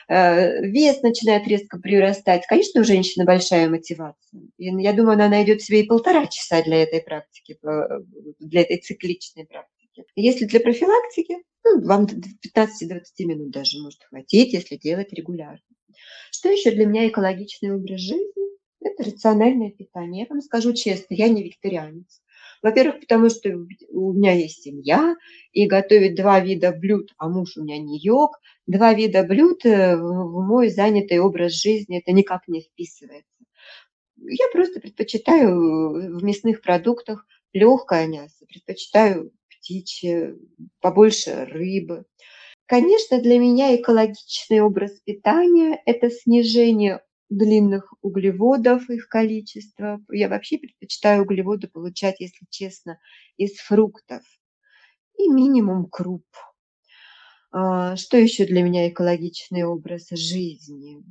э, 0.09 0.61
вес 0.63 1.01
начинает 1.01 1.47
резко 1.47 1.79
прирастать, 1.79 2.45
конечно, 2.45 2.81
у 2.81 2.83
женщины 2.83 3.25
большая 3.25 3.67
мотивация. 3.67 4.41
И 4.59 4.65
я 4.65 4.93
думаю, 4.93 5.13
она 5.13 5.27
найдет 5.27 5.63
себе 5.63 5.81
и 5.81 5.87
полтора 5.87 6.27
часа 6.27 6.61
для 6.61 6.83
этой 6.83 7.01
практики, 7.01 7.57
э, 7.63 7.99
для 8.39 8.61
этой 8.61 8.77
цикличной 8.77 9.47
практики. 9.47 9.76
Если 10.15 10.45
для 10.45 10.59
профилактики, 10.59 11.37
ну, 11.63 11.81
вам 11.85 12.05
15-20 12.05 13.01
минут 13.19 13.51
даже 13.51 13.81
может 13.81 14.03
хватить, 14.03 14.53
если 14.53 14.77
делать 14.77 15.11
регулярно. 15.13 15.59
Что 16.31 16.49
еще 16.49 16.71
для 16.71 16.85
меня 16.85 17.07
экологичный 17.07 17.73
образ 17.73 18.01
жизни? 18.01 18.47
Это 18.79 19.03
рациональное 19.03 19.71
питание. 19.71 20.23
Я 20.23 20.27
вам 20.29 20.41
скажу 20.41 20.73
честно, 20.73 21.13
я 21.15 21.29
не 21.29 21.43
вегетарианец. 21.43 22.21
Во-первых, 22.61 23.01
потому 23.01 23.29
что 23.29 23.49
у 23.89 24.13
меня 24.13 24.33
есть 24.33 24.63
семья, 24.63 25.15
и 25.51 25.67
готовить 25.67 26.15
два 26.15 26.39
вида 26.39 26.71
блюд, 26.71 27.13
а 27.17 27.29
муж 27.29 27.57
у 27.57 27.63
меня 27.63 27.77
не 27.77 27.99
йог, 27.99 28.39
два 28.65 28.93
вида 28.93 29.23
блюд 29.23 29.65
э, 29.65 29.95
в 29.95 30.41
мой 30.43 30.69
занятый 30.69 31.19
образ 31.19 31.53
жизни, 31.53 31.99
это 31.99 32.11
никак 32.11 32.47
не 32.47 32.61
вписывается. 32.61 33.31
Я 34.17 34.47
просто 34.51 34.79
предпочитаю 34.79 36.17
в 36.17 36.23
мясных 36.23 36.61
продуктах 36.61 37.25
легкое 37.53 38.07
мясо, 38.07 38.45
предпочитаю 38.47 39.31
птичье, 39.67 40.37
побольше 40.79 41.45
рыбы. 41.45 42.05
Конечно, 42.65 43.21
для 43.21 43.37
меня 43.37 43.75
экологичный 43.75 44.61
образ 44.61 44.91
питания– 45.05 45.81
это 45.85 46.09
снижение 46.09 47.01
длинных 47.29 47.93
углеводов, 48.01 48.89
их 48.89 49.09
количество. 49.09 49.99
Я 50.09 50.29
вообще 50.29 50.57
предпочитаю 50.57 51.23
углеводы 51.23 51.67
получать, 51.67 52.19
если 52.19 52.45
честно, 52.49 52.99
из 53.35 53.57
фруктов 53.57 54.23
и 55.17 55.27
минимум 55.27 55.87
круп. 55.89 56.25
А, 57.51 57.95
что 57.97 58.17
еще 58.17 58.45
для 58.45 58.63
меня 58.63 58.87
экологичный 58.89 59.63
образ 59.63 60.07
жизни? 60.11 61.03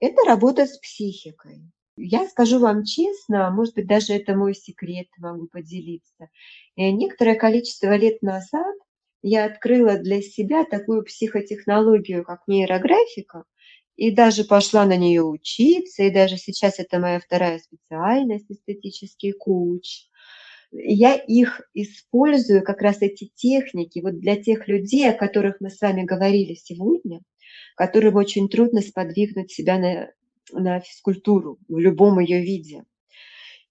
Это 0.00 0.22
работа 0.26 0.66
с 0.66 0.78
психикой. 0.78 1.62
Я 1.96 2.26
скажу 2.28 2.58
вам 2.58 2.84
честно, 2.84 3.50
может 3.50 3.74
быть, 3.74 3.86
даже 3.86 4.12
это 4.12 4.34
мой 4.36 4.54
секрет, 4.54 5.06
могу 5.16 5.46
поделиться. 5.46 6.28
Э, 6.76 6.90
некоторое 6.90 7.36
количество 7.36 7.96
лет 7.96 8.20
назад 8.20 8.76
я 9.22 9.46
открыла 9.46 9.98
для 9.98 10.20
себя 10.20 10.64
такую 10.64 11.04
психотехнологию, 11.04 12.22
как 12.22 12.42
нейрографика, 12.46 13.44
и 13.96 14.10
даже 14.10 14.44
пошла 14.44 14.84
на 14.84 14.96
нее 14.96 15.22
учиться, 15.22 16.02
и 16.02 16.12
даже 16.12 16.36
сейчас 16.36 16.78
это 16.78 16.98
моя 16.98 17.18
вторая 17.18 17.58
специальность, 17.58 18.50
эстетический 18.50 19.32
коуч. 19.32 20.04
Я 20.72 21.14
их 21.14 21.62
использую, 21.72 22.62
как 22.62 22.82
раз 22.82 23.00
эти 23.00 23.30
техники, 23.34 24.00
вот 24.00 24.18
для 24.18 24.36
тех 24.36 24.68
людей, 24.68 25.08
о 25.08 25.16
которых 25.16 25.56
мы 25.60 25.70
с 25.70 25.80
вами 25.80 26.02
говорили 26.02 26.54
сегодня, 26.54 27.22
которым 27.74 28.16
очень 28.16 28.50
трудно 28.50 28.82
сподвигнуть 28.82 29.50
себя 29.50 29.78
на, 29.78 30.10
на 30.52 30.80
физкультуру 30.80 31.58
в 31.68 31.78
любом 31.78 32.20
ее 32.20 32.40
виде. 32.40 32.84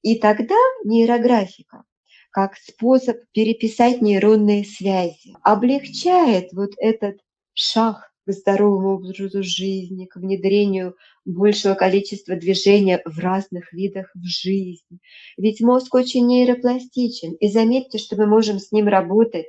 И 0.01 0.19
тогда 0.19 0.55
нейрографика, 0.83 1.83
как 2.31 2.57
способ 2.57 3.17
переписать 3.31 4.01
нейронные 4.01 4.63
связи, 4.63 5.35
облегчает 5.41 6.53
вот 6.53 6.73
этот 6.77 7.17
шаг 7.53 8.11
к 8.25 8.31
здоровому 8.31 8.95
образу 8.95 9.43
жизни, 9.43 10.05
к 10.05 10.17
внедрению 10.17 10.95
большего 11.25 11.75
количества 11.75 12.35
движения 12.35 13.01
в 13.05 13.19
разных 13.19 13.73
видах 13.73 14.11
в 14.15 14.25
жизнь. 14.25 14.99
Ведь 15.37 15.61
мозг 15.61 15.93
очень 15.93 16.27
нейропластичен, 16.27 17.33
и 17.33 17.47
заметьте, 17.47 17.97
что 17.97 18.15
мы 18.15 18.25
можем 18.25 18.59
с 18.59 18.71
ним 18.71 18.87
работать 18.87 19.47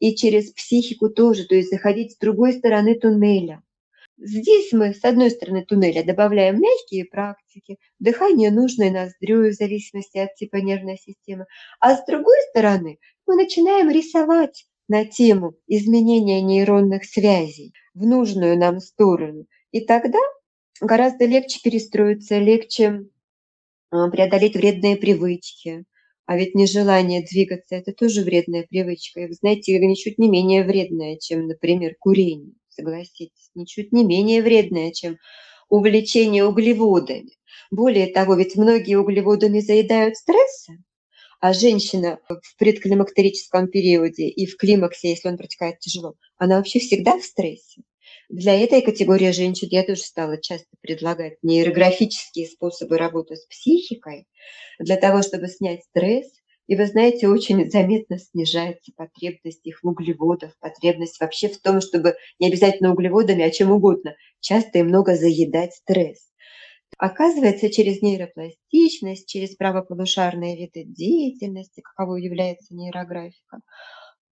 и 0.00 0.14
через 0.14 0.52
психику 0.52 1.08
тоже, 1.08 1.44
то 1.44 1.54
есть 1.54 1.70
заходить 1.70 2.12
с 2.12 2.18
другой 2.18 2.52
стороны 2.52 2.94
туннеля. 2.98 3.62
Здесь 4.26 4.72
мы, 4.72 4.94
с 4.94 5.04
одной 5.04 5.30
стороны 5.30 5.66
туннеля, 5.66 6.02
добавляем 6.02 6.58
мягкие 6.58 7.04
практики, 7.04 7.76
дыхание 7.98 8.50
нужное 8.50 8.90
ноздрю 8.90 9.50
в 9.50 9.52
зависимости 9.52 10.16
от 10.16 10.34
типа 10.34 10.56
нервной 10.56 10.96
системы, 10.96 11.44
а 11.78 11.94
с 11.94 12.06
другой 12.06 12.38
стороны 12.48 12.98
мы 13.26 13.36
начинаем 13.36 13.90
рисовать 13.90 14.64
на 14.88 15.04
тему 15.04 15.52
изменения 15.66 16.40
нейронных 16.40 17.04
связей 17.04 17.74
в 17.92 18.06
нужную 18.06 18.58
нам 18.58 18.80
сторону. 18.80 19.44
И 19.72 19.84
тогда 19.84 20.20
гораздо 20.80 21.26
легче 21.26 21.60
перестроиться, 21.62 22.38
легче 22.38 23.02
а, 23.90 24.08
преодолеть 24.08 24.56
вредные 24.56 24.96
привычки. 24.96 25.84
А 26.24 26.38
ведь 26.38 26.54
нежелание 26.54 27.22
двигаться– 27.30 27.74
это 27.76 27.92
тоже 27.92 28.22
вредная 28.22 28.66
привычка. 28.66 29.20
И, 29.20 29.26
вы 29.26 29.34
знаете, 29.34 29.78
ничуть 29.78 30.16
не 30.16 30.30
менее 30.30 30.64
вредная, 30.64 31.18
чем, 31.18 31.46
например, 31.46 31.94
курение. 32.00 32.54
Согласитесь, 32.76 33.50
ничуть 33.54 33.92
не 33.92 34.04
менее 34.04 34.42
вредная, 34.42 34.92
чем 34.92 35.16
увлечение 35.68 36.44
углеводами. 36.44 37.30
Более 37.70 38.08
того, 38.08 38.34
ведь 38.34 38.56
многие 38.56 38.96
углеводами 38.96 39.60
заедают 39.60 40.16
стрессом, 40.16 40.84
а 41.40 41.52
женщина 41.52 42.18
в 42.28 42.56
предклимактерическом 42.58 43.68
периоде 43.68 44.28
и 44.28 44.46
в 44.46 44.56
климаксе, 44.56 45.10
если 45.10 45.28
он 45.28 45.38
протекает 45.38 45.80
тяжело, 45.80 46.14
она 46.38 46.56
вообще 46.58 46.80
всегда 46.80 47.18
в 47.18 47.24
стрессе. 47.24 47.82
Для 48.28 48.54
этой 48.58 48.82
категории 48.82 49.32
женщин 49.32 49.68
я 49.70 49.84
тоже 49.84 50.02
стала 50.02 50.40
часто 50.40 50.68
предлагать 50.80 51.38
нейрографические 51.42 52.46
способы 52.48 52.98
работы 52.98 53.36
с 53.36 53.46
психикой 53.46 54.26
для 54.78 54.96
того, 54.96 55.22
чтобы 55.22 55.48
снять 55.48 55.84
стресс. 55.84 56.28
И 56.66 56.76
вы 56.76 56.86
знаете, 56.86 57.28
очень 57.28 57.70
заметно 57.70 58.18
снижается 58.18 58.90
потребность 58.96 59.66
их 59.66 59.82
в 59.82 59.86
углеводах, 59.86 60.56
потребность 60.60 61.20
вообще 61.20 61.48
в 61.48 61.60
том, 61.60 61.80
чтобы 61.80 62.16
не 62.38 62.48
обязательно 62.48 62.92
углеводами, 62.92 63.42
а 63.42 63.50
чем 63.50 63.70
угодно, 63.70 64.16
часто 64.40 64.78
и 64.78 64.82
много 64.82 65.14
заедать 65.14 65.74
стресс. 65.74 66.30
Оказывается, 66.96 67.70
через 67.70 68.00
нейропластичность, 68.00 69.28
через 69.28 69.56
правополушарные 69.56 70.56
виды 70.56 70.84
деятельности, 70.84 71.82
каковой 71.82 72.22
является 72.22 72.74
нейрографика, 72.74 73.60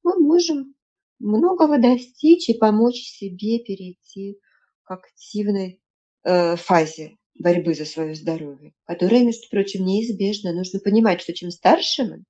мы 0.02 0.18
можем 0.18 0.74
многого 1.18 1.78
достичь 1.78 2.48
и 2.48 2.54
помочь 2.54 2.96
себе 2.96 3.58
перейти 3.58 4.38
к 4.84 4.92
активной 4.92 5.80
э, 6.24 6.56
фазе 6.56 7.16
борьбы 7.42 7.74
за 7.74 7.84
свое 7.84 8.14
здоровье, 8.14 8.72
которая, 8.84 9.24
между 9.24 9.48
прочим, 9.50 9.84
неизбежна. 9.84 10.52
Нужно 10.52 10.80
понимать, 10.80 11.20
что 11.20 11.34
чем 11.34 11.50
старше 11.50 12.04
мы, 12.04 12.24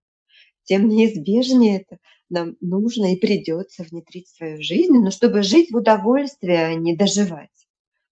тем 0.64 0.88
неизбежнее 0.88 1.80
это 1.80 1.98
нам 2.30 2.56
нужно 2.60 3.12
и 3.12 3.16
придется 3.16 3.84
внедрить 3.84 4.28
в 4.28 4.36
свою 4.36 4.62
жизнь, 4.62 4.94
но 4.94 5.10
чтобы 5.10 5.42
жить 5.42 5.70
в 5.70 5.76
удовольствии, 5.76 6.54
а 6.54 6.74
не 6.74 6.96
доживать. 6.96 7.50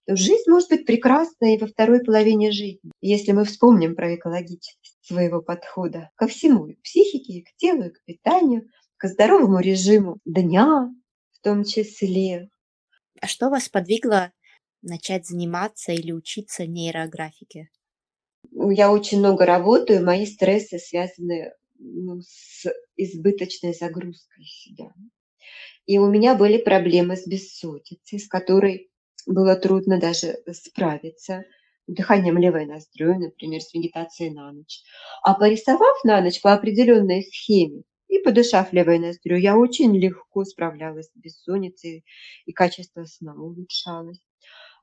Жизнь 0.07 0.45
может 0.49 0.69
быть 0.69 0.87
прекрасна 0.87 1.55
и 1.55 1.59
во 1.59 1.67
второй 1.67 2.05
половине 2.05 2.51
жизни, 2.51 2.91
если 3.01 3.33
мы 3.33 3.45
вспомним 3.45 3.95
про 3.95 4.15
экологичность 4.17 4.99
своего 5.03 5.41
подхода 5.41 6.11
ко 6.17 6.27
всему, 6.27 6.67
и 6.67 6.75
к 6.75 6.83
психике, 6.83 7.35
и 7.35 7.43
к 7.43 7.55
телу, 7.57 7.85
и 7.85 7.91
к 7.91 8.05
питанию, 8.05 8.69
к 8.97 9.09
здоровому 9.09 9.61
режиму 9.61 10.19
дня 10.25 10.93
в 11.33 11.41
том 11.43 11.65
числе. 11.65 12.51
А 13.21 13.27
что 13.27 13.49
вас 13.49 13.69
подвигло 13.69 14.33
начать 14.83 15.27
заниматься 15.27 15.93
или 15.93 16.13
учиться 16.13 16.67
нейрографике? 16.67 17.69
Я 18.53 18.91
очень 18.91 19.19
много 19.19 19.47
работаю, 19.47 20.05
мои 20.05 20.27
стрессы 20.27 20.79
связаны 20.79 21.53
ну, 21.79 22.21
с 22.23 22.67
избыточной 22.97 23.75
загрузкой 23.75 24.45
себя. 24.45 24.93
И 25.87 25.99
у 25.99 26.09
меня 26.09 26.35
были 26.35 26.59
проблемы 26.59 27.17
с 27.17 27.27
бессонницей, 27.27 28.19
с 28.19 28.29
которой 28.29 28.91
было 29.27 29.57
трудно 29.57 29.99
даже 29.99 30.39
справиться 30.53 31.45
дыханием 31.87 32.39
левой 32.39 32.67
ноздрёй, 32.67 33.19
например, 33.19 33.61
с 33.61 33.75
медитацией 33.75 34.33
на 34.33 34.53
ночь. 34.53 34.83
А 35.23 35.35
порисовав 35.35 36.05
на 36.05 36.21
ночь 36.21 36.41
по 36.41 36.53
определенной 36.53 37.25
схеме 37.25 37.83
и 38.09 38.19
подышав 38.19 38.73
левой 38.73 38.99
ноздрёй, 38.99 39.43
я 39.43 39.57
очень 39.57 39.97
легко 39.97 40.45
справлялась 40.45 41.07
с 41.07 41.17
бессонницей, 41.17 42.05
и 42.47 42.53
качество 42.53 43.05
сна 43.05 43.35
улучшалось. 43.35 44.21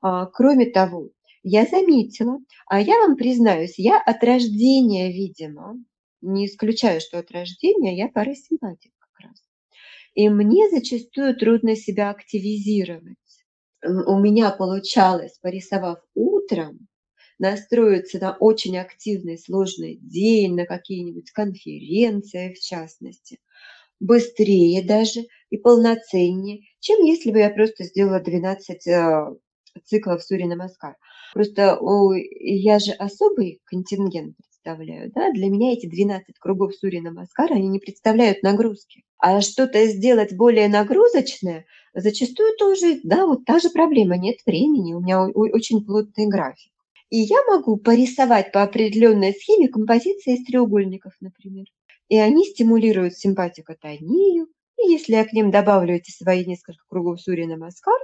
А, 0.00 0.26
кроме 0.26 0.66
того, 0.66 1.10
я 1.42 1.64
заметила, 1.64 2.38
а 2.66 2.80
я 2.80 2.98
вам 3.00 3.16
признаюсь, 3.16 3.78
я 3.78 4.00
от 4.00 4.22
рождения, 4.24 5.12
видимо, 5.12 5.76
не 6.20 6.46
исключаю, 6.46 7.00
что 7.00 7.18
от 7.18 7.30
рождения 7.30 7.96
я 7.96 8.08
парасимпатик 8.08 8.92
как 8.98 9.28
раз. 9.28 9.42
И 10.14 10.28
мне 10.28 10.68
зачастую 10.70 11.36
трудно 11.36 11.76
себя 11.76 12.10
активизировать 12.10 13.16
у 13.84 14.18
меня 14.18 14.50
получалось, 14.50 15.38
порисовав 15.40 15.98
утром, 16.14 16.88
настроиться 17.38 18.18
на 18.18 18.36
очень 18.36 18.76
активный, 18.78 19.38
сложный 19.38 19.96
день, 19.96 20.54
на 20.54 20.66
какие-нибудь 20.66 21.30
конференции, 21.30 22.54
в 22.54 22.60
частности, 22.60 23.38
быстрее 24.00 24.82
даже 24.82 25.26
и 25.50 25.56
полноценнее, 25.56 26.64
чем 26.80 27.02
если 27.04 27.30
бы 27.30 27.38
я 27.38 27.50
просто 27.50 27.84
сделала 27.84 28.20
12 28.20 28.86
э, 28.88 29.36
циклов 29.84 30.22
Сури 30.22 30.44
Намаскар. 30.44 30.96
Просто 31.32 31.76
о, 31.78 32.14
я 32.14 32.78
же 32.78 32.92
особый 32.92 33.60
контингент 33.64 34.36
представляю, 34.68 35.10
да, 35.14 35.32
для 35.32 35.48
меня 35.48 35.72
эти 35.72 35.86
12 35.86 36.38
кругов 36.38 36.74
Сури 36.74 37.00
Намаскара, 37.00 37.54
они 37.54 37.68
не 37.68 37.78
представляют 37.78 38.42
нагрузки. 38.42 39.04
А 39.18 39.40
что-то 39.40 39.86
сделать 39.86 40.34
более 40.34 40.68
нагрузочное, 40.68 41.64
зачастую 41.94 42.56
тоже, 42.56 43.00
да, 43.02 43.26
вот 43.26 43.44
та 43.44 43.58
же 43.58 43.70
проблема, 43.70 44.16
нет 44.16 44.38
времени, 44.46 44.94
у 44.94 45.00
меня 45.00 45.24
очень 45.24 45.84
плотный 45.84 46.26
график. 46.26 46.72
И 47.10 47.18
я 47.18 47.42
могу 47.48 47.78
порисовать 47.78 48.52
по 48.52 48.62
определенной 48.62 49.32
схеме 49.32 49.68
композиции 49.68 50.34
из 50.34 50.44
треугольников, 50.44 51.14
например. 51.20 51.64
И 52.08 52.18
они 52.18 52.44
стимулируют 52.44 53.16
симпатикотонию. 53.16 54.48
И 54.82 54.90
если 54.90 55.14
я 55.14 55.24
к 55.24 55.32
ним 55.32 55.50
добавлю 55.50 55.94
эти 55.94 56.10
свои 56.10 56.44
несколько 56.44 56.82
кругов 56.88 57.20
Сурина 57.20 57.56
Маскар, 57.56 57.98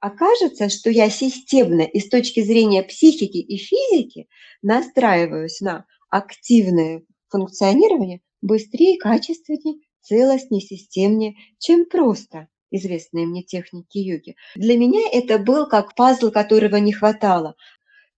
окажется, 0.00 0.68
что 0.68 0.90
я 0.90 1.10
системно 1.10 1.82
и 1.82 2.00
с 2.00 2.08
точки 2.08 2.42
зрения 2.42 2.82
психики 2.82 3.38
и 3.38 3.56
физики 3.56 4.28
настраиваюсь 4.62 5.60
на 5.60 5.86
активное 6.10 7.02
функционирование 7.28 8.20
быстрее, 8.40 8.98
качественнее, 8.98 9.80
целостнее, 10.00 10.62
системнее, 10.62 11.34
чем 11.58 11.86
просто 11.86 12.48
известные 12.70 13.26
мне 13.26 13.42
техники 13.42 13.98
йоги. 13.98 14.36
Для 14.54 14.76
меня 14.76 15.00
это 15.12 15.38
был 15.38 15.68
как 15.68 15.94
пазл, 15.94 16.30
которого 16.30 16.76
не 16.76 16.92
хватало. 16.92 17.54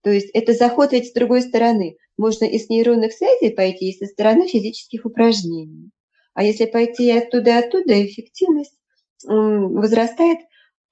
То 0.03 0.09
есть 0.09 0.29
это 0.33 0.53
заход 0.53 0.91
ведь 0.91 1.09
с 1.09 1.13
другой 1.13 1.41
стороны. 1.41 1.97
Можно 2.17 2.45
и 2.45 2.59
с 2.59 2.69
нейронных 2.69 3.13
связей 3.13 3.49
пойти, 3.49 3.89
и 3.89 3.97
со 3.97 4.05
стороны 4.05 4.47
физических 4.47 5.05
упражнений. 5.05 5.91
А 6.33 6.43
если 6.43 6.65
пойти 6.65 7.07
и 7.07 7.17
оттуда, 7.17 7.51
и 7.51 7.65
оттуда, 7.65 8.05
эффективность 8.05 8.77
возрастает 9.23 10.39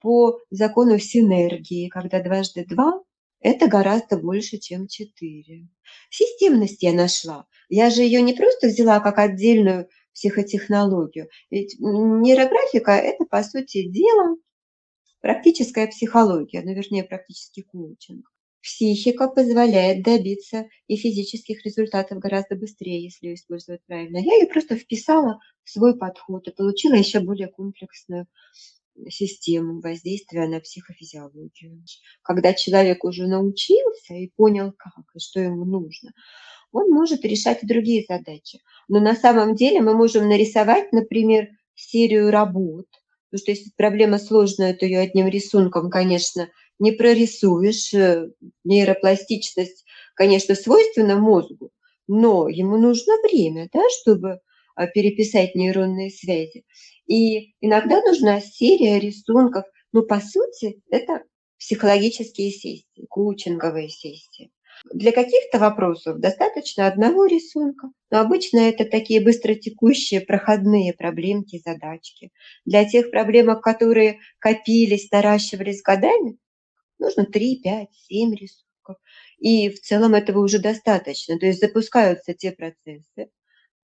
по 0.00 0.38
закону 0.50 0.98
синергии, 0.98 1.88
когда 1.88 2.22
дважды 2.22 2.64
два– 2.64 3.02
это 3.40 3.68
гораздо 3.68 4.16
больше, 4.18 4.58
чем 4.58 4.86
четыре. 4.86 5.68
Системность 6.10 6.82
я 6.82 6.92
нашла. 6.92 7.46
Я 7.68 7.90
же 7.90 8.02
ее 8.02 8.20
не 8.22 8.34
просто 8.34 8.68
взяла 8.68 9.00
как 9.00 9.18
отдельную 9.18 9.88
психотехнологию. 10.14 11.28
Ведь 11.50 11.76
нейрографика– 11.78 12.92
это, 12.92 13.24
по 13.24 13.42
сути 13.42 13.88
дела, 13.88 14.36
практическая 15.20 15.86
психология, 15.86 16.62
ну, 16.62 16.74
вернее, 16.74 17.04
практический 17.04 17.62
коучинг. 17.62 18.30
Психика 18.62 19.28
позволяет 19.28 20.02
добиться 20.04 20.68
и 20.86 20.96
физических 20.96 21.64
результатов 21.64 22.18
гораздо 22.18 22.56
быстрее, 22.56 23.02
если 23.02 23.28
ее 23.28 23.34
использовать 23.34 23.82
правильно. 23.86 24.18
Я 24.18 24.34
ее 24.34 24.46
просто 24.46 24.76
вписала 24.76 25.40
в 25.64 25.70
свой 25.70 25.96
подход 25.96 26.46
и 26.46 26.52
получила 26.52 26.94
еще 26.94 27.20
более 27.20 27.48
комплексную 27.48 28.26
систему 29.08 29.80
воздействия 29.80 30.46
на 30.48 30.60
психофизиологию. 30.60 31.82
Когда 32.22 32.52
человек 32.52 33.04
уже 33.04 33.26
научился 33.26 34.14
и 34.14 34.30
понял, 34.36 34.72
как 34.76 34.92
и 35.14 35.18
что 35.18 35.40
ему 35.40 35.64
нужно, 35.64 36.12
он 36.72 36.90
может 36.90 37.24
решать 37.24 37.62
и 37.62 37.66
другие 37.66 38.04
задачи. 38.08 38.60
Но 38.88 39.00
на 39.00 39.14
самом 39.14 39.54
деле 39.54 39.80
мы 39.80 39.94
можем 39.94 40.28
нарисовать, 40.28 40.92
например, 40.92 41.48
серию 41.74 42.30
работ, 42.30 42.86
потому 43.30 43.42
что 43.42 43.50
если 43.52 43.70
проблема 43.76 44.18
сложная, 44.18 44.74
то 44.74 44.84
ее 44.84 45.00
одним 45.00 45.28
рисунком, 45.28 45.90
конечно, 45.90 46.48
не 46.78 46.92
прорисуешь. 46.92 47.92
Э, 47.94 48.28
нейропластичность, 48.64 49.84
конечно, 50.14 50.54
свойственна 50.54 51.16
мозгу, 51.16 51.70
но 52.06 52.48
ему 52.48 52.76
нужно 52.76 53.14
время, 53.22 53.68
да, 53.72 53.82
чтобы 54.00 54.40
переписать 54.94 55.54
нейронные 55.54 56.10
связи. 56.10 56.64
И 57.06 57.54
иногда 57.60 58.00
нужна 58.02 58.40
серия 58.40 58.98
рисунков. 58.98 59.64
Но 59.92 60.02
по 60.02 60.20
сути 60.20 60.82
это 60.90 61.24
психологические 61.58 62.50
сессии, 62.50 62.86
коучинговые 63.08 63.88
сессии. 63.88 64.50
Для 64.94 65.12
каких-то 65.12 65.58
вопросов 65.58 66.20
достаточно 66.20 66.86
одного 66.86 67.26
рисунка, 67.26 67.88
но 68.10 68.20
обычно 68.20 68.60
это 68.60 68.84
такие 68.84 69.20
быстротекущие 69.20 70.20
проходные 70.22 70.94
проблемки, 70.94 71.60
задачки. 71.62 72.30
Для 72.64 72.84
тех 72.84 73.10
проблемок, 73.10 73.62
которые 73.62 74.20
копились, 74.38 75.10
наращивались 75.10 75.82
годами, 75.82 76.38
Нужно 77.00 77.24
3, 77.24 77.62
5, 77.62 77.88
7 77.92 78.34
рисунков. 78.34 78.96
И 79.38 79.70
в 79.70 79.80
целом 79.80 80.14
этого 80.14 80.40
уже 80.40 80.58
достаточно. 80.58 81.38
То 81.38 81.46
есть 81.46 81.60
запускаются 81.60 82.34
те 82.34 82.52
процессы, 82.52 83.30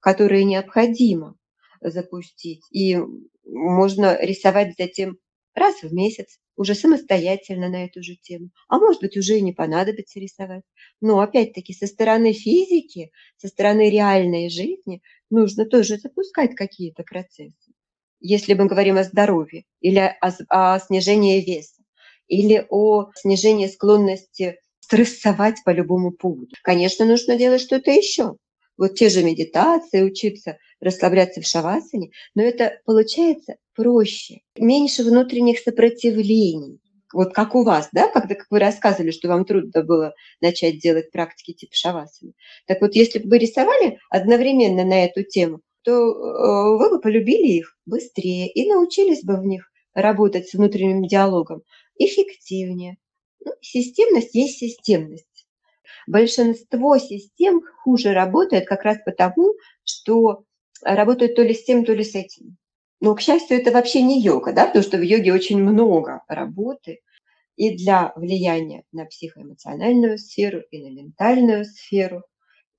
которые 0.06 0.44
необходимо 0.44 1.34
запустить. 1.80 2.62
И 2.70 2.96
можно 3.44 4.16
рисовать 4.20 4.76
затем 4.78 5.18
раз 5.52 5.82
в 5.82 5.92
месяц, 5.92 6.38
уже 6.54 6.76
самостоятельно 6.76 7.68
на 7.68 7.86
эту 7.86 8.04
же 8.04 8.14
тему. 8.14 8.50
А 8.68 8.78
может 8.78 9.00
быть, 9.00 9.16
уже 9.16 9.38
и 9.38 9.42
не 9.42 9.52
понадобится 9.52 10.20
рисовать. 10.20 10.62
Но 11.00 11.18
опять-таки 11.18 11.72
со 11.72 11.88
стороны 11.88 12.32
физики, 12.32 13.10
со 13.36 13.48
стороны 13.48 13.90
реальной 13.90 14.48
жизни 14.48 15.02
нужно 15.28 15.66
тоже 15.66 15.96
запускать 15.96 16.54
какие-то 16.54 17.02
процессы. 17.02 17.72
Если 18.20 18.54
мы 18.54 18.66
говорим 18.66 18.98
о 18.98 19.02
здоровье 19.02 19.64
или 19.80 19.98
о, 19.98 20.30
о 20.50 20.78
снижении 20.78 21.40
веса, 21.44 21.82
или 22.28 22.64
о 22.70 23.10
снижении 23.16 23.66
склонности 23.66 24.60
стрессовать 24.78 25.64
по 25.64 25.70
любому 25.70 26.12
поводу. 26.12 26.54
Конечно, 26.62 27.04
нужно 27.06 27.34
делать 27.36 27.60
что-то 27.60 27.90
еще. 27.90 28.36
Вот 28.76 28.94
те 28.94 29.08
же 29.08 29.22
медитации, 29.22 30.02
учиться 30.02 30.58
расслабляться 30.80 31.40
в 31.40 31.46
шавасане, 31.46 32.10
но 32.34 32.42
это 32.42 32.80
получается 32.84 33.56
проще, 33.74 34.40
меньше 34.58 35.02
внутренних 35.02 35.58
сопротивлений. 35.60 36.80
Вот 37.12 37.32
как 37.32 37.54
у 37.54 37.62
вас, 37.62 37.88
да, 37.92 38.08
когда 38.08 38.34
как 38.34 38.46
вы 38.50 38.58
рассказывали, 38.58 39.10
что 39.10 39.28
вам 39.28 39.44
трудно 39.44 39.82
было 39.82 40.14
начать 40.40 40.78
делать 40.78 41.10
практики 41.10 41.52
типа 41.52 41.74
шавасаны. 41.74 42.32
Так 42.66 42.80
вот, 42.80 42.94
если 42.94 43.20
бы 43.20 43.30
вы 43.30 43.38
рисовали 43.38 43.98
одновременно 44.10 44.84
на 44.84 45.04
эту 45.04 45.22
тему, 45.22 45.60
то 45.82 45.92
э, 45.92 46.78
вы 46.78 46.90
бы 46.90 47.00
полюбили 47.00 47.46
их 47.46 47.78
быстрее 47.86 48.50
и 48.52 48.68
научились 48.68 49.22
бы 49.22 49.36
в 49.36 49.44
них 49.44 49.70
работать 49.94 50.48
с 50.48 50.54
внутренним 50.54 51.06
диалогом 51.06 51.62
эффективнее. 51.98 52.98
Ну, 53.44 53.52
системность 53.60 54.34
есть 54.34 54.58
системность. 54.58 55.35
Большинство 56.06 56.98
систем 56.98 57.62
хуже 57.82 58.12
работает 58.12 58.66
как 58.66 58.82
раз 58.82 58.98
потому, 59.04 59.54
что 59.84 60.44
работают 60.82 61.34
то 61.34 61.42
ли 61.42 61.54
с 61.54 61.64
тем, 61.64 61.84
то 61.84 61.92
ли 61.92 62.04
с 62.04 62.14
этим. 62.14 62.56
Но, 63.00 63.14
к 63.14 63.20
счастью, 63.20 63.58
это 63.58 63.72
вообще 63.72 64.02
не 64.02 64.22
йога, 64.22 64.52
да, 64.52 64.66
потому 64.66 64.82
что 64.82 64.96
в 64.96 65.02
йоге 65.02 65.32
очень 65.32 65.62
много 65.62 66.22
работы 66.28 67.00
и 67.56 67.76
для 67.76 68.12
влияния 68.16 68.84
на 68.92 69.06
психоэмоциональную 69.06 70.18
сферу, 70.18 70.62
и 70.70 70.82
на 70.82 70.94
ментальную 70.94 71.64
сферу. 71.64 72.22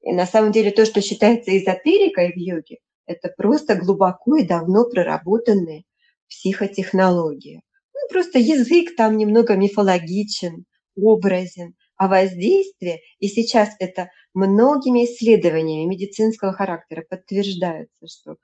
И 0.01 0.13
на 0.13 0.25
самом 0.25 0.51
деле 0.51 0.71
то, 0.71 0.86
что 0.86 1.01
считается 1.01 1.55
эзотерикой 1.57 2.32
в 2.32 2.38
йоге, 2.38 2.78
это 3.05 3.34
просто 3.36 3.75
глубоко 3.75 4.38
и 4.38 4.47
давно 4.47 4.86
проработанные 4.86 5.84
психотехнологии. 6.30 7.61
Ну, 7.93 7.99
просто 8.09 8.39
язык 8.39 8.95
там 8.95 9.17
немного 9.17 9.55
мифологичен, 9.55 10.65
образен, 10.95 11.75
а 11.98 12.08
воздействие, 12.08 13.02
и 13.20 13.28
сейчас 13.28 13.70
это 13.80 14.10
многими 14.34 15.06
исследованиями 15.06 15.89
медицинского 15.89 16.54
характера 16.54 17.04
подтверждается, 17.10 18.08
что 18.08 18.38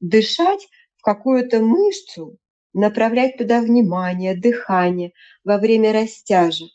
дышать 0.00 0.68
в 0.96 1.02
какую-то 1.02 1.60
мышцу, 1.60 2.38
направлять 2.72 3.36
туда 3.36 3.60
внимание, 3.60 4.36
дыхание 4.36 5.12
во 5.44 5.58
время 5.58 5.92
растяжек, 5.92 6.70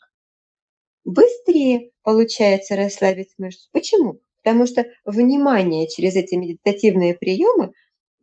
быстрее 1.04 1.90
получается 2.02 2.76
расслабить 2.76 3.32
мышцу. 3.38 3.68
Почему? 3.72 4.20
Потому 4.42 4.66
что 4.66 4.86
внимание 5.04 5.88
через 5.88 6.14
эти 6.14 6.34
медитативные 6.34 7.14
приемы 7.14 7.72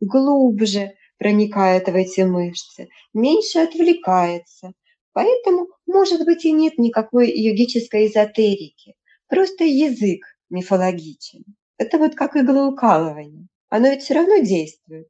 глубже 0.00 0.94
проникает 1.18 1.88
в 1.88 1.94
эти 1.94 2.20
мышцы, 2.20 2.88
меньше 3.12 3.58
отвлекается. 3.58 4.72
Поэтому, 5.16 5.68
может 5.86 6.26
быть, 6.26 6.44
и 6.44 6.52
нет 6.52 6.76
никакой 6.76 7.30
йогической 7.30 8.06
эзотерики. 8.06 8.96
Просто 9.28 9.64
язык 9.64 10.20
мифологичен. 10.50 11.42
Это 11.78 11.96
вот 11.96 12.14
как 12.14 12.36
иглоукалывание. 12.36 13.46
Оно 13.70 13.88
ведь 13.88 14.02
все 14.02 14.12
равно 14.12 14.40
действует. 14.40 15.08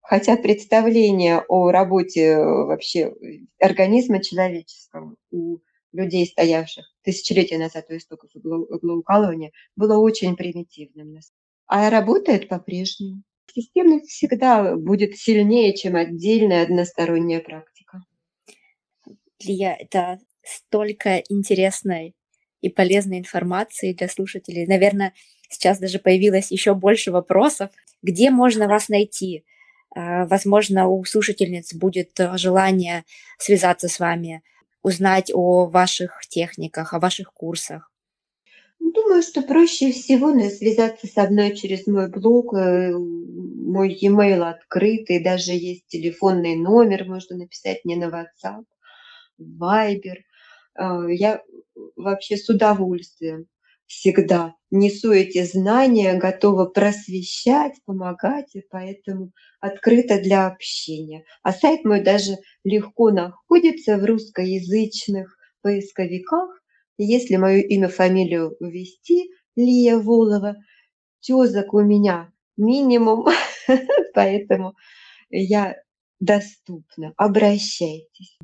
Хотя 0.00 0.34
представление 0.36 1.44
о 1.48 1.70
работе 1.70 2.30
э, 2.30 2.44
вообще 2.44 3.14
организма 3.60 4.20
человеческого 4.20 5.14
у 5.30 5.58
людей, 5.92 6.26
стоявших 6.26 6.84
тысячелетия 7.04 7.58
назад 7.58 7.84
у 7.90 7.96
истоков 7.96 8.30
иглоукалывания, 8.34 9.52
было 9.76 9.98
очень 9.98 10.34
примитивным. 10.34 11.16
А 11.68 11.90
работает 11.90 12.48
по-прежнему. 12.48 13.22
Системность 13.54 14.10
всегда 14.10 14.74
будет 14.74 15.16
сильнее, 15.16 15.76
чем 15.76 15.94
отдельная 15.94 16.64
односторонняя 16.64 17.38
практика. 17.38 17.73
Лия, 19.44 19.76
это 19.78 20.18
столько 20.42 21.22
интересной 21.28 22.14
и 22.60 22.68
полезной 22.68 23.18
информации 23.18 23.92
для 23.92 24.08
слушателей. 24.08 24.66
Наверное, 24.66 25.12
сейчас 25.48 25.78
даже 25.78 25.98
появилось 25.98 26.50
еще 26.50 26.74
больше 26.74 27.12
вопросов. 27.12 27.70
Где 28.02 28.30
можно 28.30 28.68
вас 28.68 28.88
найти? 28.88 29.44
А, 29.94 30.26
возможно, 30.26 30.88
у 30.88 31.04
слушательниц 31.04 31.74
будет 31.74 32.18
э, 32.18 32.36
желание 32.36 33.04
связаться 33.38 33.88
с 33.88 34.00
вами, 34.00 34.42
узнать 34.82 35.30
о 35.32 35.66
ваших 35.66 36.22
техниках, 36.28 36.92
о 36.92 36.98
ваших 36.98 37.32
курсах. 37.32 37.90
Думаю, 38.80 39.22
что 39.22 39.42
проще 39.42 39.92
всего 39.92 40.32
ну, 40.32 40.50
связаться 40.50 41.06
со 41.06 41.30
мной 41.30 41.54
через 41.54 41.86
мой 41.86 42.10
блог. 42.10 42.54
Э, 42.54 42.92
мой 42.92 43.92
e-mail 43.94 44.42
открытый, 44.42 45.22
даже 45.22 45.52
есть 45.52 45.86
телефонный 45.86 46.54
номер, 46.54 47.06
можно 47.06 47.36
написать 47.36 47.84
мне 47.84 47.96
на 47.96 48.04
WhatsApp, 48.04 48.64
Viber. 49.40 50.16
А, 50.76 51.06
я 51.08 51.42
вообще 51.96 52.36
с 52.36 52.48
удовольствием 52.48 53.46
всегда 53.86 54.54
несу 54.70 55.12
эти 55.12 55.42
знания, 55.44 56.14
готова 56.14 56.66
просвещать, 56.66 57.74
помогать, 57.84 58.54
и 58.54 58.62
поэтому 58.70 59.32
открыта 59.60 60.20
для 60.20 60.46
общения. 60.46 61.24
А 61.42 61.52
сайт 61.52 61.84
мой 61.84 62.02
даже 62.02 62.36
легко 62.64 63.10
находится 63.10 63.98
в 63.98 64.04
русскоязычных 64.04 65.36
поисковиках. 65.62 66.60
Если 66.98 67.36
мое 67.36 67.58
имя, 67.58 67.88
фамилию 67.88 68.56
ввести, 68.60 69.30
Лия 69.56 69.98
Волова, 69.98 70.56
тезок 71.20 71.74
у 71.74 71.80
меня 71.80 72.32
минимум, 72.56 73.26
поэтому 74.14 74.74
я 75.30 75.76
доступна. 76.20 77.12
Обращайтесь. 77.16 78.38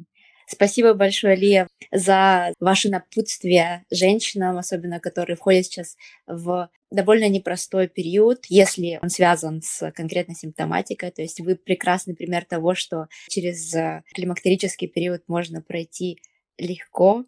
Спасибо 0.53 0.95
большое, 0.95 1.37
Лия, 1.37 1.69
за 1.93 2.53
ваше 2.59 2.89
напутствие 2.89 3.85
женщинам, 3.89 4.59
особенно 4.59 4.99
которые 4.99 5.37
входят 5.37 5.65
сейчас 5.65 5.97
в 6.27 6.69
довольно 6.91 7.29
непростой 7.29 7.87
период, 7.87 8.47
если 8.49 8.99
он 9.01 9.11
связан 9.11 9.63
с 9.63 9.93
конкретной 9.93 10.35
симптоматикой. 10.35 11.13
То 11.13 11.23
есть 11.23 11.39
вы 11.41 11.55
прекрасный 11.55 12.17
пример 12.17 12.45
того, 12.45 12.75
что 12.75 13.07
через 13.29 13.73
климактерический 14.13 14.89
период 14.89 15.23
можно 15.29 15.63
пройти 15.63 16.21
легко, 16.59 17.25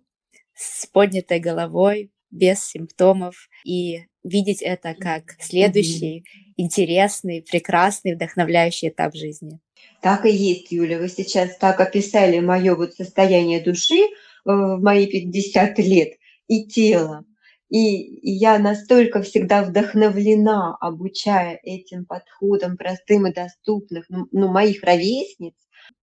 с 0.54 0.86
поднятой 0.86 1.38
головой, 1.38 2.10
без 2.32 2.64
симптомов 2.64 3.48
и 3.64 4.06
видеть 4.24 4.62
это 4.62 4.94
как 4.94 5.36
следующий 5.40 6.24
интересный, 6.56 7.44
прекрасный, 7.48 8.14
вдохновляющий 8.14 8.88
этап 8.88 9.14
жизни. 9.14 9.58
Так 10.00 10.26
и 10.26 10.30
есть, 10.30 10.70
Юля. 10.70 10.98
Вы 10.98 11.08
сейчас 11.08 11.56
так 11.56 11.80
описали 11.80 12.40
мое 12.40 12.74
вот 12.74 12.94
состояние 12.94 13.60
души 13.60 14.00
э, 14.00 14.08
в 14.44 14.80
мои 14.80 15.06
50 15.06 15.78
лет 15.78 16.12
и 16.48 16.66
тела. 16.66 17.24
И 17.68 18.18
я 18.22 18.58
настолько 18.58 19.22
всегда 19.22 19.62
вдохновлена, 19.62 20.76
обучая 20.78 21.58
этим 21.62 22.04
подходам 22.04 22.76
простым 22.76 23.26
и 23.26 23.32
доступных, 23.32 24.04
ну, 24.10 24.26
ну 24.30 24.48
моих 24.48 24.82
ровесниц, 24.82 25.54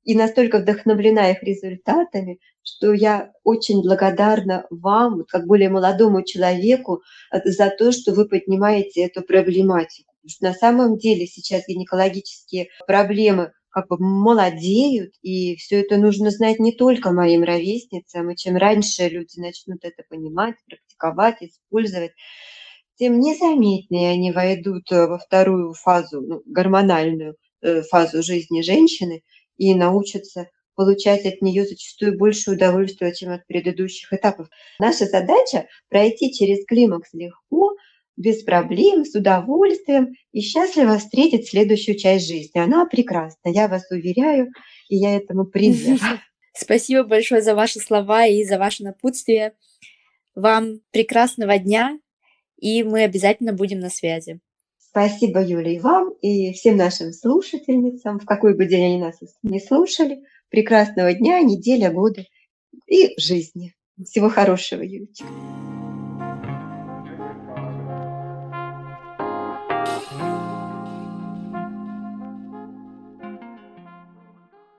и 0.03 0.15
настолько 0.15 0.59
вдохновлена 0.59 1.31
их 1.31 1.43
результатами, 1.43 2.39
что 2.63 2.93
я 2.93 3.31
очень 3.43 3.81
благодарна 3.81 4.65
вам, 4.69 5.23
как 5.27 5.45
более 5.45 5.69
молодому 5.69 6.23
человеку, 6.23 7.01
э, 7.31 7.39
за 7.45 7.69
то, 7.69 7.91
что 7.91 8.13
вы 8.13 8.27
поднимаете 8.27 9.01
эту 9.05 9.21
проблематику. 9.21 10.11
Потому 10.21 10.29
что 10.29 10.45
на 10.45 10.53
самом 10.53 10.97
деле 10.97 11.27
сейчас 11.27 11.67
гинекологические 11.67 12.69
проблемы 12.87 13.53
как 13.69 13.87
бы 13.87 13.97
молодеют, 13.99 15.13
и 15.21 15.55
все 15.55 15.81
это 15.81 15.97
нужно 15.97 16.31
знать 16.31 16.59
не 16.59 16.73
только 16.73 17.11
моим 17.11 17.43
ровесницам, 17.43 18.29
и 18.29 18.35
чем 18.35 18.55
раньше 18.57 19.07
люди 19.07 19.39
начнут 19.39 19.83
это 19.83 20.03
понимать, 20.09 20.55
практиковать, 20.67 21.37
использовать, 21.41 22.11
тем 22.95 23.19
незаметнее 23.19 24.11
они 24.11 24.31
войдут 24.31 24.91
э, 24.91 25.07
во 25.07 25.17
вторую 25.17 25.73
фазу, 25.73 26.21
ну, 26.21 26.41
гормональную 26.45 27.35
э, 27.61 27.81
фазу 27.83 28.21
жизни 28.21 28.61
женщины 28.61 29.23
и 29.59 29.75
научатся 29.75 30.49
получать 30.75 31.25
от 31.25 31.41
нее 31.41 31.65
зачастую 31.65 32.17
больше 32.17 32.51
удовольствия, 32.51 33.13
чем 33.13 33.31
от 33.31 33.45
предыдущих 33.45 34.11
этапов. 34.13 34.47
Наша 34.79 35.05
задача 35.05 35.67
пройти 35.89 36.33
через 36.33 36.65
климакс 36.65 37.09
легко, 37.13 37.75
без 38.15 38.43
проблем, 38.43 39.05
с 39.05 39.13
удовольствием 39.13 40.13
и 40.31 40.41
счастливо 40.41 40.97
встретить 40.97 41.49
следующую 41.49 41.97
часть 41.97 42.27
жизни. 42.27 42.59
Она 42.59 42.85
прекрасна, 42.85 43.49
я 43.49 43.67
вас 43.67 43.91
уверяю, 43.91 44.47
и 44.87 44.95
я 44.95 45.15
этому 45.15 45.45
привержена. 45.45 46.21
Спасибо 46.53 47.03
большое 47.03 47.41
за 47.41 47.55
ваши 47.55 47.79
слова 47.79 48.25
и 48.25 48.43
за 48.45 48.57
ваше 48.57 48.83
напутствие. 48.83 49.53
Вам 50.35 50.79
прекрасного 50.91 51.57
дня, 51.59 51.99
и 52.57 52.83
мы 52.83 53.03
обязательно 53.03 53.51
будем 53.51 53.79
на 53.79 53.89
связи. 53.89 54.39
Спасибо, 54.89 55.39
Юля, 55.39 55.71
и 55.71 55.79
вам, 55.79 56.13
и 56.19 56.51
всем 56.53 56.75
нашим 56.75 57.13
слушательницам, 57.13 58.19
в 58.19 58.25
какой 58.25 58.55
бы 58.55 58.65
день 58.65 58.85
они 58.85 58.97
нас 58.97 59.19
не 59.43 59.59
слушали. 59.59 60.23
Прекрасного 60.49 61.13
дня, 61.13 61.41
неделя, 61.41 61.91
года 61.91 62.25
и 62.87 63.13
жизни. 63.21 63.75
Всего 64.03 64.29
хорошего, 64.29 64.81
Юлечка. 64.81 65.27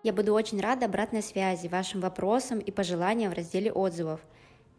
Я 0.02 0.12
буду 0.12 0.34
очень 0.34 0.61
рада 0.61 0.86
обратной 0.86 1.22
связи, 1.22 1.68
вашим 1.68 2.00
вопросам 2.00 2.58
и 2.58 2.72
пожеланиям 2.72 3.30
в 3.30 3.36
разделе 3.36 3.70
отзывов. 3.70 4.20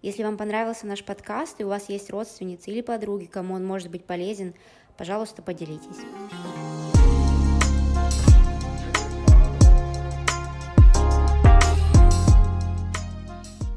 Если 0.02 0.24
вам 0.24 0.36
понравился 0.36 0.88
наш 0.88 1.04
подкаст 1.04 1.62
и 1.62 1.64
у 1.64 1.68
вас 1.68 1.88
есть 1.88 2.10
родственницы 2.10 2.72
или 2.72 2.82
подруги, 2.82 3.26
кому 3.26 3.54
он 3.54 3.64
может 3.64 3.92
быть 3.92 4.04
полезен, 4.04 4.56
пожалуйста, 4.98 5.42
поделитесь. 5.42 6.06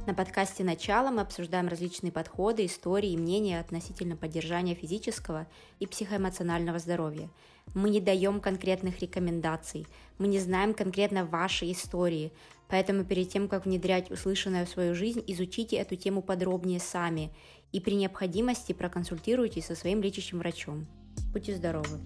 На 0.06 0.12
подкасте 0.12 0.62
«Начало» 0.62 1.10
мы 1.10 1.22
обсуждаем 1.22 1.66
различные 1.66 2.12
подходы, 2.12 2.66
истории 2.66 3.10
и 3.12 3.16
мнения 3.16 3.58
относительно 3.58 4.16
поддержания 4.16 4.74
физического 4.74 5.46
и 5.80 5.86
психоэмоционального 5.86 6.78
здоровья. 6.78 7.30
Мы 7.74 7.90
не 7.90 8.00
даем 8.00 8.40
конкретных 8.40 9.00
рекомендаций, 9.00 9.86
мы 10.18 10.28
не 10.28 10.38
знаем 10.38 10.74
конкретно 10.74 11.24
вашей 11.24 11.72
истории, 11.72 12.32
поэтому 12.68 13.04
перед 13.04 13.30
тем, 13.30 13.48
как 13.48 13.64
внедрять 13.64 14.10
услышанное 14.10 14.66
в 14.66 14.68
свою 14.68 14.94
жизнь, 14.94 15.24
изучите 15.26 15.76
эту 15.76 15.96
тему 15.96 16.22
подробнее 16.22 16.78
сами 16.78 17.32
и 17.72 17.80
при 17.80 17.94
необходимости 17.94 18.72
проконсультируйтесь 18.72 19.66
со 19.66 19.74
своим 19.74 20.00
лечащим 20.00 20.38
врачом. 20.38 20.86
Будьте 21.32 21.56
здоровы! 21.56 21.98